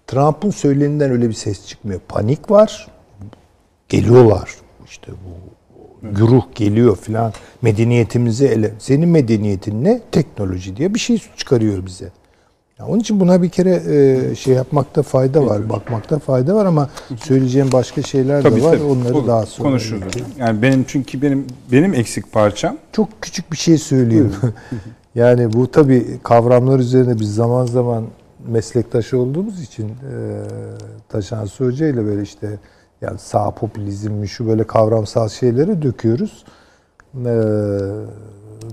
[0.08, 2.00] Trump'ın söyleninden öyle bir ses çıkmıyor.
[2.08, 2.88] Panik var.
[3.90, 4.56] Geliyorlar.
[4.86, 5.60] İşte bu
[6.10, 7.34] güruh geliyor filan.
[7.62, 8.74] Medeniyetimizi ele.
[8.80, 10.02] Senin medeniyetin ne?
[10.12, 12.12] Teknoloji diye bir şey çıkarıyor bize.
[12.80, 16.90] Ya onun için buna bir kere e, şey yapmakta fayda var, bakmakta fayda var ama
[17.24, 18.78] söyleyeceğim başka şeyler de var.
[18.78, 20.14] Onları Olur, daha sonra konuşuruz.
[20.38, 24.34] Yani benim çünkü benim benim eksik parçam Çok küçük bir şey söyleyeyim.
[25.16, 28.06] yani bu tabii kavramlar üzerine biz zaman zaman
[28.48, 29.94] meslektaşı olduğumuz için e,
[31.10, 32.60] Taşan Hoca ile böyle işte
[33.02, 36.46] yani sağ popülizm şu böyle kavramsal şeyleri döküyoruz.
[37.26, 37.34] E,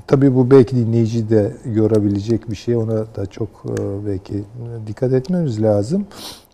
[0.07, 2.77] tabii bu belki dinleyici de yorabilecek bir şey.
[2.77, 4.45] Ona da çok e, belki
[4.87, 6.07] dikkat etmemiz lazım.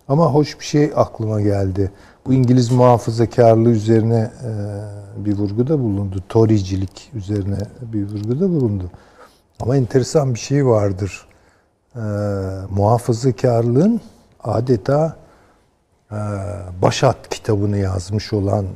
[0.09, 1.91] Ama hoş bir şey aklıma geldi.
[2.27, 6.17] Bu İngiliz muhafazakarlığı üzerine e, bir vurguda bulundu.
[6.29, 8.91] Torycilik üzerine bir vurguda bulundu.
[9.61, 11.27] Ama enteresan bir şey vardır.
[11.97, 12.01] E,
[12.71, 14.01] muhafazakarlığın
[14.45, 15.23] adeta
[16.83, 18.67] Başat kitabını yazmış olan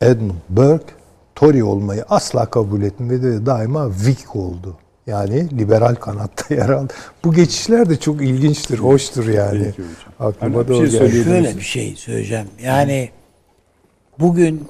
[0.00, 0.94] Edmund Burke
[1.34, 4.76] Tory olmayı asla kabul etmedi ve daima Whig oldu.
[5.06, 6.92] Yani liberal kanatta yer aldı.
[7.24, 9.72] Bu geçişler de çok ilginçtir, hoştur yani.
[10.20, 11.24] Aklıma Hani da şey geldi.
[11.24, 12.48] Şöyle bir şey söyleyeceğim.
[12.62, 13.10] Yani
[14.20, 14.68] bugün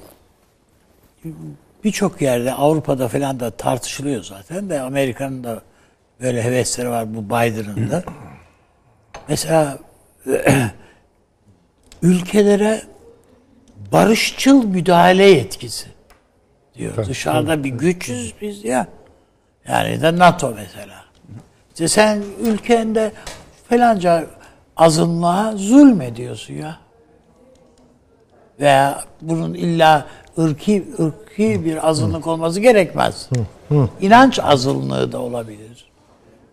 [1.83, 5.61] birçok yerde Avrupa'da falan da tartışılıyor zaten de Amerika'nın da
[6.21, 8.03] böyle hevesleri var bu Biden'ın da.
[9.27, 9.79] Mesela
[12.01, 12.81] ülkelere
[13.91, 15.94] barışçıl müdahale yetkisi
[16.77, 17.05] diyor.
[17.07, 18.87] Dışarıda bir güçüz biz ya.
[19.67, 21.05] Yani de NATO mesela.
[21.69, 23.11] İşte sen ülkende
[23.69, 24.25] falanca
[24.77, 26.77] azınlığa zulmediyorsun ya.
[28.59, 30.05] Veya bunun illa
[30.37, 33.29] ırki ırki bir azınlık olması gerekmez.
[34.01, 35.85] İnanç azınlığı da olabilir.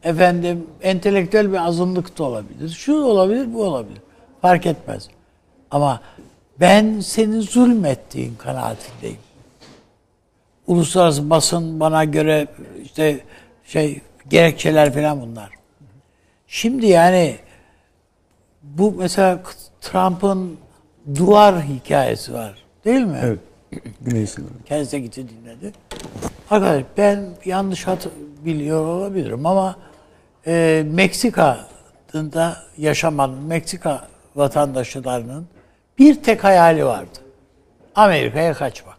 [0.02, 2.68] Efendim entelektüel bir azınlık da olabilir.
[2.68, 4.00] Şu olabilir, bu olabilir.
[4.42, 5.08] Fark etmez.
[5.70, 6.00] Ama
[6.60, 9.18] ben senin zulmettiğin kanaatindeyim.
[10.72, 12.46] Uluslararası basın bana göre
[12.82, 13.20] işte
[13.64, 15.50] şey gerekçeler falan bunlar.
[16.46, 17.36] Şimdi yani
[18.62, 19.42] bu mesela
[19.80, 20.58] Trump'ın
[21.14, 22.54] duvar hikayesi var.
[22.84, 23.20] Değil mi?
[23.22, 23.38] Evet.
[24.00, 24.50] Güney sınırı.
[24.66, 25.72] Kendisi de gitti dinledi.
[26.50, 28.08] Arkadaş ben yanlış hat
[28.44, 29.76] biliyor olabilirim ama
[30.46, 35.46] e, Meksika'da yaşaman Meksika vatandaşlarının
[35.98, 37.18] bir tek hayali vardı.
[37.94, 38.91] Amerika'ya kaçmak.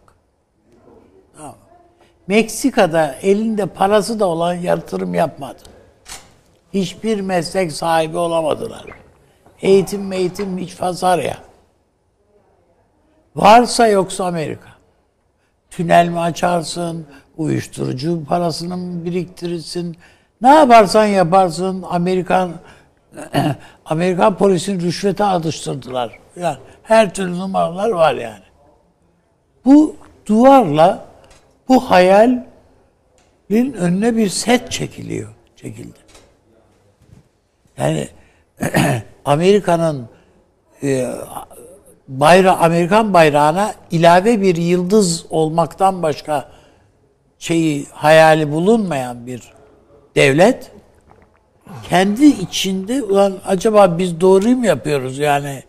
[2.26, 5.58] Meksika'da elinde parası da olan yatırım yapmadı.
[6.74, 8.84] Hiçbir meslek sahibi olamadılar.
[9.62, 11.38] Eğitim eğitim hiç fazla ya.
[13.36, 14.68] Varsa yoksa Amerika.
[15.70, 17.06] Tünel mi açarsın,
[17.36, 19.96] uyuşturucu parasını mı biriktirirsin,
[20.42, 22.52] ne yaparsan yaparsın Amerikan
[23.84, 26.18] Amerikan polisini rüşvete alıştırdılar.
[26.36, 28.44] Yani her türlü numaralar var yani.
[29.64, 29.96] Bu
[30.26, 31.04] duvarla
[31.68, 32.44] bu hayalin
[33.50, 35.98] önüne bir set çekiliyor, çekildi.
[37.78, 38.08] Yani
[39.24, 40.08] Amerika'nın
[40.82, 41.10] e,
[42.08, 46.48] bayra Amerikan bayrağına ilave bir yıldız olmaktan başka
[47.38, 49.52] şeyi hayali bulunmayan bir
[50.14, 50.70] devlet
[51.88, 55.62] kendi içinde ulan acaba biz doğruyu mu yapıyoruz yani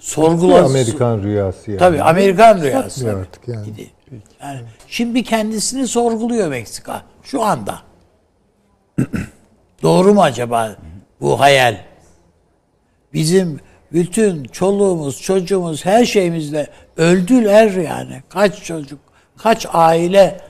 [0.00, 1.78] sorgula Amerikan rüyası yani.
[1.78, 2.90] Tabii Amerikan rüyası.
[2.90, 3.64] Satmıyor artık yani.
[3.64, 3.90] Gidi.
[4.42, 4.60] Yani.
[4.88, 7.82] Şimdi kendisini sorguluyor Meksika şu anda.
[9.82, 10.76] Doğru mu acaba
[11.20, 11.76] bu hayal?
[13.12, 13.60] Bizim
[13.92, 16.66] bütün çoluğumuz, çocuğumuz, her şeyimizle
[16.96, 18.22] öldüler yani.
[18.28, 18.98] Kaç çocuk,
[19.36, 20.40] kaç aile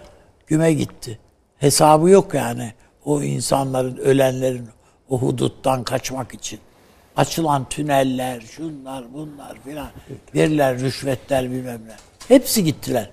[0.46, 1.18] güme gitti.
[1.58, 2.72] Hesabı yok yani
[3.04, 4.68] o insanların, ölenlerin
[5.08, 6.60] o huduttan kaçmak için.
[7.16, 9.88] Açılan tüneller, şunlar, bunlar filan.
[10.34, 11.96] Verilen rüşvetler bilmem ne.
[12.28, 13.10] Hepsi gittiler.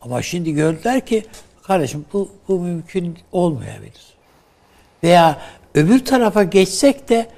[0.00, 1.26] Ama şimdi gördüler ki
[1.62, 4.14] kardeşim bu, bu mümkün olmayabilir.
[5.02, 5.38] Veya
[5.74, 7.28] öbür tarafa geçsek de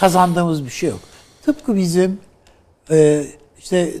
[0.00, 1.00] kazandığımız bir şey yok.
[1.42, 2.20] Tıpkı bizim
[2.90, 3.24] e,
[3.58, 3.94] işte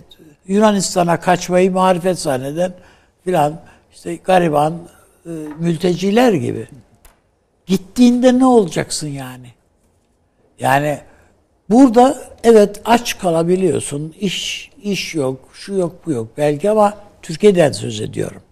[0.46, 2.74] Yunanistan'a kaçmayı marifet zanneden
[3.24, 3.60] filan
[3.92, 4.78] işte gariban
[5.26, 6.68] e, mülteciler gibi.
[7.66, 9.48] Gittiğinde ne olacaksın yani?
[10.58, 11.00] Yani
[11.70, 14.14] burada evet aç kalabiliyorsun.
[14.20, 18.42] İş iş yok, şu yok, bu yok belki ama Türkiye'den söz ediyorum.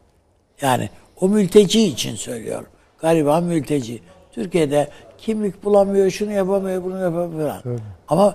[0.62, 0.88] Yani
[1.20, 2.66] o mülteci için söylüyorum.
[3.01, 4.02] Gariban mülteci.
[4.32, 4.88] Türkiye'de
[5.18, 7.78] kimlik bulamıyor, şunu yapamıyor, bunu yapamıyor falan.
[8.09, 8.34] Ama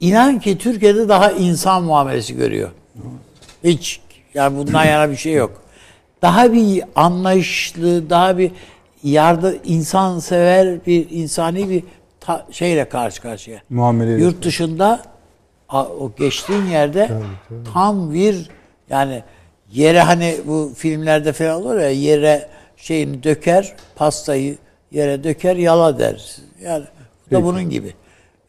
[0.00, 2.70] inan ki Türkiye'de daha insan muamelesi görüyor.
[3.64, 4.00] Hiç
[4.34, 5.62] yani bundan yana bir şey yok.
[6.22, 8.52] Daha bir anlayışlı, daha bir
[9.02, 11.84] yardı insansever bir insani bir
[12.20, 13.62] ta- şeyle karşı karşıya.
[13.70, 14.22] Muameleyle.
[14.22, 15.02] Yurt dışında
[15.72, 17.10] o geçtiğin yerde
[17.74, 18.50] tam bir
[18.92, 19.22] yani
[19.72, 24.56] yere hani bu filmlerde falan olur ya yere şeyini döker pastayı
[24.90, 26.36] yere döker yala der.
[26.62, 26.84] Yani
[27.30, 27.94] bu da bunun gibi.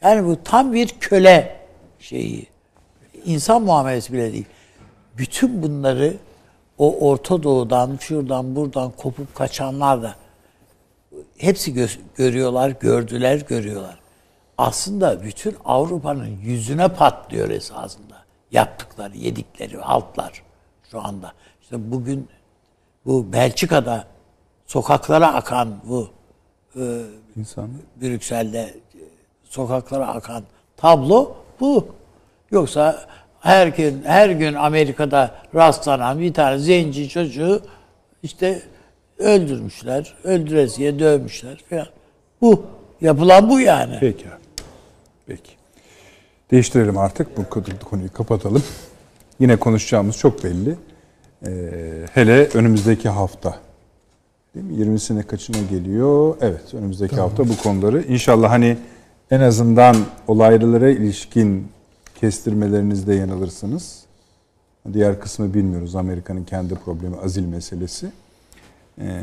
[0.01, 1.55] Yani bu tam bir köle
[1.99, 2.47] şeyi.
[3.25, 4.45] İnsan muamelesi bile değil.
[5.17, 6.13] Bütün bunları
[6.77, 10.15] o Orta Doğu'dan, şuradan, buradan kopup kaçanlar da
[11.37, 13.99] hepsi gö- görüyorlar, gördüler, görüyorlar.
[14.57, 18.12] Aslında bütün Avrupa'nın yüzüne patlıyor esasında.
[18.53, 20.43] Yaptıkları, yedikleri haltlar
[20.91, 21.33] şu anda.
[21.61, 22.27] İşte bugün
[23.05, 24.07] bu Belçika'da
[24.65, 26.09] sokaklara akan bu
[26.75, 27.01] e,
[27.35, 27.69] İnsan.
[28.01, 28.73] Brüksel'de e,
[29.43, 30.43] sokaklara akan
[30.77, 31.87] tablo bu.
[32.51, 33.05] Yoksa
[33.39, 37.61] her gün her gün Amerika'da rastlanan bir tane zenci çocuğu
[38.23, 38.61] işte
[39.17, 41.87] öldürmüşler, öldüresiye dövmüşler falan.
[42.41, 42.65] Bu
[43.01, 43.97] yapılan bu yani.
[43.99, 44.25] Peki.
[45.27, 45.51] Peki.
[46.53, 47.37] Değiştirelim artık.
[47.37, 47.49] Bu
[47.89, 48.63] konuyu kapatalım.
[49.39, 50.75] yine konuşacağımız çok belli.
[51.45, 51.71] Ee,
[52.13, 53.59] hele önümüzdeki hafta.
[54.55, 54.73] Değil mi?
[54.73, 56.37] 20'sine kaçına geliyor?
[56.41, 58.77] Evet, önümüzdeki hafta bu konuları inşallah hani
[59.31, 59.95] en azından
[60.27, 61.67] olaylara ilişkin
[62.21, 64.03] kestirmelerinizde yanılırsınız.
[64.93, 65.95] Diğer kısmı bilmiyoruz.
[65.95, 68.07] Amerika'nın kendi problemi azil meselesi.
[69.01, 69.21] Ee,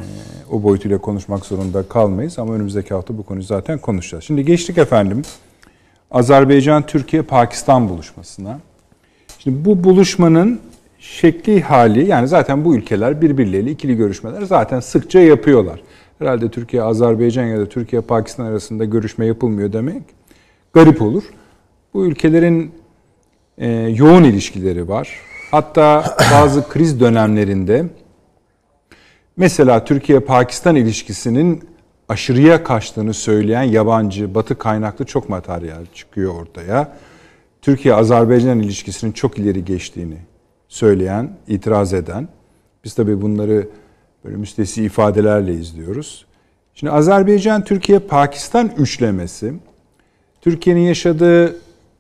[0.53, 4.25] o boyutuyla konuşmak zorunda kalmayız ama önümüzdeki hafta bu konuyu zaten konuşacağız.
[4.25, 5.23] Şimdi geçtik efendim
[6.11, 8.61] Azerbaycan, Türkiye, Pakistan buluşmasına.
[9.39, 10.61] Şimdi bu buluşmanın
[10.99, 15.81] şekli hali yani zaten bu ülkeler birbirleriyle ikili görüşmeler zaten sıkça yapıyorlar.
[16.19, 20.03] Herhalde Türkiye, Azerbaycan ya da Türkiye, Pakistan arasında görüşme yapılmıyor demek
[20.73, 21.25] garip olur.
[21.95, 22.73] Bu ülkelerin
[23.59, 25.09] e, yoğun ilişkileri var.
[25.51, 27.85] Hatta bazı kriz dönemlerinde
[29.37, 31.65] mesela Türkiye-Pakistan ilişkisinin
[32.11, 36.97] aşırıya kaçtığını söyleyen yabancı, batı kaynaklı çok materyal çıkıyor ortaya.
[37.63, 40.17] Türkiye-Azerbaycan ilişkisinin çok ileri geçtiğini
[40.69, 42.29] söyleyen, itiraz eden.
[42.85, 43.69] Biz tabii bunları
[44.25, 46.27] böyle müstesi ifadelerle izliyoruz.
[46.75, 49.55] Şimdi Azerbaycan, Türkiye, Pakistan üçlemesi
[50.41, 51.57] Türkiye'nin yaşadığı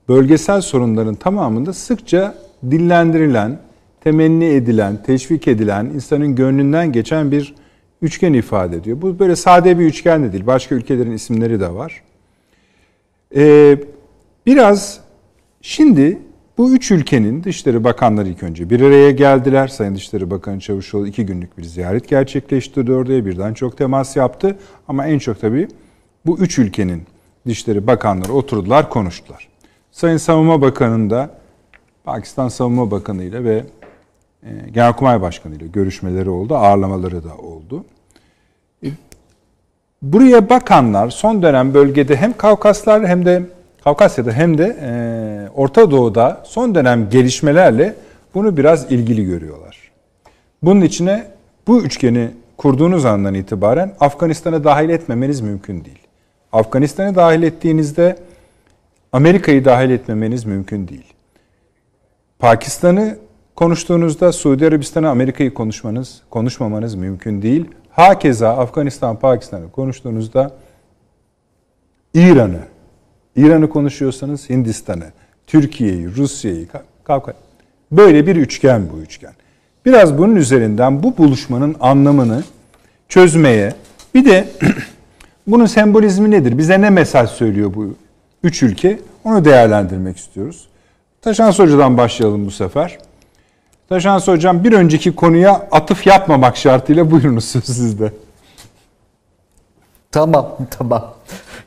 [0.08, 2.34] bölgesel sorunların tamamında sıkça
[2.70, 3.58] dillendirilen,
[4.00, 7.54] temenni edilen, teşvik edilen, insanın gönlünden geçen bir
[8.02, 9.02] üçgen ifade ediyor.
[9.02, 10.46] Bu böyle sade bir üçgen de değil.
[10.46, 12.02] Başka ülkelerin isimleri de var.
[13.36, 13.76] Ee,
[14.46, 15.00] biraz
[15.62, 16.18] şimdi
[16.58, 19.68] bu üç ülkenin Dışişleri Bakanları ilk önce bir araya geldiler.
[19.68, 23.26] Sayın Dışişleri Bakanı Çavuşoğlu iki günlük bir ziyaret gerçekleştirdi oraya.
[23.26, 24.58] Birden çok temas yaptı.
[24.88, 25.68] Ama en çok tabii
[26.26, 27.02] bu üç ülkenin
[27.46, 29.48] Dışişleri Bakanları oturdular, konuştular.
[29.92, 31.30] Sayın Savunma Bakanı'nın da
[32.04, 33.64] Pakistan Savunma Bakanı ile ve
[34.72, 37.84] Genelkurmay Başkanı ile görüşmeleri oldu, ağırlamaları da oldu.
[38.84, 38.88] E,
[40.02, 43.42] buraya bakanlar son dönem bölgede hem Kavkaslar hem de
[43.84, 44.90] Kavkasya'da hem de e,
[45.54, 47.94] Orta Doğu'da son dönem gelişmelerle
[48.34, 49.90] bunu biraz ilgili görüyorlar.
[50.62, 51.26] Bunun içine
[51.66, 55.98] bu üçgeni kurduğunuz andan itibaren Afganistan'ı dahil etmemeniz mümkün değil.
[56.52, 58.16] Afganistan'ı dahil ettiğinizde
[59.12, 61.12] Amerika'yı dahil etmemeniz mümkün değil.
[62.38, 63.18] Pakistan'ı
[63.60, 67.64] konuştuğunuzda Suudi Arabistan'ı Amerika'yı konuşmanız, konuşmamanız mümkün değil.
[67.90, 70.52] Hakeza Afganistan, Pakistan'ı konuştuğunuzda
[72.14, 72.60] İran'ı,
[73.36, 75.04] İran'ı konuşuyorsanız Hindistan'ı,
[75.46, 76.68] Türkiye'yi, Rusya'yı,
[77.04, 77.34] Kavkaz.
[77.92, 79.32] Böyle bir üçgen bu üçgen.
[79.86, 82.42] Biraz bunun üzerinden bu buluşmanın anlamını
[83.08, 83.74] çözmeye,
[84.14, 84.48] bir de
[85.46, 86.58] bunun sembolizmi nedir?
[86.58, 87.94] Bize ne mesaj söylüyor bu
[88.42, 89.00] üç ülke?
[89.24, 90.68] Onu değerlendirmek istiyoruz.
[91.22, 93.09] Taşan Hoca'dan başlayalım bu sefer.
[93.90, 98.12] Taşan Hocam bir önceki konuya atıf yapmamak şartıyla buyurunuz söz sizde.
[100.12, 101.14] Tamam, tamam.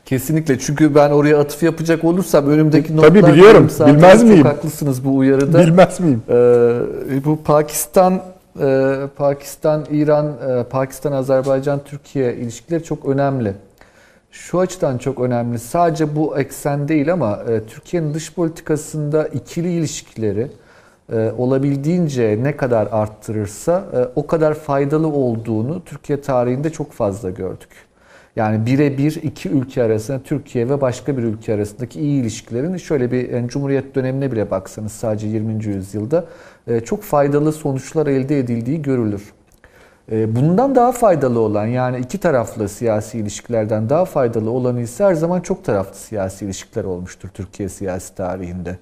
[0.04, 0.58] Kesinlikle.
[0.58, 3.08] Çünkü ben oraya atıf yapacak olursam önümdeki notlar...
[3.08, 3.70] Tabii biliyorum.
[3.86, 4.42] Bilmez miyim?
[4.42, 5.58] Çok haklısınız bu uyarıda.
[5.58, 6.22] Bilmez miyim?
[6.28, 8.22] Ee, bu Pakistan,
[8.60, 13.52] e, Pakistan, İran, e, Pakistan, Azerbaycan, Türkiye ilişkileri çok önemli.
[14.30, 15.58] Şu açıdan çok önemli.
[15.58, 20.50] Sadece bu eksen değil ama e, Türkiye'nin dış politikasında ikili ilişkileri
[21.12, 27.68] e, olabildiğince ne kadar arttırırsa e, o kadar faydalı olduğunu Türkiye tarihinde çok fazla gördük.
[28.36, 33.30] Yani birebir iki ülke arasında Türkiye ve başka bir ülke arasındaki iyi ilişkilerin şöyle bir
[33.30, 35.64] yani Cumhuriyet dönemine bile baksanız sadece 20.
[35.64, 36.24] yüzyılda
[36.66, 39.32] e, çok faydalı sonuçlar elde edildiği görülür.
[40.12, 45.14] E, bundan daha faydalı olan yani iki taraflı siyasi ilişkilerden daha faydalı olanı ise her
[45.14, 48.78] zaman çok taraflı siyasi ilişkiler olmuştur Türkiye siyasi tarihinde.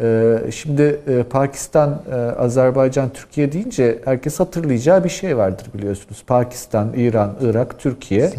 [0.00, 1.00] E, şimdi
[1.30, 2.02] Pakistan,
[2.38, 6.24] Azerbaycan, Türkiye deyince herkes hatırlayacağı bir şey vardır biliyorsunuz.
[6.26, 8.32] Pakistan, İran, Irak, Türkiye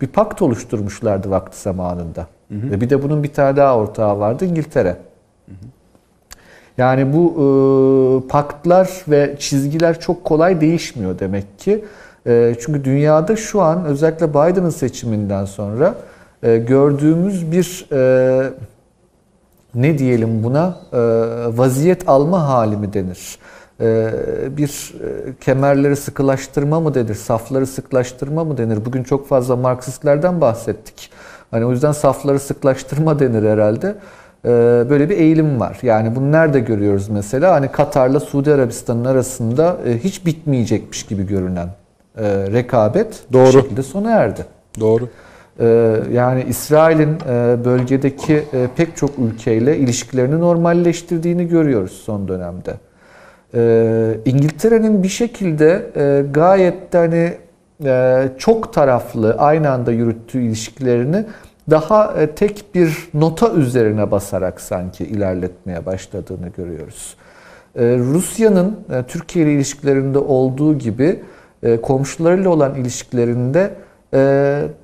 [0.00, 2.26] bir pakt oluşturmuşlardı vakti zamanında.
[2.48, 2.70] Hı hı.
[2.70, 4.96] Ve bir de bunun bir tane daha ortağı vardı İngiltere.
[5.46, 5.66] Hı hı.
[6.78, 11.84] Yani bu e, paktlar ve çizgiler çok kolay değişmiyor demek ki.
[12.26, 15.94] E, çünkü dünyada şu an özellikle Biden'ın seçiminden sonra
[16.42, 18.50] e, gördüğümüz bir e,
[19.76, 20.98] ne diyelim buna e,
[21.58, 23.38] vaziyet alma hali mi denir?
[23.80, 24.10] E,
[24.56, 27.14] bir e, kemerleri sıkılaştırma mı denir?
[27.14, 28.84] Safları sıklaştırma mı denir?
[28.84, 31.10] Bugün çok fazla Marksistlerden bahsettik.
[31.50, 33.94] Hani o yüzden safları sıklaştırma denir herhalde.
[34.90, 35.78] Böyle bir eğilim var.
[35.82, 37.54] Yani bunu nerede görüyoruz mesela?
[37.54, 41.68] Hani Katar'la Suudi Arabistan'ın arasında hiç bitmeyecekmiş gibi görünen
[42.52, 43.46] rekabet Doğru.
[43.46, 44.46] bir şekilde sona erdi.
[44.80, 45.08] Doğru.
[45.60, 52.74] Ee, yani İsrail'in e, bölgedeki e, pek çok ülkeyle ilişkilerini normalleştirdiğini görüyoruz son dönemde.
[53.54, 57.32] Ee, İngiltere'nin bir şekilde e, gayet de hani
[58.38, 61.24] çok taraflı aynı anda yürüttüğü ilişkilerini
[61.70, 67.16] daha tek bir nota üzerine basarak sanki ilerletmeye başladığını görüyoruz.
[67.78, 68.76] Rusya'nın
[69.08, 71.22] Türkiye ile ilişkilerinde olduğu gibi
[71.82, 73.70] komşularıyla olan ilişkilerinde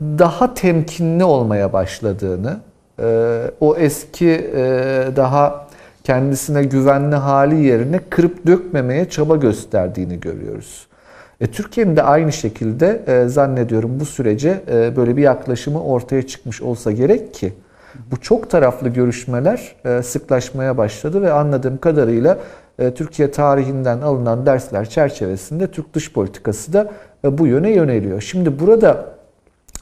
[0.01, 2.61] daha temkinli olmaya başladığını,
[3.61, 4.51] o eski
[5.17, 5.67] daha
[6.05, 10.87] kendisine güvenli hali yerine kırıp dökmemeye çaba gösterdiğini görüyoruz.
[11.43, 16.63] E, Türkiye'nin de aynı şekilde e, zannediyorum bu sürece e, böyle bir yaklaşımı ortaya çıkmış
[16.63, 17.53] olsa gerek ki
[18.11, 22.39] bu çok taraflı görüşmeler e, sıklaşmaya başladı ve anladığım kadarıyla
[22.79, 26.93] e, Türkiye tarihinden alınan dersler çerçevesinde Türk dış politikası da e,
[27.25, 28.21] bu yöne yöneliyor.
[28.21, 29.07] Şimdi burada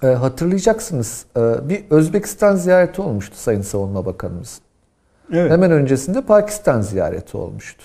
[0.02, 4.62] e, hatırlayacaksınız e, bir Özbekistan ziyareti olmuştu Sayın Savunma Bakanımızın.
[5.32, 5.50] Evet.
[5.50, 7.84] Hemen öncesinde Pakistan ziyareti olmuştu.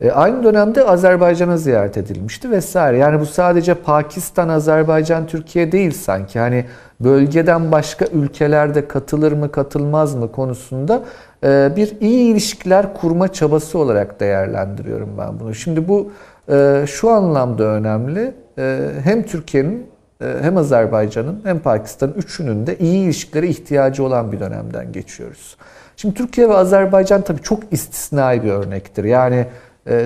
[0.00, 2.98] E, aynı dönemde Azerbaycan'a ziyaret edilmişti vesaire.
[2.98, 6.38] Yani bu sadece Pakistan, Azerbaycan, Türkiye değil sanki.
[6.38, 6.64] Hani
[7.00, 11.02] bölgeden başka ülkelerde katılır mı, katılmaz mı konusunda
[11.44, 15.54] e, bir iyi ilişkiler kurma çabası olarak değerlendiriyorum ben bunu.
[15.54, 16.37] Şimdi bu e,
[16.86, 18.34] şu anlamda önemli.
[18.58, 19.86] E, hem Türkiye'nin
[20.22, 25.56] e, hem Azerbaycan'ın hem Pakistan'ın üçünün de iyi ilişkilere ihtiyacı olan bir dönemden geçiyoruz.
[25.96, 29.04] Şimdi Türkiye ve Azerbaycan tabii çok istisnai bir örnektir.
[29.04, 29.46] Yani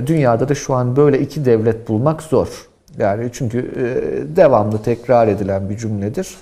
[0.06, 2.68] dünyada da şu an böyle iki devlet bulmak zor.
[2.98, 3.70] Yani çünkü
[4.36, 6.36] devamlı tekrar edilen bir cümledir.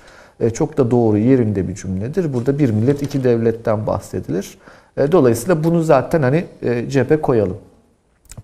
[0.55, 2.35] Çok da doğru yerinde bir cümledir.
[2.35, 4.59] Burada bir millet iki devletten bahsedilir.
[5.13, 6.45] Dolayısıyla bunu zaten hani
[6.89, 7.57] cephe koyalım.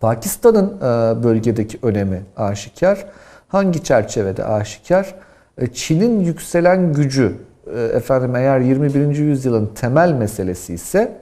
[0.01, 0.81] Pakistan'ın
[1.23, 3.07] bölgedeki önemi aşikar.
[3.49, 5.15] Hangi çerçevede aşikar?
[5.73, 7.33] Çin'in yükselen gücü
[7.93, 9.17] efendim eğer 21.
[9.17, 11.13] yüzyılın temel meselesi ise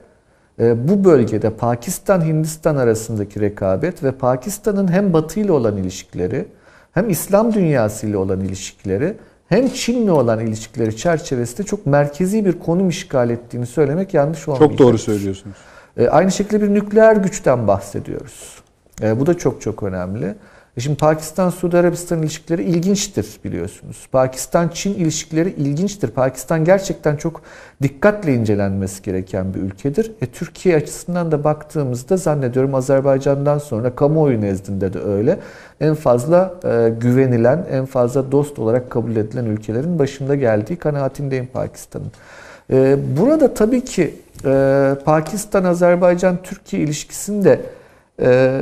[0.59, 6.45] bu bölgede Pakistan-Hindistan arasındaki rekabet ve Pakistan'ın hem Batı ile olan ilişkileri
[6.91, 9.17] hem İslam dünyası ile olan ilişkileri
[9.49, 14.69] hem Çin'le olan ilişkileri çerçevesinde çok merkezi bir konum işgal ettiğini söylemek yanlış olmayacak.
[14.69, 15.55] Çok doğru söylüyorsunuz.
[15.97, 18.55] Ee, aynı şekilde bir nükleer güçten bahsediyoruz.
[19.01, 20.35] Ee, bu da çok çok önemli.
[20.77, 24.07] E şimdi Pakistan-Suudi Arabistan ilişkileri ilginçtir biliyorsunuz.
[24.11, 26.07] Pakistan-Çin ilişkileri ilginçtir.
[26.07, 27.41] Pakistan gerçekten çok
[27.81, 30.11] dikkatle incelenmesi gereken bir ülkedir.
[30.21, 35.39] E, Türkiye açısından da baktığımızda zannediyorum Azerbaycan'dan sonra kamuoyu nezdinde de öyle.
[35.81, 42.11] En fazla e, güvenilen, en fazla dost olarak kabul edilen ülkelerin başında geldiği kanaatindeyim Pakistan'ın.
[42.71, 44.24] E, burada tabii ki e,
[45.05, 47.61] Pakistan-Azerbaycan-Türkiye ilişkisinde
[48.21, 48.61] e,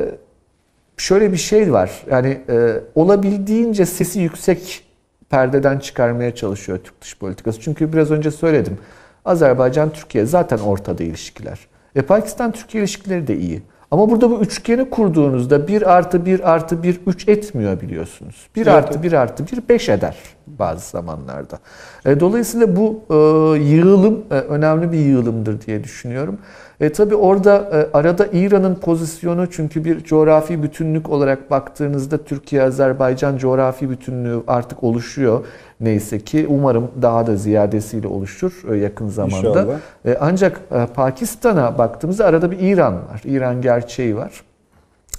[0.98, 2.04] şöyle bir şey var.
[2.12, 4.84] Yani e, olabildiğince sesi yüksek
[5.30, 7.62] perdeden çıkarmaya çalışıyor Türk dış politikası.
[7.62, 8.78] Çünkü biraz önce söyledim.
[9.26, 11.60] Azerbaycan Türkiye zaten ortada ilişkiler.
[11.96, 13.62] E Pakistan Türkiye ilişkileri de iyi.
[13.94, 18.36] Ama burada bu üçgeni kurduğunuzda 1 artı 1 artı 1 3 etmiyor biliyorsunuz.
[18.56, 18.74] 1 evet.
[18.74, 20.16] artı 1 artı 1 5 eder
[20.48, 21.60] bazı zamanlarda.
[22.06, 23.14] E, dolayısıyla bu e,
[23.60, 26.38] yığılım e, önemli bir yığılımdır diye düşünüyorum.
[26.84, 33.90] E, tabii orada e, arada İran'ın pozisyonu çünkü bir coğrafi bütünlük olarak baktığınızda Türkiye-Azerbaycan coğrafi
[33.90, 35.46] bütünlüğü artık oluşuyor.
[35.82, 39.68] Neyse ki umarım daha da ziyadesiyle oluşur e, yakın zamanda.
[40.06, 43.22] E, ancak e, Pakistan'a baktığımızda arada bir İran var.
[43.26, 44.44] İran gerçeği var.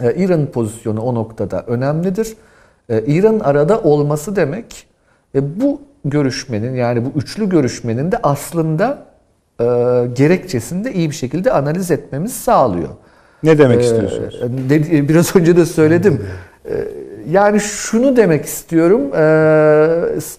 [0.01, 2.37] E, İran'ın pozisyonu o noktada önemlidir.
[2.89, 4.87] E, İran'ın arada olması demek
[5.35, 9.14] e, bu görüşmenin yani bu üçlü görüşmenin de aslında
[9.61, 9.65] e,
[10.15, 12.89] gerekçesini de iyi bir şekilde analiz etmemiz sağlıyor.
[13.43, 14.41] Ne demek ee, istiyorsunuz?
[15.09, 16.27] Biraz önce de söyledim.
[16.69, 16.89] Ee,
[17.31, 19.01] yani şunu demek istiyorum.
[19.15, 19.25] E,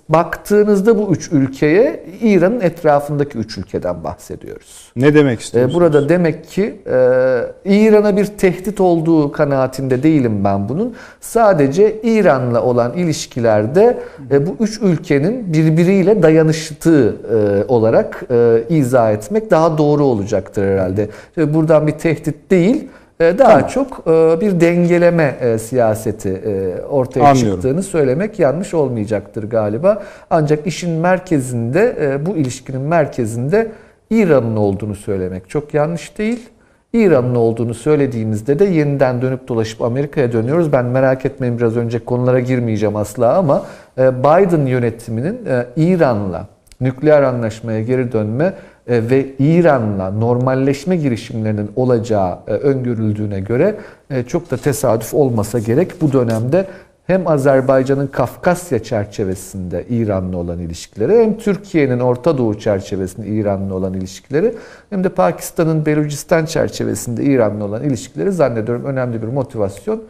[0.10, 4.92] baktığınızda bu üç ülkeye İran'ın etrafındaki üç ülkeden bahsediyoruz.
[4.96, 5.76] Ne demek istiyorsunuz?
[5.76, 10.96] burada demek ki e, İran'a bir tehdit olduğu kanaatinde değilim ben bunun.
[11.22, 13.98] Sadece İran'la olan ilişkilerde
[14.32, 21.10] e, bu üç ülkenin birbiriyle dayanıştığı e, olarak e, izah etmek daha doğru olacaktır herhalde.
[21.38, 22.88] Buradan bir tehdit değil
[23.20, 23.68] daha tamam.
[23.68, 27.54] çok e, bir dengeleme e, siyaseti e, ortaya Anlıyorum.
[27.54, 30.04] çıktığını söylemek yanlış olmayacaktır galiba.
[30.30, 33.72] Ancak işin merkezinde, bu ilişkinin merkezinde
[34.10, 36.50] İran'ın olduğunu söylemek çok yanlış değil.
[36.94, 40.72] İran'ın olduğunu söylediğimizde de yeniden dönüp dolaşıp Amerika'ya dönüyoruz.
[40.72, 43.66] Ben merak etmeyin biraz önce konulara girmeyeceğim asla ama
[43.98, 45.40] Biden yönetiminin
[45.76, 46.48] İran'la
[46.82, 48.54] nükleer anlaşmaya geri dönme
[48.88, 53.76] ve İran'la normalleşme girişimlerinin olacağı e, öngörüldüğüne göre
[54.10, 56.02] e, çok da tesadüf olmasa gerek.
[56.02, 56.68] Bu dönemde
[57.08, 64.56] hem Azerbaycan'ın Kafkasya çerçevesinde İran'la olan ilişkileri hem Türkiye'nin Orta Doğu çerçevesinde İran'la olan ilişkileri
[64.90, 69.98] hem de Pakistan'ın Belucistan çerçevesinde İran'la olan ilişkileri zannediyorum önemli bir motivasyon.
[69.98, 70.02] e,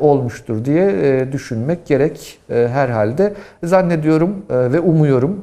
[0.00, 3.34] olmuştur diye e, düşünmek gerek e, herhalde.
[3.62, 5.42] Zannediyorum ve umuyorum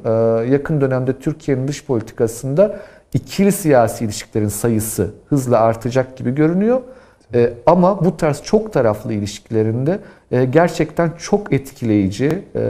[0.52, 2.76] yakın dönemde Türkiye'nin dış politikasında
[3.14, 6.80] ikili siyasi ilişkilerin sayısı hızla artacak gibi görünüyor.
[7.34, 9.98] E, ama bu tarz çok taraflı ilişkilerinde
[10.30, 12.62] e, gerçekten çok etkileyici, e, e,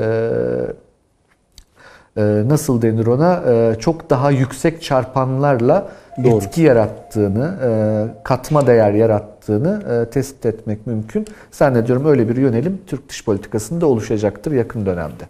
[2.16, 5.88] nasıl denir ona, e, çok daha yüksek çarpanlarla
[6.24, 6.36] Doğru.
[6.36, 11.26] etki yarattığını, e, katma değer yarattığını e, tespit etmek mümkün.
[11.50, 15.24] Zannediyorum öyle bir yönelim Türk dış politikasında oluşacaktır yakın dönemde.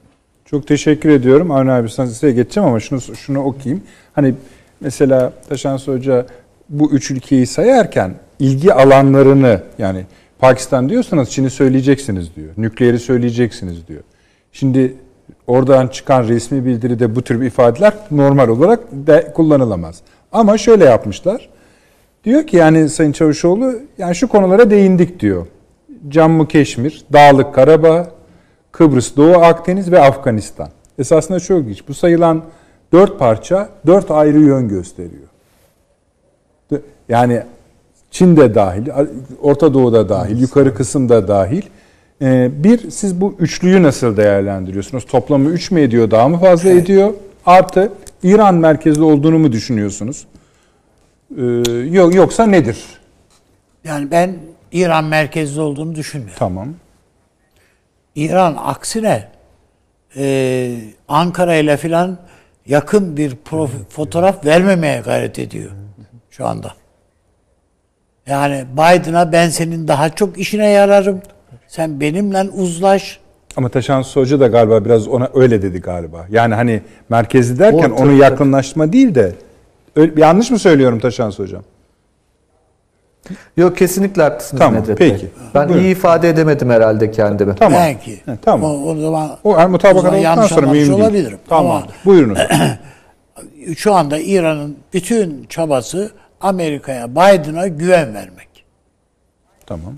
[0.45, 1.51] Çok teşekkür ediyorum.
[1.51, 3.83] Avni abi sana size geçeceğim ama şunu şunu okuyayım.
[4.13, 4.35] Hani
[4.81, 6.27] mesela Taşansı Hoca
[6.69, 10.05] bu üç ülkeyi sayarken ilgi alanlarını yani
[10.39, 12.49] Pakistan diyorsanız Çin'i söyleyeceksiniz diyor.
[12.57, 14.01] Nükleeri söyleyeceksiniz diyor.
[14.53, 14.95] Şimdi
[15.47, 20.01] oradan çıkan resmi bildiride bu tür ifadeler normal olarak de kullanılamaz.
[20.33, 21.49] Ama şöyle yapmışlar.
[22.25, 25.47] Diyor ki yani Sayın Çavuşoğlu yani şu konulara değindik diyor.
[26.09, 28.11] Cammu Keşmir, Dağlık Karabağ,
[28.73, 30.69] Kıbrıs, Doğu Akdeniz ve Afganistan.
[30.99, 31.89] Esasında çok ilginç.
[31.89, 32.43] Bu sayılan
[32.93, 35.29] dört parça dört ayrı yön gösteriyor.
[37.09, 37.43] Yani
[38.11, 38.87] Çin de dahil,
[39.43, 41.63] Orta Doğu'da dahil, yukarı kısımda dahil.
[42.23, 45.07] Ee, Bir, siz bu üçlüyü nasıl değerlendiriyorsunuz?
[45.07, 47.15] Toplamı üç mü ediyor, daha mı fazla ediyor?
[47.47, 47.93] Artı
[48.23, 50.27] İran merkezli olduğunu mu düşünüyorsunuz?
[51.39, 51.43] Ee,
[51.91, 52.85] Yok Yoksa nedir?
[53.85, 54.37] Yani ben
[54.73, 56.39] İran merkezli olduğunu düşünmüyorum.
[56.39, 56.69] Tamam.
[58.15, 59.29] İran aksine
[60.17, 60.75] e,
[61.09, 62.19] Ankara ile filan
[62.67, 65.71] yakın bir prof- fotoğraf vermemeye gayret ediyor
[66.31, 66.73] şu anda.
[68.27, 71.23] Yani Biden'a ben senin daha çok işine yararım.
[71.73, 73.21] Sen benimle uzlaş.
[73.57, 76.27] Ama Taşansı Hoca da galiba biraz ona öyle dedi galiba.
[76.31, 79.33] Yani hani merkezli derken O, onu tabii, yakınlaşma değil de
[79.97, 81.63] öyle, yanlış mı söylüyorum Taşansı Hocam?
[83.57, 85.11] Yok kesinlikle haklısınız Tamam, Nedret Bey.
[85.11, 85.29] peki.
[85.55, 85.85] Ben Buyurun.
[85.85, 87.55] iyi ifade edemedim herhalde kendimi.
[87.55, 87.79] Tamam.
[87.81, 88.13] Belki.
[88.13, 88.71] He, tamam.
[88.71, 90.93] O, o zaman O yani mutabakat olduktan yanlış sonra mühim değil.
[91.01, 91.39] olabilirim.
[91.49, 91.77] Tamam.
[91.77, 92.39] Ama Buyurunuz.
[93.77, 98.49] şu anda İran'ın bütün çabası Amerika'ya, Biden'a güven vermek.
[99.67, 99.95] tamam.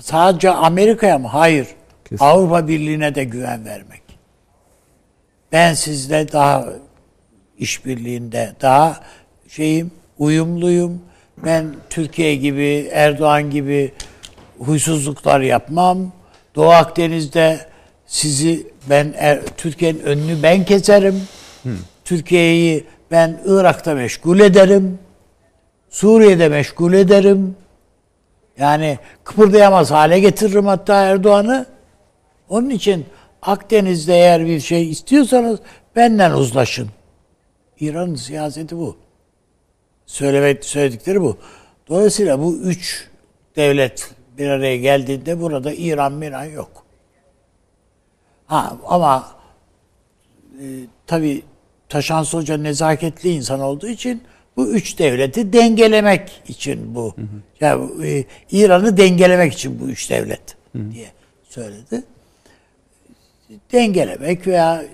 [0.00, 1.28] Sadece Amerika'ya mı?
[1.28, 1.66] Hayır.
[2.04, 2.24] Kesin.
[2.24, 4.02] Avrupa Birliği'ne de güven vermek.
[5.52, 6.64] Ben sizle daha
[7.58, 9.00] işbirliğinde, daha
[9.48, 11.02] şeyim, uyumluyum.
[11.44, 13.92] Ben Türkiye gibi, Erdoğan gibi
[14.58, 16.12] huysuzluklar yapmam.
[16.54, 17.66] Doğu Akdeniz'de
[18.06, 21.22] sizi ben er, Türkiye'nin önünü ben keserim.
[22.04, 24.98] Türkiye'yi ben Irak'ta meşgul ederim.
[25.90, 27.56] Suriye'de meşgul ederim.
[28.62, 31.66] Yani kıpırdayamaz hale getiririm hatta Erdoğan'ı.
[32.48, 33.06] Onun için
[33.42, 35.60] Akdeniz'de eğer bir şey istiyorsanız
[35.96, 36.88] benden uzlaşın.
[37.80, 38.96] İran'ın siyaseti bu.
[40.06, 41.36] Söylemek söyledikleri bu.
[41.88, 43.08] Dolayısıyla bu üç
[43.56, 46.84] devlet bir araya geldiğinde burada İran miran yok.
[48.46, 49.28] Ha ama
[50.60, 50.64] e,
[51.06, 51.42] tabii
[51.88, 54.22] Taşansı Hoca nezaketli insan olduğu için
[54.56, 57.14] bu üç devleti dengelemek için bu.
[57.60, 60.56] Yani e, İran'ı dengelemek için bu üç devlet
[60.92, 61.08] diye
[61.48, 62.02] söyledi.
[63.72, 64.84] Dengelemek veya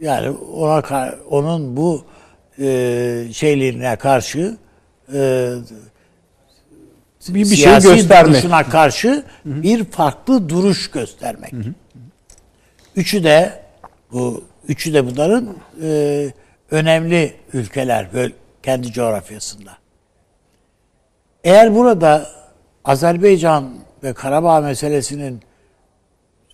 [0.00, 2.04] yani ona onun bu
[2.58, 4.56] e, şeylerine karşı
[5.14, 5.50] e,
[7.28, 8.32] Bir, bir şey siyasi göstermek.
[8.32, 11.52] duruşuna karşı bir farklı duruş göstermek.
[12.96, 13.62] Üçü de
[14.12, 16.26] bu üçü de bunların e,
[16.70, 18.32] önemli ülkeler böyle
[18.64, 19.70] kendi coğrafyasında.
[21.44, 22.26] Eğer burada
[22.84, 25.40] Azerbaycan ve Karabağ meselesinin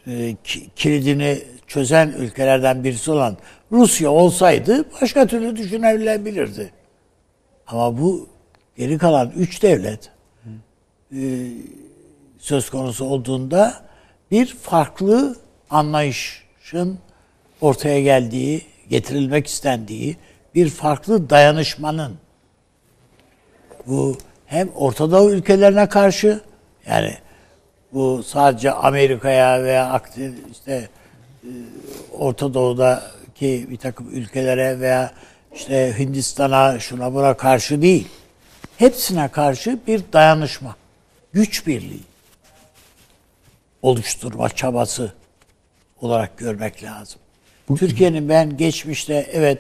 [0.07, 3.37] e, ki- kilidini çözen ülkelerden birisi olan
[3.73, 6.73] Rusya olsaydı başka türlü düşünülebilirdi.
[7.67, 8.29] Ama bu
[8.77, 10.11] geri kalan üç devlet
[11.13, 11.21] e,
[12.39, 13.75] söz konusu olduğunda
[14.31, 15.37] bir farklı
[15.71, 16.99] anlayışın
[17.61, 20.17] ortaya geldiği, getirilmek istendiği
[20.55, 22.17] bir farklı dayanışmanın
[23.87, 26.41] bu hem Orta Doğu ülkelerine karşı
[26.87, 27.15] yani
[27.93, 30.89] bu sadece Amerika'ya veya Akdeniz işte
[31.43, 31.49] e,
[32.13, 35.13] Orta Doğu'daki bir takım ülkelere veya
[35.55, 38.09] işte Hindistan'a şuna buna karşı değil.
[38.77, 40.77] Hepsine karşı bir dayanışma,
[41.33, 42.05] güç birliği
[43.83, 45.13] oluşturma çabası
[46.01, 47.21] olarak görmek lazım.
[47.77, 49.59] Türkiye'nin ben geçmişte evet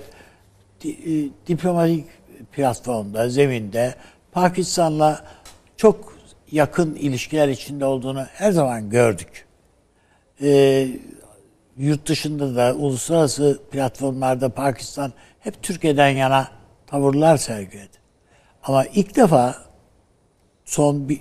[0.81, 2.07] di- e, diplomatik
[2.53, 3.95] platformda, zeminde
[4.33, 5.25] Pakistan'la
[5.77, 6.15] çok
[6.53, 9.47] yakın ilişkiler içinde olduğunu her zaman gördük.
[10.43, 10.89] Ee,
[11.77, 16.49] yurt dışında da uluslararası platformlarda Pakistan hep Türkiye'den yana
[16.87, 17.97] tavırlar sergiledi.
[18.63, 19.57] Ama ilk defa
[20.65, 21.21] son bir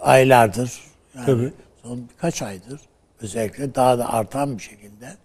[0.00, 0.72] aylardır,
[1.14, 1.52] yani Tabii.
[1.82, 2.80] son birkaç aydır
[3.22, 5.16] özellikle daha da artan bir şekilde.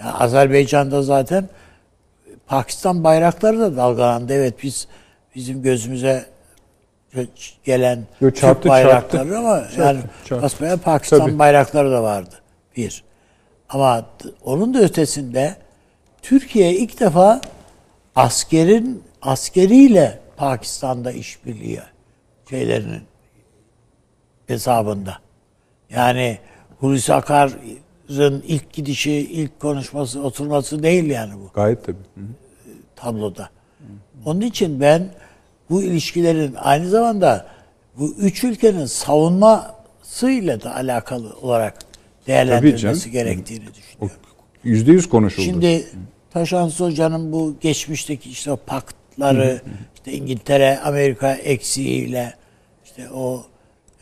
[0.00, 1.48] Yani Azerbaycan'da zaten
[2.46, 4.32] Pakistan bayrakları da dalgalandı.
[4.32, 4.88] Evet biz
[5.34, 6.26] bizim gözümüze
[7.64, 9.38] gelen Yo, Türk çarptı, bayrakları çarptı.
[9.38, 10.78] ama Çarptı, yani çarptı.
[10.84, 11.38] Pakistan Tabii.
[11.38, 12.34] bayrakları da vardı.
[12.76, 13.04] Bir.
[13.68, 14.06] Ama
[14.44, 15.56] onun da ötesinde
[16.22, 17.40] Türkiye ilk defa
[18.16, 21.80] askerin askeriyle Pakistan'da işbirliği
[22.50, 23.02] şeylerinin
[24.46, 25.18] hesabında.
[25.90, 26.38] Yani
[26.80, 27.52] Hulusi Akar'ın
[28.46, 31.96] ilk gidişi, ilk konuşması, oturması değil yani bu Gayet tabii.
[32.14, 32.24] Hı hı.
[32.96, 33.50] tabloda.
[34.24, 35.08] Onun için ben
[35.70, 37.46] bu ilişkilerin aynı zamanda
[37.98, 41.78] bu üç ülkenin savunmasıyla da alakalı olarak
[42.26, 44.20] değerlendirilmesi gerektiğini düşünüyorum.
[44.64, 45.44] yüzde yüz konuşuldu.
[45.44, 45.86] Şimdi
[46.30, 49.60] Taşans Hoca'nın bu geçmişteki işte o paktları,
[49.94, 52.34] işte İngiltere, Amerika eksiğiyle
[52.84, 53.44] işte o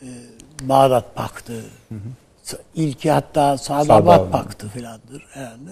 [0.01, 0.07] e,
[0.61, 1.63] Bağdat Paktı,
[2.75, 4.31] ilki hatta Sadabat.
[4.31, 5.71] Paktı filandır herhalde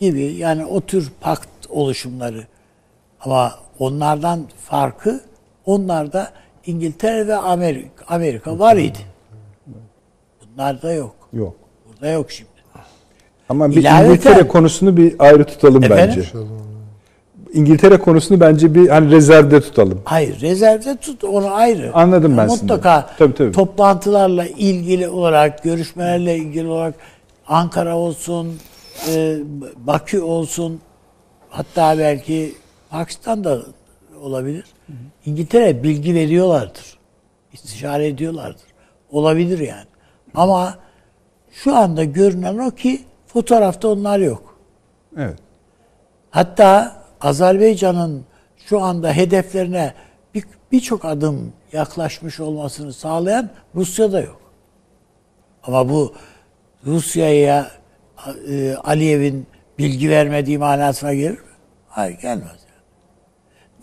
[0.00, 2.46] gibi yani o tür pakt oluşumları
[3.20, 5.20] ama onlardan farkı
[5.66, 6.32] onlarda
[6.66, 8.98] İngiltere ve Amerika, Amerika var idi.
[10.56, 11.14] Bunlarda yok.
[11.32, 11.54] Yok.
[11.88, 12.50] Burada yok şimdi.
[13.48, 16.06] Ama bir İlaveten- İngiltere konusunu bir ayrı tutalım Efendim?
[16.08, 16.28] bence.
[17.52, 20.02] İngiltere konusunu bence bir hani rezervde tutalım.
[20.04, 21.90] Hayır rezervde tut onu ayrı.
[21.94, 23.10] Anladım ben Mutlaka.
[23.18, 23.52] Tabii, tabii.
[23.52, 26.94] toplantılarla ilgili olarak, görüşmelerle ilgili olarak
[27.48, 28.58] Ankara olsun,
[29.08, 29.36] e,
[29.76, 30.80] Bakü olsun,
[31.50, 32.54] hatta belki
[32.90, 33.58] Pakistan'da
[34.22, 34.64] olabilir.
[35.26, 36.98] İngiltere bilgi veriyorlardır.
[37.52, 38.62] İstişare ediyorlardır.
[39.10, 39.86] Olabilir yani.
[40.34, 40.74] Ama
[41.52, 44.58] şu anda görünen o ki fotoğrafta onlar yok.
[45.16, 45.38] Evet.
[46.30, 48.24] Hatta Azerbaycan'ın
[48.66, 49.94] şu anda hedeflerine
[50.34, 54.40] bir- birçok adım yaklaşmış olmasını sağlayan Rusya'da yok.
[55.62, 56.14] Ama bu
[56.86, 57.70] Rusya'ya
[58.48, 59.46] e, Aliyev'in
[59.78, 61.36] bilgi vermediği manasına gelir mi?
[61.88, 62.46] Hayır gelmez.
[62.46, 62.82] Yani.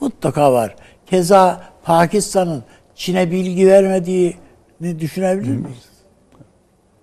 [0.01, 0.75] Mutlaka var.
[1.05, 2.63] Keza Pakistan'ın
[2.95, 5.89] Çin'e bilgi vermediğini düşünebilir miyiz?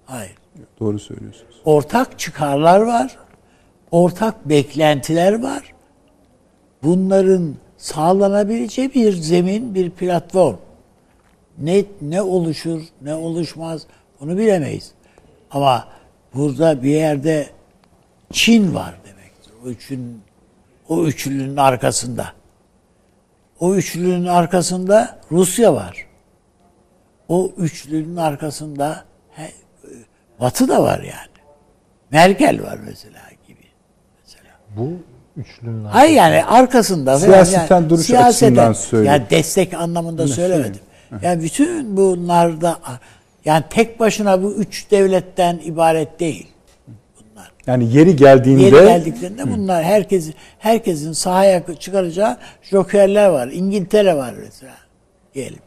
[0.06, 0.34] Hayır
[0.80, 1.60] Doğru söylüyorsunuz.
[1.64, 3.16] ortak çıkarlar var.
[3.90, 5.74] Ortak beklentiler var.
[6.86, 10.56] Bunların sağlanabileceği bir zemin, bir platform.
[11.58, 13.86] Ne ne oluşur, ne oluşmaz
[14.20, 14.92] onu bilemeyiz.
[15.50, 15.88] Ama
[16.34, 17.46] burada bir yerde
[18.32, 19.52] Çin var demektir.
[19.64, 20.22] O üçün
[20.88, 22.32] o üçlünün arkasında.
[23.60, 26.06] O üçlünün arkasında Rusya var.
[27.28, 29.52] O üçlünün arkasında he,
[30.40, 31.36] Batı da var yani.
[32.10, 33.66] Merkel var mesela gibi.
[34.24, 34.50] Mesela.
[34.76, 34.92] Bu
[35.36, 39.12] üçlünün Hayır yani arkasında Siyaseten yani, duruş siyaseten- açısından söyleyeyim.
[39.12, 40.80] Yani destek anlamında söylemedim.
[41.22, 42.78] Yani bütün bunlarda
[43.44, 46.46] yani tek başına bu üç devletten ibaret değil.
[46.86, 47.52] Bunlar.
[47.66, 53.48] Yani yeri geldiğinde Yeri geldiklerinde bunlar herkes herkesin sahaya çıkaracağı jokerler var.
[53.48, 54.74] İngiltere var mesela.
[55.34, 55.58] Diyelim.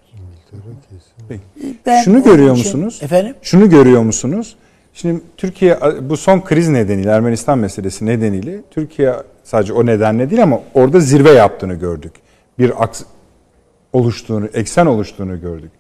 [1.30, 1.42] Peki.
[1.86, 3.00] Ben Şunu görüyor için- musunuz?
[3.04, 3.36] Efendim?
[3.42, 4.56] Şunu görüyor musunuz?
[4.94, 9.14] Şimdi Türkiye bu son kriz nedeniyle Ermenistan meselesi nedeniyle Türkiye
[9.50, 12.14] sadece o nedenle değil ama orada zirve yaptığını gördük.
[12.60, 13.02] Bir aks
[13.94, 15.72] oluştuğunu, eksen oluştuğunu gördük.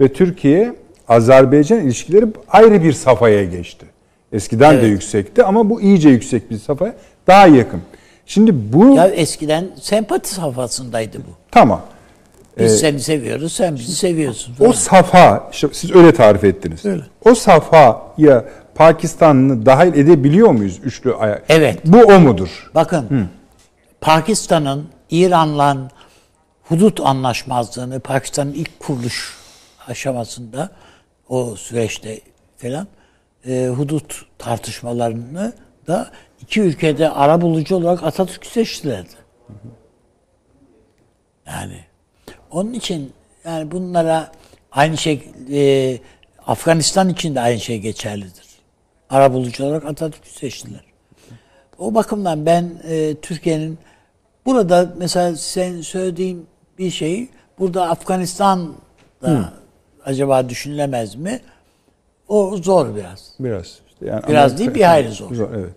[0.00, 0.74] Ve Türkiye
[1.08, 3.86] Azerbaycan ilişkileri ayrı bir safhaya geçti.
[4.32, 4.90] Eskiden de Evet.
[4.90, 6.94] yüksekti ama bu iyice yüksek bir safhaya
[7.26, 7.80] daha yakın.
[8.26, 11.30] Şimdi bu Ya eskiden sempati safhasındaydı bu.
[11.50, 11.80] tamam.
[12.58, 14.54] Biz seni seviyoruz, sen bizi seviyorsun.
[14.60, 16.84] O safa, işte siz öyle tarif ettiniz.
[16.86, 17.02] Öyle.
[17.24, 18.44] O safhaya
[18.78, 21.44] Pakistan'ı dahil edebiliyor muyuz üçlü ayak?
[21.48, 21.80] Evet.
[21.84, 22.70] Bu o mudur?
[22.74, 23.28] Bakın
[24.00, 25.88] Pakistan'ın İran'la
[26.62, 29.36] hudut anlaşmazlığını Pakistan'ın ilk kuruluş
[29.88, 30.70] aşamasında
[31.28, 32.20] o süreçte
[32.56, 32.86] falan
[33.46, 35.52] e, hudut tartışmalarını
[35.86, 36.10] da
[36.40, 39.14] iki ülkede ara bulucu olarak Atatürk seçtilerdi.
[41.46, 41.84] Yani
[42.50, 43.12] onun için
[43.44, 44.32] yani bunlara
[44.72, 45.98] aynı şey e,
[46.46, 48.47] Afganistan için de aynı şey geçerlidir.
[49.10, 50.80] Ara bulucu olarak Atatürk'ü seçtiler.
[51.78, 53.78] O bakımdan ben e, Türkiye'nin
[54.46, 56.46] burada mesela sen söylediğin
[56.78, 57.28] bir şey
[57.58, 59.52] burada Afganistan'da
[60.04, 61.40] acaba düşünülemez mi?
[62.28, 63.32] O zor biraz.
[63.40, 63.66] Biraz.
[63.66, 65.30] işte yani Biraz Amerika- değil, bir hayli zor.
[65.54, 65.74] Evet.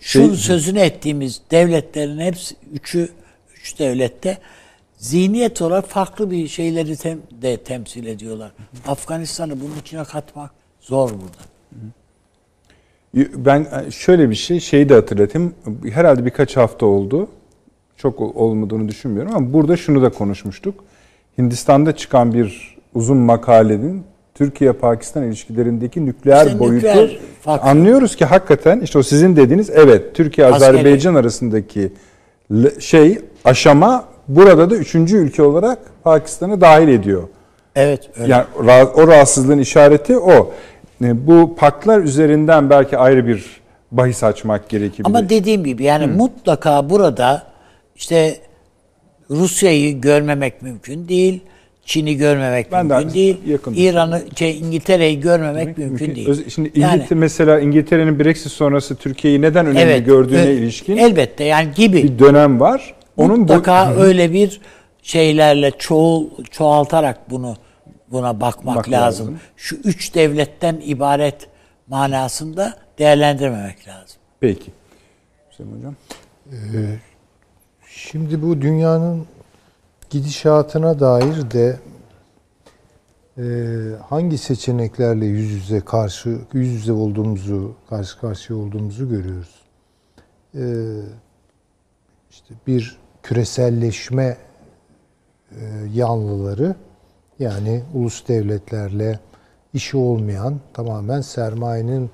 [0.00, 3.08] Şu Şey- sözünü ettiğimiz devletlerin hepsi üçü
[3.56, 4.38] üç devlette
[4.96, 8.52] zihniyet olarak farklı bir şeyleri tem, de temsil ediyorlar.
[8.86, 11.51] Afganistan'ı bunun içine katmak zor burada.
[13.14, 15.54] Ben e, şöyle bir şey, şeyi de hatırlatayım.
[15.92, 17.28] Herhalde birkaç hafta oldu.
[17.96, 20.74] Çok ol- olmadığını düşünmüyorum ama burada şunu da konuşmuştuk.
[21.38, 28.98] Hindistan'da çıkan bir uzun makalenin Türkiye-Pakistan ilişkilerindeki nükleer İşte boyutu nükleer anlıyoruz ki hakikaten işte
[28.98, 30.68] o sizin dediğiniz evet Türkiye Askeri.
[30.68, 31.92] Azerbaycan arasındaki
[32.78, 37.22] şey aşama burada da üçüncü ülke olarak Pakistan'ı dahil ediyor.
[37.76, 38.32] Evet öyle.
[38.32, 38.44] Yani
[38.94, 40.52] o rahatsızlığın işareti o.
[41.02, 43.44] E, Bu paktlar üzerinden belki ayrı bir
[43.92, 45.04] bahis açmak gerekebilir.
[45.06, 47.42] Ama dediğim gibi yani mutlaka burada
[47.96, 48.36] işte
[49.30, 51.40] Rusya'yı görmemek mümkün değil.
[51.84, 53.36] Çin'i görmemek Ben de mümkün değil.
[53.46, 56.28] yakın İran'ı, şey, İngiltere'yi görmemek mümkün, değil.
[56.28, 61.44] Öz- Şimdi Yani- İngiltere mesela İngiltere'nin Brexit sonrası Türkiye'yi neden önemli gördüğüne ö- ilişkin elbette
[61.44, 62.02] yani gibi.
[62.02, 62.94] bir dönem var.
[63.16, 64.60] Onun bu- mutlaka öyle bir
[65.02, 67.56] şeylerle çoğul çoğaltarak bunu
[68.12, 69.26] buna bakmak Bak lazım.
[69.26, 69.40] lazım.
[69.56, 71.48] Şu üç devletten ibaret
[71.88, 74.16] manasında değerlendirmemek lazım.
[74.40, 74.70] Peki.
[75.50, 75.94] Hüseyin Hocam.
[77.86, 79.26] Şimdi bu dünyanın
[80.10, 81.78] gidişatına dair de
[83.38, 83.44] e,
[84.08, 89.62] hangi seçeneklerle yüz yüze karşı yüz yüze olduğumuzu karşı karşıya olduğumuzu görüyoruz.
[90.54, 90.64] E,
[92.30, 94.36] işte bir küreselleşme
[95.50, 95.56] e,
[95.94, 96.74] yanlıları
[97.38, 99.20] yani ulus devletlerle
[99.74, 102.10] işi olmayan tamamen sermayenin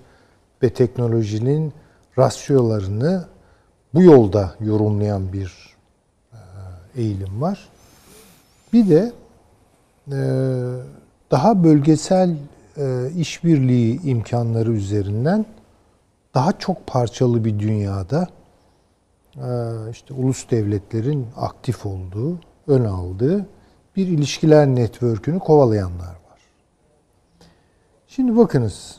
[0.63, 1.73] ve teknolojinin
[2.19, 3.25] rasyolarını
[3.95, 5.77] bu yolda yorumlayan bir
[6.33, 6.39] e,
[6.97, 7.69] eğilim var.
[8.73, 9.13] Bir de
[10.13, 10.19] e,
[11.31, 12.37] daha bölgesel
[12.77, 15.47] e, işbirliği imkanları üzerinden
[16.35, 18.29] daha çok parçalı bir dünyada
[19.91, 23.47] işte ulus devletlerin aktif olduğu, ön aldığı
[23.99, 26.41] bir ilişkiler network'ünü kovalayanlar var.
[28.07, 28.97] Şimdi bakınız,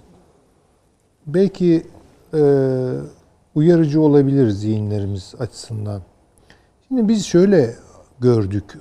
[1.28, 1.88] belki
[2.34, 2.42] e,
[3.56, 6.02] uyarıcı olabilir zihinlerimiz açısından.
[6.88, 7.76] Şimdi biz şöyle
[8.20, 8.78] gördük.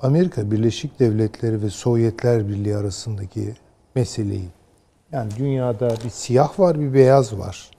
[0.00, 3.54] Amerika Birleşik Devletleri ve Sovyetler Birliği arasındaki
[3.94, 4.48] meseleyi.
[5.12, 7.70] Yani dünyada bir siyah var, bir beyaz var.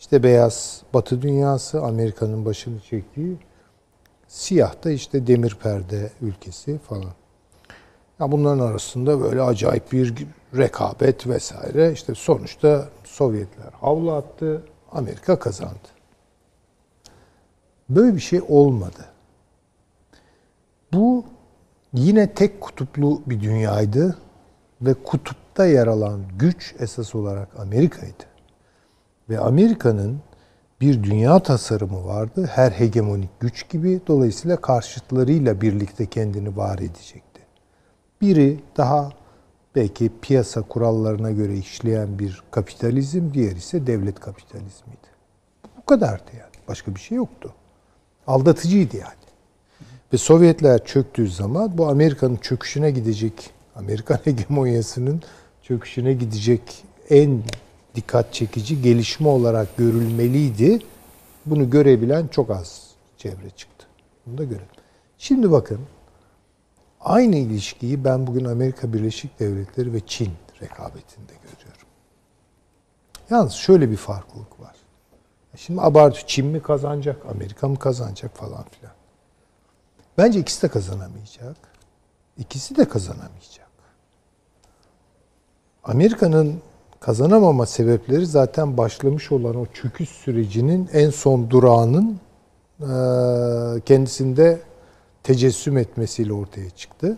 [0.00, 3.36] İşte beyaz Batı dünyası, Amerika'nın başını çektiği.
[4.28, 7.12] Siyah da işte demir perde ülkesi falan.
[8.20, 10.14] Ya bunların arasında böyle acayip bir
[10.56, 11.92] rekabet vesaire.
[11.92, 15.88] İşte sonuçta Sovyetler havlu attı, Amerika kazandı.
[17.88, 19.04] Böyle bir şey olmadı.
[20.92, 21.24] Bu
[21.92, 24.18] yine tek kutuplu bir dünyaydı
[24.80, 28.24] ve kutupta yer alan güç esas olarak Amerika'ydı.
[29.28, 30.20] Ve Amerika'nın
[30.80, 32.50] bir dünya tasarımı vardı.
[32.54, 37.40] Her hegemonik güç gibi dolayısıyla karşıtlarıyla birlikte kendini var edecekti.
[38.20, 39.12] Biri daha
[39.74, 45.08] belki piyasa kurallarına göre işleyen bir kapitalizm, diğer ise devlet kapitalizmiydi.
[45.78, 46.52] Bu kadardı yani.
[46.68, 47.52] Başka bir şey yoktu.
[48.26, 49.12] Aldatıcıydı yani.
[50.12, 55.22] Ve Sovyetler çöktüğü zaman bu Amerika'nın çöküşüne gidecek, Amerikan hegemonyasının
[55.62, 57.42] çöküşüne gidecek en
[57.94, 60.78] dikkat çekici gelişme olarak görülmeliydi.
[61.46, 63.86] Bunu görebilen çok az çevre çıktı.
[64.26, 64.68] Bunu da görelim.
[65.18, 65.80] Şimdi bakın
[67.00, 70.32] aynı ilişkiyi ben bugün Amerika Birleşik Devletleri ve Çin
[70.62, 71.88] rekabetinde görüyorum.
[73.30, 74.76] Yalnız şöyle bir farklılık var.
[75.56, 78.94] Şimdi abartı Çin mi kazanacak, Amerika mı kazanacak falan filan.
[80.18, 81.56] Bence ikisi de kazanamayacak.
[82.38, 83.68] İkisi de kazanamayacak.
[85.84, 86.62] Amerika'nın
[87.00, 92.18] kazanamama sebepleri zaten başlamış olan o çöküş sürecinin en son durağının
[93.84, 94.60] kendisinde
[95.22, 97.16] tecessüm etmesiyle ortaya çıktı.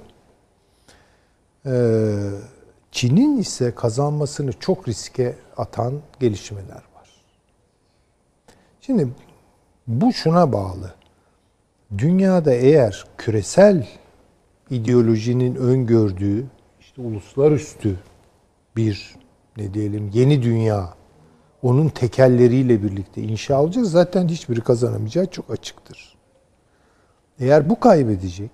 [2.92, 7.22] Çin'in ise kazanmasını çok riske atan gelişmeler var.
[8.80, 9.08] Şimdi
[9.86, 10.94] bu şuna bağlı.
[11.98, 13.88] Dünyada eğer küresel
[14.70, 16.46] ideolojinin öngördüğü
[16.80, 17.94] işte uluslararası
[18.76, 19.19] bir
[19.60, 20.94] ne diyelim yeni dünya
[21.62, 26.16] onun tekerleriyle birlikte inşa olacak zaten hiçbiri kazanamayacağı çok açıktır.
[27.40, 28.50] Eğer bu kaybedecek,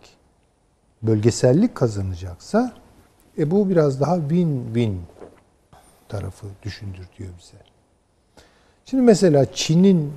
[1.03, 2.73] bölgesellik kazanacaksa
[3.39, 4.97] e bu biraz daha win-win
[6.09, 7.63] tarafı düşündür diyor bize.
[8.85, 10.13] Şimdi mesela Çin'in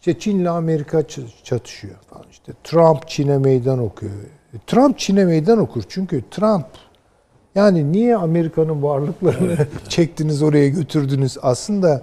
[0.00, 1.02] işte Çin'le Amerika
[1.44, 4.12] çatışıyor falan işte Trump Çin'e meydan okuyor.
[4.66, 6.66] Trump Çin'e meydan okur çünkü Trump
[7.54, 9.56] yani niye Amerika'nın varlıklarını
[9.88, 11.36] çektiniz oraya götürdünüz?
[11.42, 12.02] Aslında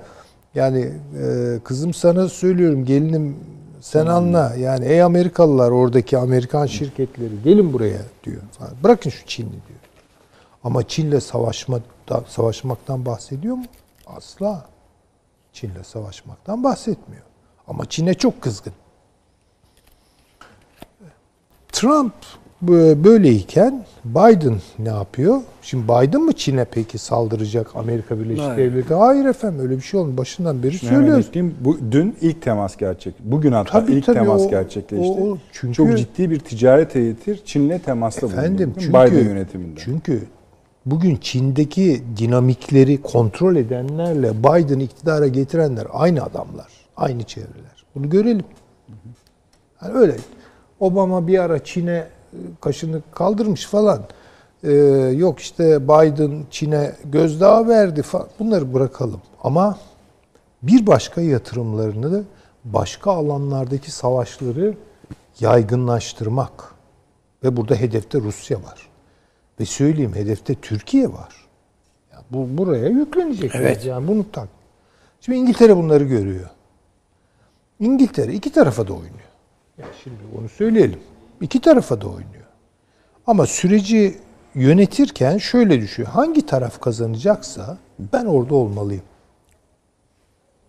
[0.56, 0.94] yani
[1.24, 3.36] e, kızım sana söylüyorum gelinim
[3.82, 4.56] sen anla.
[4.56, 8.42] Yani ey Amerikalılar oradaki Amerikan şirketleri gelin buraya diyor.
[8.52, 8.72] Falan.
[8.84, 9.80] Bırakın şu Çin'i diyor.
[10.64, 11.80] Ama Çin'le savaşma,
[12.28, 13.66] savaşmaktan bahsediyor mu?
[14.08, 14.66] Asla.
[15.54, 17.24] Çin'le savaşmaktan bahsetmiyor.
[17.68, 18.74] Ama Çin'e çok kızgın.
[21.72, 22.14] Trump
[22.62, 25.42] Böyleyken Biden ne yapıyor?
[25.62, 28.58] Şimdi Biden mı Çin'e peki saldıracak Amerika Birleşik Hayır.
[28.58, 29.00] Devletleri?
[29.00, 30.18] Hayır efendim öyle bir şey olmuyor.
[30.18, 31.30] Başından beri söylüyoruz.
[31.62, 33.14] Bu, dün ilk temas gerçek.
[33.20, 35.22] Bugün hatta Tabii, ilk tabii, temas o- gerçekleşti.
[35.22, 38.80] o- çünkü- Çok ciddi bir ticaret heyeti Çin'le temasta Efendim bulundu.
[38.80, 39.80] çünkü, Biden yönetiminde.
[39.84, 40.22] çünkü
[40.86, 46.68] bugün Çin'deki dinamikleri kontrol edenlerle Biden iktidara getirenler aynı adamlar,
[46.98, 47.86] aynı çevreler.
[47.96, 48.46] Bunu görelim.
[49.84, 50.16] Yani öyle.
[50.80, 52.08] Obama bir ara Çin'e
[52.62, 54.04] kaşını kaldırmış falan.
[54.64, 54.72] Ee,
[55.16, 58.28] yok işte Biden Çin'e gözdağı verdi falan.
[58.40, 59.22] Bunları bırakalım.
[59.44, 59.78] Ama
[60.64, 62.24] bir başka yatırımlarını da
[62.66, 64.74] başka alanlardaki savaşları
[65.40, 66.78] yaygınlaştırmak.
[67.44, 68.88] Ve burada hedefte Rusya var.
[69.60, 71.48] Ve söyleyeyim hedefte Türkiye var.
[72.12, 73.52] Ya bu buraya yüklenecek.
[73.56, 73.86] Evet.
[73.86, 74.48] Yani bunu tak.
[75.22, 76.50] Şimdi İngiltere bunları görüyor.
[77.80, 79.28] İngiltere iki tarafa da oynuyor.
[79.78, 81.00] Ya şimdi onu söyleyelim.
[81.42, 82.46] İki tarafa da oynuyor.
[83.28, 84.18] Ama süreci
[84.56, 86.10] yönetirken şöyle düşüyor.
[86.10, 89.04] Hangi taraf kazanacaksa ben orada olmalıyım.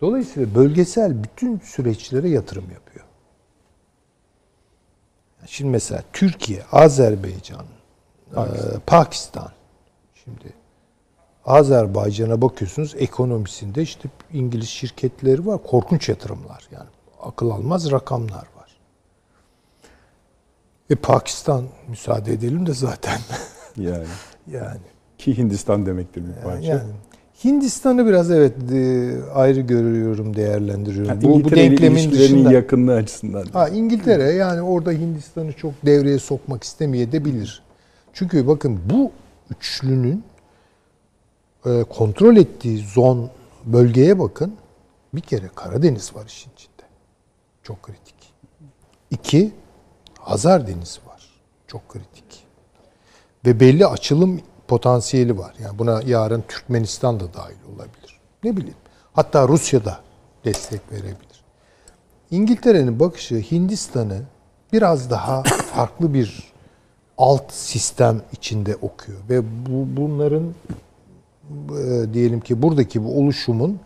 [0.00, 3.04] Dolayısıyla bölgesel bütün süreçlere yatırım yapıyor.
[5.46, 7.66] Şimdi mesela Türkiye, Azerbaycan,
[8.34, 8.80] Pakistan.
[8.86, 9.52] Pakistan.
[10.14, 10.52] Şimdi
[11.46, 15.62] Azerbaycan'a bakıyorsunuz ekonomisinde işte İngiliz şirketleri var.
[15.62, 16.88] Korkunç yatırımlar yani.
[17.20, 18.57] Akıl almaz rakamlar var.
[20.90, 23.18] E Pakistan müsaade edelim de zaten
[23.76, 24.04] Yani.
[24.52, 24.80] yani.
[25.18, 26.66] Ki Hindistan demektir bir parça.
[26.66, 26.82] Yani
[27.44, 31.08] Hindistan'ı biraz evet e, ayrı görüyorum, değerlendiriyorum.
[31.08, 32.52] Yani bu, bu denklemin dışında.
[32.52, 33.46] yakınlığı açısından.
[33.52, 37.62] Ha İngiltere yani orada Hindistan'ı çok devreye sokmak istemeyebilir.
[38.12, 39.12] Çünkü bakın bu
[39.50, 40.24] üçlünün
[41.66, 43.30] e, kontrol ettiği zon
[43.64, 44.54] bölgeye bakın.
[45.14, 46.82] Bir kere Karadeniz var işin içinde.
[47.62, 48.14] Çok kritik.
[49.10, 49.52] İki,
[50.28, 51.22] Hazar Denizi var.
[51.66, 52.44] Çok kritik.
[53.46, 55.54] Ve belli açılım potansiyeli var.
[55.62, 58.20] Yani buna yarın Türkmenistan da dahil olabilir.
[58.44, 58.76] Ne bileyim.
[59.12, 60.00] Hatta Rusya da
[60.44, 61.44] destek verebilir.
[62.30, 64.22] İngiltere'nin bakışı Hindistan'ı
[64.72, 65.42] biraz daha
[65.74, 66.52] farklı bir
[67.18, 70.54] alt sistem içinde okuyor ve bu bunların
[71.70, 73.80] e, diyelim ki buradaki bu oluşumun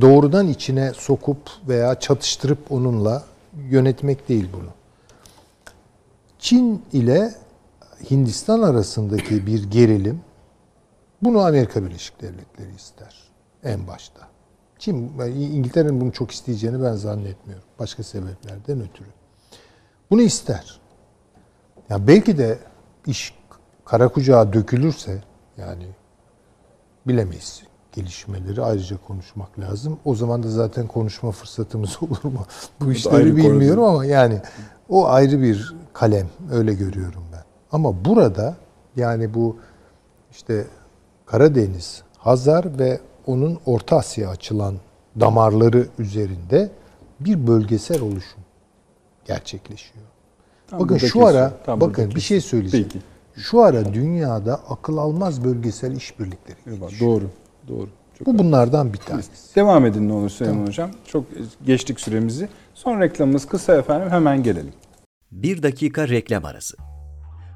[0.00, 1.38] doğrudan içine sokup
[1.68, 3.22] veya çatıştırıp onunla
[3.70, 4.83] yönetmek değil bunu.
[6.44, 7.34] Çin ile
[8.10, 10.20] Hindistan arasındaki bir gerilim
[11.22, 13.14] bunu Amerika Birleşik Devletleri ister
[13.62, 14.28] en başta.
[14.78, 17.64] Çin, İngiltere'nin bunu çok isteyeceğini ben zannetmiyorum.
[17.78, 19.08] Başka sebeplerden ötürü.
[20.10, 20.80] Bunu ister.
[21.88, 22.58] Ya belki de
[23.06, 23.34] iş
[23.84, 25.22] kara kucağa dökülürse
[25.56, 25.86] yani
[27.06, 27.62] bilemeyiz
[27.94, 29.98] gelişmeleri ayrıca konuşmak lazım.
[30.04, 32.46] O zaman da zaten konuşma fırsatımız olur mu?
[32.80, 34.40] Bu işleri bilmiyorum ama yani
[34.88, 37.44] o ayrı bir kalem öyle görüyorum ben.
[37.72, 38.56] Ama burada
[38.96, 39.56] yani bu
[40.30, 40.66] işte
[41.26, 44.74] Karadeniz, Hazar ve onun Orta Asya açılan
[45.20, 46.70] damarları üzerinde
[47.20, 48.40] bir bölgesel oluşum
[49.24, 50.04] gerçekleşiyor.
[50.66, 52.50] Tam bakın şu ara kesiyor, tam bakın bir şey kesiyor.
[52.50, 52.88] söyleyeceğim.
[52.92, 53.04] Peki.
[53.36, 57.10] Şu ara dünyada akıl almaz bölgesel işbirlikleri gelişiyor.
[57.10, 57.30] Doğru.
[57.68, 57.88] Doğru.
[58.18, 59.56] Çok Bu bunlardan bir tanesi.
[59.56, 60.90] Devam edin ne olur Süleyman Hocam.
[61.06, 61.24] Çok
[61.66, 62.48] geçtik süremizi.
[62.74, 64.10] Son reklamımız kısa efendim.
[64.10, 64.72] Hemen gelelim.
[65.32, 66.76] Bir dakika reklam arası.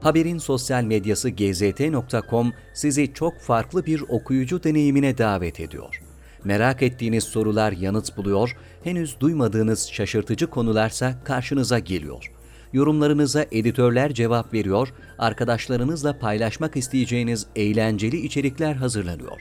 [0.03, 6.03] Haberin sosyal medyası gzt.com sizi çok farklı bir okuyucu deneyimine davet ediyor.
[6.45, 12.33] Merak ettiğiniz sorular yanıt buluyor, henüz duymadığınız şaşırtıcı konularsa karşınıza geliyor.
[12.73, 19.41] Yorumlarınıza editörler cevap veriyor, arkadaşlarınızla paylaşmak isteyeceğiniz eğlenceli içerikler hazırlanıyor.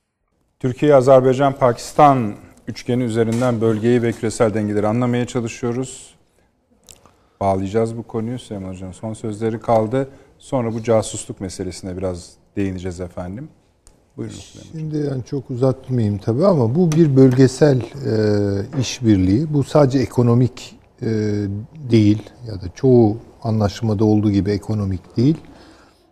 [0.61, 2.33] Türkiye, Azerbaycan, Pakistan
[2.67, 6.15] üçgeni üzerinden bölgeyi ve küresel dengeleri anlamaya çalışıyoruz.
[7.39, 8.93] Bağlayacağız bu konuyu Süleyman Hocam.
[8.93, 10.09] Son sözleri kaldı.
[10.39, 13.49] Sonra bu casusluk meselesine biraz değineceğiz efendim.
[14.17, 14.71] Buyurun Süleyman.
[14.71, 19.53] Şimdi yani çok uzatmayayım tabii ama bu bir bölgesel e, işbirliği.
[19.53, 21.07] Bu sadece ekonomik e,
[21.91, 25.37] değil ya da çoğu anlaşmada olduğu gibi ekonomik değil.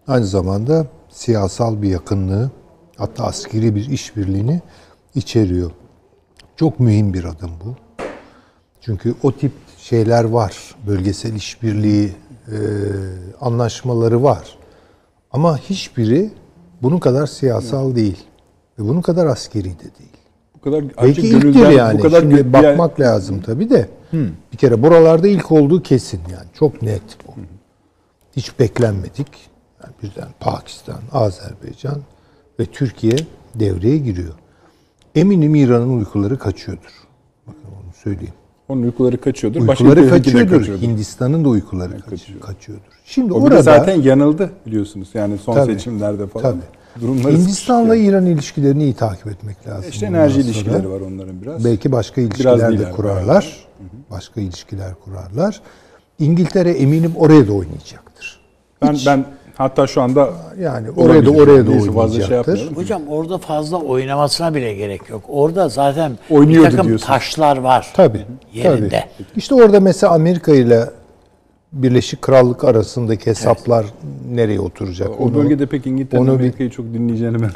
[0.07, 2.51] Aynı zamanda siyasal bir yakınlığı
[2.99, 4.61] hatta askeri bir işbirliğini
[5.15, 5.71] içeriyor.
[6.55, 7.75] Çok mühim bir adım bu.
[8.81, 10.75] Çünkü o tip şeyler var.
[10.87, 12.15] Bölgesel işbirliği
[12.47, 12.57] e,
[13.41, 14.57] anlaşmaları var.
[15.31, 16.31] Ama hiçbiri
[16.81, 18.17] bunun kadar siyasal değil.
[18.79, 20.17] Ve bunun kadar askeri de değil.
[20.55, 21.99] Bu kadar Belki ilktir yani.
[21.99, 23.89] Bu kadar Şimdi bakmak lazım tabii de.
[24.51, 26.47] Bir kere buralarda ilk olduğu kesin yani.
[26.53, 27.31] Çok net bu.
[28.35, 29.27] Hiç beklenmedik.
[29.83, 32.01] Yani birden Pakistan, Azerbaycan
[32.59, 33.13] ve Türkiye
[33.55, 34.33] devreye giriyor.
[35.15, 36.91] Eminim İran'ın uykuları kaçıyordur.
[37.47, 38.33] Bakın onu söyleyeyim.
[38.69, 39.67] Onun uykuları kaçıyordur.
[39.67, 40.57] başka Uykuları de kaçıyordur.
[40.59, 40.83] kaçıyordur.
[40.83, 42.39] Hindistan'ın da uykuları kaç- kaçıyor.
[42.41, 42.83] kaçıyordur.
[43.05, 45.09] Şimdi O orada zaten yanıldı biliyorsunuz.
[45.13, 45.73] Yani son Tabii.
[45.73, 46.43] seçimlerde falan.
[46.51, 47.01] Tabii.
[47.01, 48.07] Durumları Hindistan'la yani.
[48.07, 49.89] İran ilişkilerini iyi takip etmek lazım.
[49.89, 50.45] İşte enerji sonra.
[50.45, 51.65] ilişkileri var onların biraz.
[51.65, 53.67] Belki başka Biraz ilişkiler değil de yani, kurarlar.
[54.11, 55.61] Başka ilişkiler kurarlar.
[56.19, 58.39] İngiltere eminim oraya da oynayacaktır.
[58.81, 59.25] Ben Hiç- ben
[59.59, 60.29] hatta şu anda
[60.59, 62.35] yani oraya da oraya da şey oynayacaktır.
[62.35, 62.75] yapmayalım.
[62.75, 65.21] Hocam orada fazla oynamasına bile gerek yok.
[65.29, 67.07] Orada zaten Oynuyordu bir takım diyorsun.
[67.07, 67.87] taşlar var.
[67.93, 68.25] Tabii.
[68.53, 68.89] Yerinde.
[68.89, 69.27] Tabii.
[69.35, 70.83] İşte orada mesela Amerika ile
[71.73, 73.85] Birleşik Krallık arasındaki hesaplar
[74.33, 75.09] nereye oturacak?
[75.19, 77.51] o Onu- bölgede pek İngiltere'nin Amerika'yı çok dinleyeceğini ben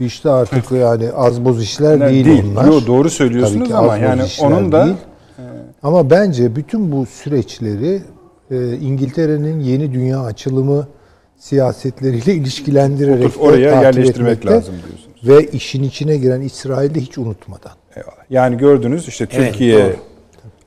[0.00, 2.44] işte artık yani az boz işler değil, değil.
[2.52, 2.64] onlar.
[2.64, 4.96] Yo, doğru söylüyorsunuz Tabii ki ama yani onun da değil.
[5.82, 8.02] Ama bence bütün bu süreçleri
[8.50, 10.86] e, İngiltere'nin yeni dünya açılımı
[11.38, 15.06] siyasetleriyle ilişkilendirerek Oturup oraya yerleştirmek lazım diyorsunuz.
[15.24, 17.72] Ve işin içine giren İsrail'i hiç unutmadan.
[17.96, 18.30] Eyvallah.
[18.30, 19.96] Yani gördünüz işte Evet, Türkiye, doğru.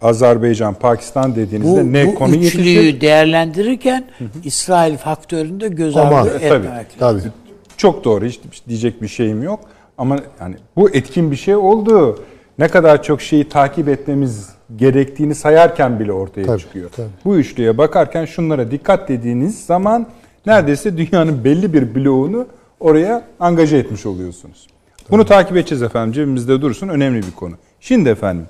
[0.01, 3.01] Azerbaycan, Pakistan dediğinizde Bu, ne bu konu üçlüyü yetişecek?
[3.01, 4.05] değerlendirirken
[4.43, 7.21] İsrail faktörünü de göz ardı e, etmemek tabii, lazım.
[7.21, 7.77] Tabii.
[7.77, 8.25] Çok doğru.
[8.25, 9.59] Hiç diyecek bir şeyim yok.
[9.97, 12.23] Ama yani bu etkin bir şey oldu.
[12.59, 16.89] Ne kadar çok şeyi takip etmemiz gerektiğini sayarken bile ortaya Tabii, çıkıyor.
[16.95, 17.07] tabii.
[17.25, 20.07] Bu üçlüye bakarken şunlara dikkat dediğiniz zaman
[20.49, 22.47] neredeyse dünyanın belli bir bloğunu
[22.79, 24.67] oraya angaje etmiş oluyorsunuz.
[25.11, 26.13] Bunu takip edeceğiz efendim.
[26.13, 26.87] Cebimizde dursun.
[26.87, 27.55] Önemli bir konu.
[27.79, 28.47] Şimdi efendim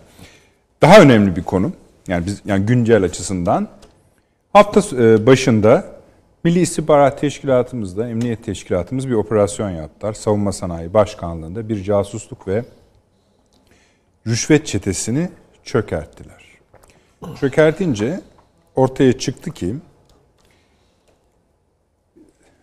[0.82, 1.72] daha önemli bir konu.
[2.08, 3.68] Yani biz yani güncel açısından
[4.54, 5.86] hafta e, başında
[6.44, 10.14] Milli İstihbarat Teşkilatımızda, Emniyet Teşkilatımız bir operasyon yaptılar.
[10.14, 12.66] Savunma Sanayi Başkanlığı'nda bir casusluk ve
[14.28, 15.30] rüşvet çetesini
[15.64, 16.44] çökerttiler.
[17.40, 18.22] Çökertince
[18.76, 19.76] ortaya çıktı ki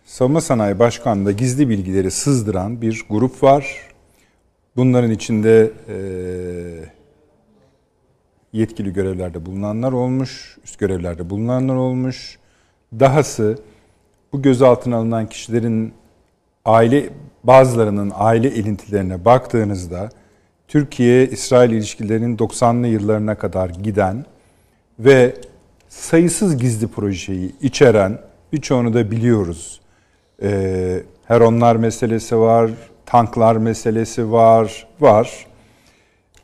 [0.07, 3.77] Savunma Sanayi Başkanlığı'nda gizli bilgileri sızdıran bir grup var.
[4.75, 6.93] Bunların içinde eee
[8.53, 12.39] yetkili görevlerde bulunanlar olmuş, üst görevlerde bulunanlar olmuş.
[12.99, 13.59] Dahası
[14.33, 15.93] bu gözaltına alınan kişilerin
[16.65, 17.09] aile
[17.43, 20.09] bazılarının aile elintilerine baktığınızda
[20.67, 24.25] Türkiye-İsrail ilişkilerinin 90'lı yıllarına kadar giden
[24.99, 25.35] ve
[25.89, 28.19] sayısız gizli projeyi içeren
[28.53, 29.81] birçoğunu da biliyoruz.
[30.41, 32.71] Ee, Heronlar meselesi var,
[33.05, 35.47] tanklar meselesi var, var.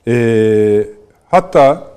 [0.07, 0.87] Ee,
[1.29, 1.87] hatta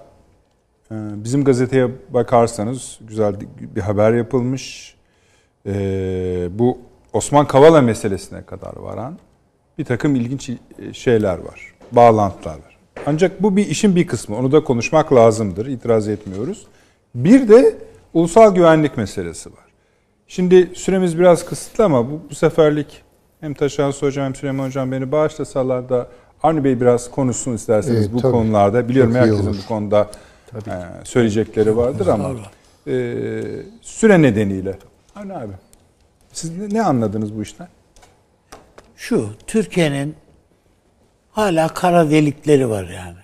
[0.90, 4.94] e, bizim gazeteye bakarsanız güzel bir haber yapılmış.
[5.66, 6.78] Ee, bu
[7.12, 9.18] Osman Kavala meselesine kadar varan
[9.78, 10.56] bir takım ilginç e,
[10.92, 12.78] şeyler var, bağlantılar var.
[13.06, 14.36] Ancak bu bir işin bir kısmı.
[14.36, 15.66] Onu da konuşmak lazımdır.
[15.66, 16.66] İtiraz etmiyoruz.
[17.14, 17.74] Bir de
[18.14, 19.65] ulusal güvenlik meselesi var.
[20.28, 23.02] Şimdi süremiz biraz kısıtlı ama bu, bu seferlik
[23.40, 26.08] hem Taşansı Hocam hem Süleyman Hocam beni bağışlasalar da
[26.42, 28.32] Avni Bey biraz konuşsun isterseniz Evet, bu tabii.
[28.32, 28.88] konularda.
[28.88, 30.10] Biliyorum Çok herkesin bu konuda
[30.54, 30.70] e,
[31.04, 32.30] söyleyecekleri vardır ama
[32.86, 33.12] e,
[33.80, 34.78] süre nedeniyle.
[35.16, 35.52] Avni abi
[36.32, 37.68] siz ne, ne anladınız bu işten?
[38.96, 40.14] Şu Türkiye'nin
[41.32, 43.16] hala kara delikleri var yani.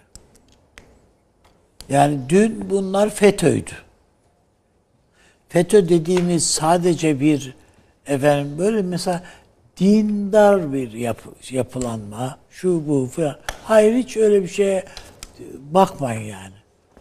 [1.88, 3.70] Yani dün bunlar FETÖ'ydü.
[5.52, 7.54] FETÖ dediğimiz sadece bir
[8.06, 9.22] efendim böyle mesela
[9.76, 13.36] dindar bir yapı, yapılanma şu bu falan.
[13.64, 14.84] Hayır hiç öyle bir şeye
[15.70, 16.54] bakmayın yani.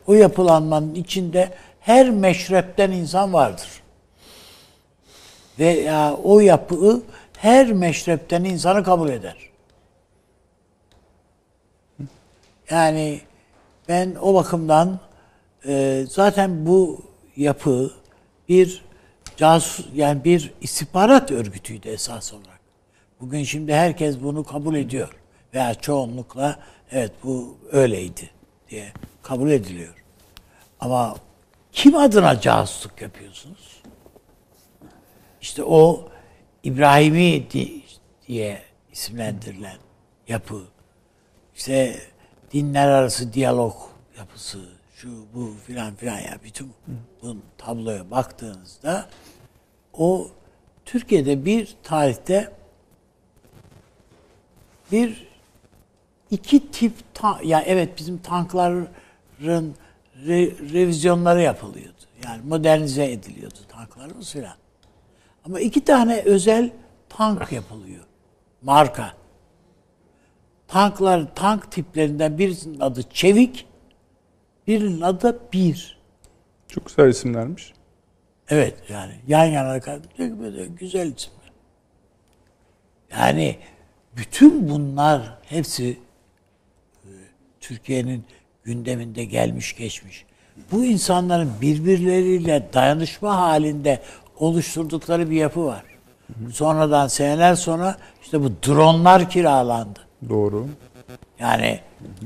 [0.07, 1.49] O yapılanmanın içinde
[1.79, 3.69] her meşrepten insan vardır.
[5.59, 5.91] Ve
[6.23, 7.01] o yapı
[7.37, 9.37] her meşrepten insanı kabul eder.
[12.69, 13.21] Yani
[13.87, 14.99] ben o bakımdan
[15.65, 17.01] e, zaten bu
[17.35, 18.00] yapı
[18.51, 18.81] bir
[19.37, 22.59] casus yani bir istihbarat örgütüydü esas olarak.
[23.21, 25.15] Bugün şimdi herkes bunu kabul ediyor
[25.53, 26.59] veya çoğunlukla
[26.91, 28.29] evet bu öyleydi
[28.69, 30.03] diye kabul ediliyor.
[30.79, 31.15] Ama
[31.71, 33.81] kim adına casusluk yapıyorsunuz?
[35.41, 36.09] İşte o
[36.63, 37.81] İbrahimi di-
[38.27, 38.61] diye
[38.91, 39.77] isimlendirilen
[40.27, 40.61] yapı,
[41.55, 41.99] işte
[42.53, 43.75] dinler arası diyalog
[44.17, 44.59] yapısı,
[45.01, 46.71] şu bu filan filan ya bütün
[47.21, 49.09] bu tabloya baktığınızda
[49.93, 50.27] o
[50.85, 52.51] Türkiye'de bir tarihte
[54.91, 55.27] bir
[56.31, 58.87] iki tip ta, ya evet bizim tankların
[59.41, 62.01] re- revizyonları yapılıyordu.
[62.25, 64.55] Yani modernize ediliyordu tanklarımız filan.
[65.45, 66.71] Ama iki tane özel
[67.09, 68.03] tank yapılıyor.
[68.61, 69.13] Marka.
[70.67, 73.70] Tanklar, tank tiplerinden birisinin adı Çevik,
[74.72, 75.98] birinin adı da Bir.
[76.68, 77.73] Çok güzel isimlermiş.
[78.49, 79.81] Evet yani yan yana
[80.39, 81.52] böyle güzel isimler.
[83.11, 83.57] Yani
[84.18, 85.98] bütün bunlar hepsi
[87.03, 87.10] e,
[87.60, 88.23] Türkiye'nin
[88.64, 90.26] gündeminde gelmiş geçmiş.
[90.72, 94.02] Bu insanların birbirleriyle dayanışma halinde
[94.39, 95.84] oluşturdukları bir yapı var.
[96.53, 99.99] Sonradan seneler sonra işte bu dronlar kiralandı.
[100.30, 100.68] Doğru.
[101.41, 101.80] Yani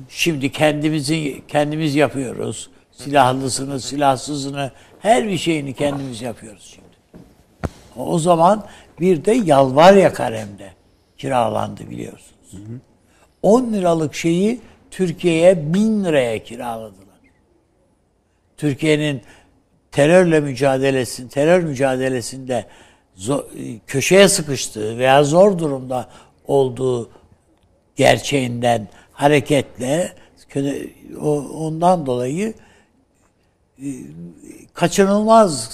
[0.10, 2.70] şimdi kendimizi kendimiz yapıyoruz.
[2.92, 6.86] Silahlısını, silahsızını, her bir şeyini kendimiz yapıyoruz şimdi.
[7.96, 8.66] O zaman
[9.00, 10.70] bir de yalvar yakar hem de
[11.18, 12.32] kiralandı biliyorsunuz.
[13.42, 14.62] 10 liralık şeyi
[14.92, 17.06] Türkiye'ye 1000 liraya kiraladılar.
[18.58, 19.22] Türkiye'nin
[19.92, 22.66] terörle mücadelesi, terör mücadelesinde
[23.18, 26.10] zo- köşeye sıkıştığı veya zor durumda
[26.48, 27.10] olduğu
[27.96, 30.14] gerçeğinden hareketle
[31.22, 32.54] o- ondan dolayı
[33.80, 33.88] e,
[34.74, 35.70] kaçınılmaz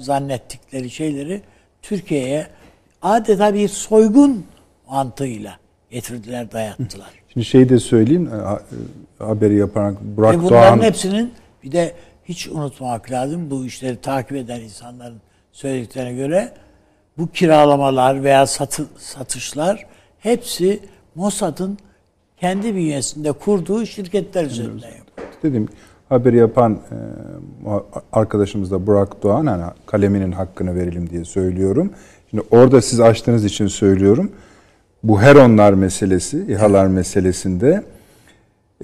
[0.00, 1.42] zannettikleri şeyleri
[1.82, 2.46] Türkiye'ye
[3.02, 4.46] adeta bir soygun
[4.88, 5.56] mantığıyla
[5.90, 7.08] getirdiler, dayattılar.
[7.32, 8.30] Şimdi şeyi de söyleyeyim.
[8.32, 11.32] e, e, Haberi yapan Burak Ve bunların Doğan hepsinin
[11.64, 11.94] bir de
[12.24, 15.20] hiç unutmamak lazım bu işleri takip eden insanların
[15.52, 16.52] söylediklerine göre
[17.18, 19.86] bu kiralamalar veya satı, satışlar
[20.18, 20.80] hepsi
[21.14, 21.78] Mossad'ın
[22.44, 25.28] kendi bünyesinde kurduğu şirketler üzerinden yapıyor.
[25.42, 25.68] dedim
[26.08, 26.96] haberi yapan e,
[28.12, 31.90] arkadaşımız da Burak Doğan hani kaleminin hakkını verelim diye söylüyorum.
[32.30, 34.30] Şimdi orada siz açtığınız için söylüyorum.
[35.02, 37.82] Bu Heronlar meselesi, İHA'lar meselesinde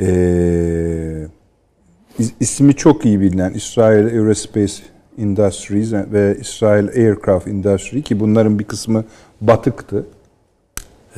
[0.01, 0.07] e,
[2.19, 4.74] is- ismi çok iyi bilinen İsrail Aerospace
[5.19, 9.05] Industries ve İsrail Aircraft Industry ki bunların bir kısmı
[9.41, 10.07] batıktı.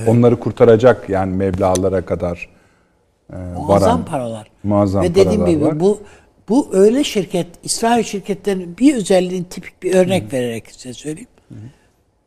[0.09, 2.49] Onları kurtaracak yani meblağlara kadar
[3.33, 4.51] e, Muazzam varan paralar.
[4.63, 5.81] muazzam Ve dediğim gibi var.
[5.81, 6.01] bu
[6.49, 11.29] bu öyle şirket, İsrail şirketlerinin bir özelliğini tipik bir örnek vererek size söyleyeyim.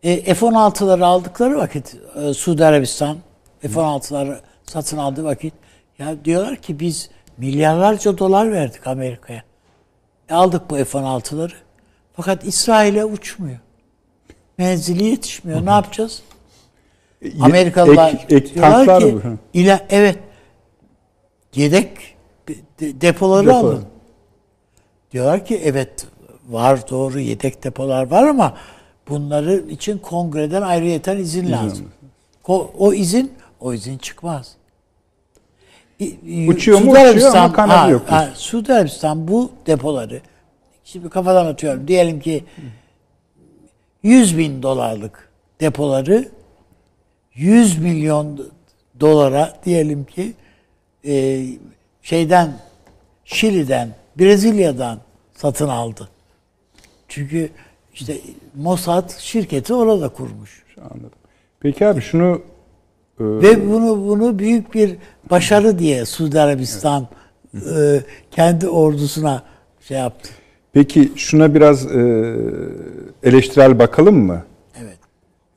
[0.04, 3.18] E, F-16'ları aldıkları vakit e, Suudi Arabistan
[3.60, 5.54] F-16'ları satın aldığı vakit
[6.00, 9.44] ya diyorlar ki biz milyarlarca dolar verdik Amerika'ya.
[10.30, 11.52] E, aldık bu F-16'ları.
[12.14, 13.60] Fakat İsrail'e uçmuyor.
[14.58, 15.66] Menzili yetişmiyor.
[15.66, 16.22] Ne yapacağız?
[17.42, 19.38] Amerikalılar Ek- ek diyorlar ki mı?
[19.54, 20.18] ila evet
[21.56, 21.90] yedek
[22.80, 23.58] de- depoları Depo.
[23.58, 23.84] alın.
[25.12, 26.08] Diyorlar ki evet
[26.50, 28.58] var doğru yedek depolar var ama
[29.10, 31.86] bunları için kongreden ayrıyeten izin lazım.
[32.44, 34.56] Ko- O izin o izin çıkmaz.
[36.00, 36.92] İ- Uçuyor mu?
[36.92, 38.06] Uçuyor Arabistan- ama kanadı ha, yok.
[38.12, 40.22] ha, Suudi Arabistan bu depoları
[40.84, 41.88] şimdi kafadan atıyorum.
[41.88, 42.44] Diyelim ki
[44.04, 45.30] 100 bin dolarlık
[45.62, 46.28] depoları
[47.36, 48.50] 100 milyon
[49.00, 50.34] dolara diyelim ki
[51.08, 51.46] e,
[52.02, 52.54] şeyden
[53.26, 53.90] Şili'den,
[54.20, 55.00] Brezilya'dan
[55.34, 56.10] satın aldı.
[57.08, 57.50] Çünkü
[57.94, 58.18] işte
[58.56, 60.64] Mossad şirketi orada kurmuş.
[60.82, 61.12] Anladım.
[61.60, 62.42] Peki abi şunu
[63.20, 64.98] e, Ve bunu bunu büyük bir
[65.30, 67.08] başarı diye Suudi Arabistan
[67.56, 68.02] e,
[68.32, 69.44] kendi ordusuna
[69.82, 70.30] şey yaptı.
[70.74, 72.34] peki şuna biraz e,
[73.24, 74.44] eleştirel bakalım mı?
[74.82, 74.98] Evet.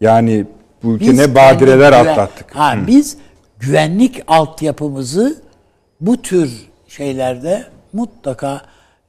[0.00, 0.46] Yani
[0.82, 2.56] bu ülke Biz ne badireler güven- atlattık.
[2.56, 3.16] Ha, biz
[3.58, 5.42] güvenlik altyapımızı
[6.00, 8.62] bu tür şeylerde mutlaka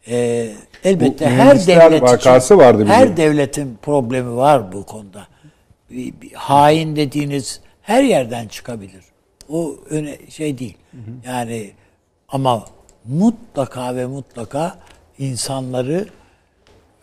[0.08, 0.50] e,
[0.84, 2.94] elbette Bu her devlet vakası için, vardı bizim.
[2.94, 5.28] her devletin problemi var bu konuda.
[6.34, 9.04] Hain dediğiniz her yerden çıkabilir.
[9.50, 10.78] O öne şey değil.
[11.26, 11.72] Yani
[12.30, 12.66] ama
[13.06, 14.76] mutlaka ve mutlaka
[15.20, 16.06] insanları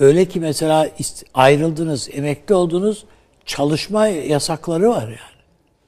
[0.01, 0.89] öyle ki mesela
[1.35, 3.05] ayrıldınız, emekli oldunuz,
[3.47, 5.37] çalışma yasakları var yani.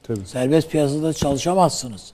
[0.03, 0.25] Tabii.
[0.25, 2.13] Serbest piyasada çalışamazsınız.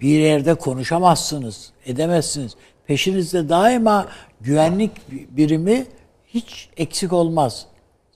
[0.00, 2.52] Bir yerde konuşamazsınız, edemezsiniz.
[2.86, 4.06] Peşinizde daima
[4.40, 5.86] güvenlik birimi
[6.26, 7.66] hiç eksik olmaz.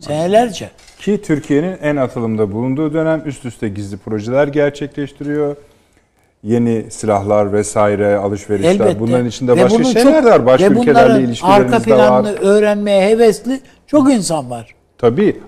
[0.01, 0.71] Senelerce.
[0.99, 5.57] Ki Türkiye'nin en atılımda bulunduğu dönem üst üste gizli projeler gerçekleştiriyor.
[6.43, 8.71] Yeni silahlar vesaire, alışverişler.
[8.71, 9.01] Elbette.
[9.01, 10.47] Bunların içinde Ve başka şeyler çok- var.
[10.47, 12.23] Başka ve ülkelerle ilişkilerimiz arka de var.
[12.23, 14.75] planını öğrenmeye hevesli çok insan var.
[14.99, 15.41] Tabii.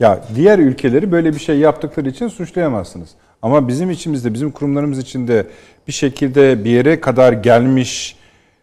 [0.00, 3.08] Ya diğer ülkeleri böyle bir şey yaptıkları için suçlayamazsınız.
[3.42, 5.46] Ama bizim içimizde, bizim kurumlarımız içinde
[5.88, 8.16] bir şekilde bir yere kadar gelmiş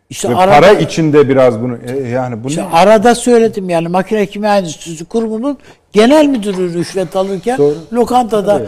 [0.10, 4.26] İşte ve arada- para içinde biraz bunu e, yani bunu İşte arada söyledim yani makine
[4.26, 5.58] kimya endüstrisi kurumunun
[5.94, 7.60] genel müdürü rüşvet alırken
[7.94, 8.62] lokantada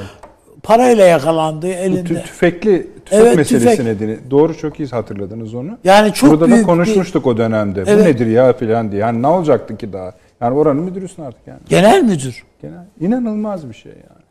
[0.64, 2.24] parayla yakalandı elinde.
[2.24, 4.18] tüfekli tüfek Evet, meselesi nedeni.
[4.32, 5.78] Doğru çok iyi hatırladınız onu.
[5.84, 7.86] Yani çok Burada büyük da konuşmuştuk o dönemde.
[7.86, 8.06] Bu Evet.
[8.06, 9.02] nedir ya falan diye.
[9.02, 10.14] Yani ne olacaktı ki daha?
[10.44, 11.60] Yani oranın müdürüsün artık yani.
[11.70, 12.44] Genel müdür.
[12.62, 14.24] Genel, inanılmaz bir şey yani.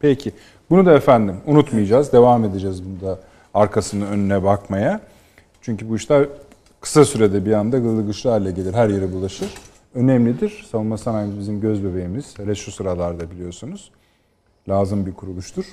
[0.00, 0.32] Peki.
[0.70, 2.12] Bunu da efendim unutmayacağız.
[2.12, 3.18] Devam edeceğiz bunda
[3.54, 5.00] arkasının önüne bakmaya.
[5.62, 6.26] Çünkü bu işler
[6.80, 8.74] kısa sürede bir anda gılı gışlı hale gelir.
[8.74, 9.48] Her yere bulaşır.
[9.94, 10.66] Önemlidir.
[10.70, 12.38] Savunma sanayimiz bizim göz bebeğimiz.
[12.38, 13.90] Hele şu sıralarda biliyorsunuz.
[14.68, 15.64] Lazım bir kuruluştur.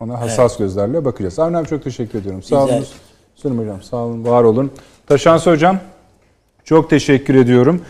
[0.00, 1.38] Ona hassas gözlerle bakacağız.
[1.38, 2.42] Avni abi çok teşekkür ediyorum.
[2.42, 2.84] Sağ olun.
[3.34, 4.24] Süleyman Hocam sağ olun.
[4.24, 4.70] Var olun.
[5.06, 5.78] Taşansı Hocam
[6.64, 7.80] çok teşekkür ediyorum.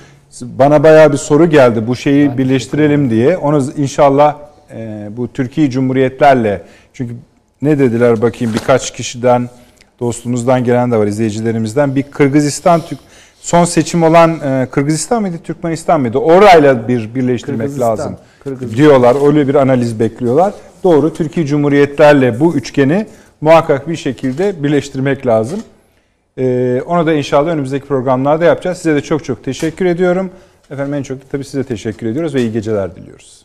[0.41, 3.37] Bana bayağı bir soru geldi bu şeyi birleştirelim diye.
[3.37, 4.37] Onu inşallah
[4.75, 7.15] e, bu Türkiye Cumhuriyetlerle çünkü
[7.63, 9.49] ne dediler bakayım birkaç kişiden
[10.01, 12.99] dostumuzdan gelen de var izleyicilerimizden bir Kırgızistan Türk
[13.41, 16.19] son seçim olan e, Kırgızistan mıydı Türkmenistan mıydı?
[16.19, 18.77] Orayla bir birleştirmek Kırgızistan, lazım Kırgızistan.
[18.77, 19.27] diyorlar.
[19.27, 20.55] Öyle bir analiz bekliyorlar.
[20.85, 23.07] Doğru Türkiye Cumhuriyetlerle bu üçgeni
[23.41, 25.61] muhakkak bir şekilde birleştirmek lazım.
[26.39, 28.79] Ee, onu da inşallah önümüzdeki programlarda yapacağız.
[28.79, 30.31] Size de çok çok teşekkür ediyorum.
[30.71, 33.41] Efendim en çok da tabii size teşekkür ediyoruz ve iyi geceler diliyoruz.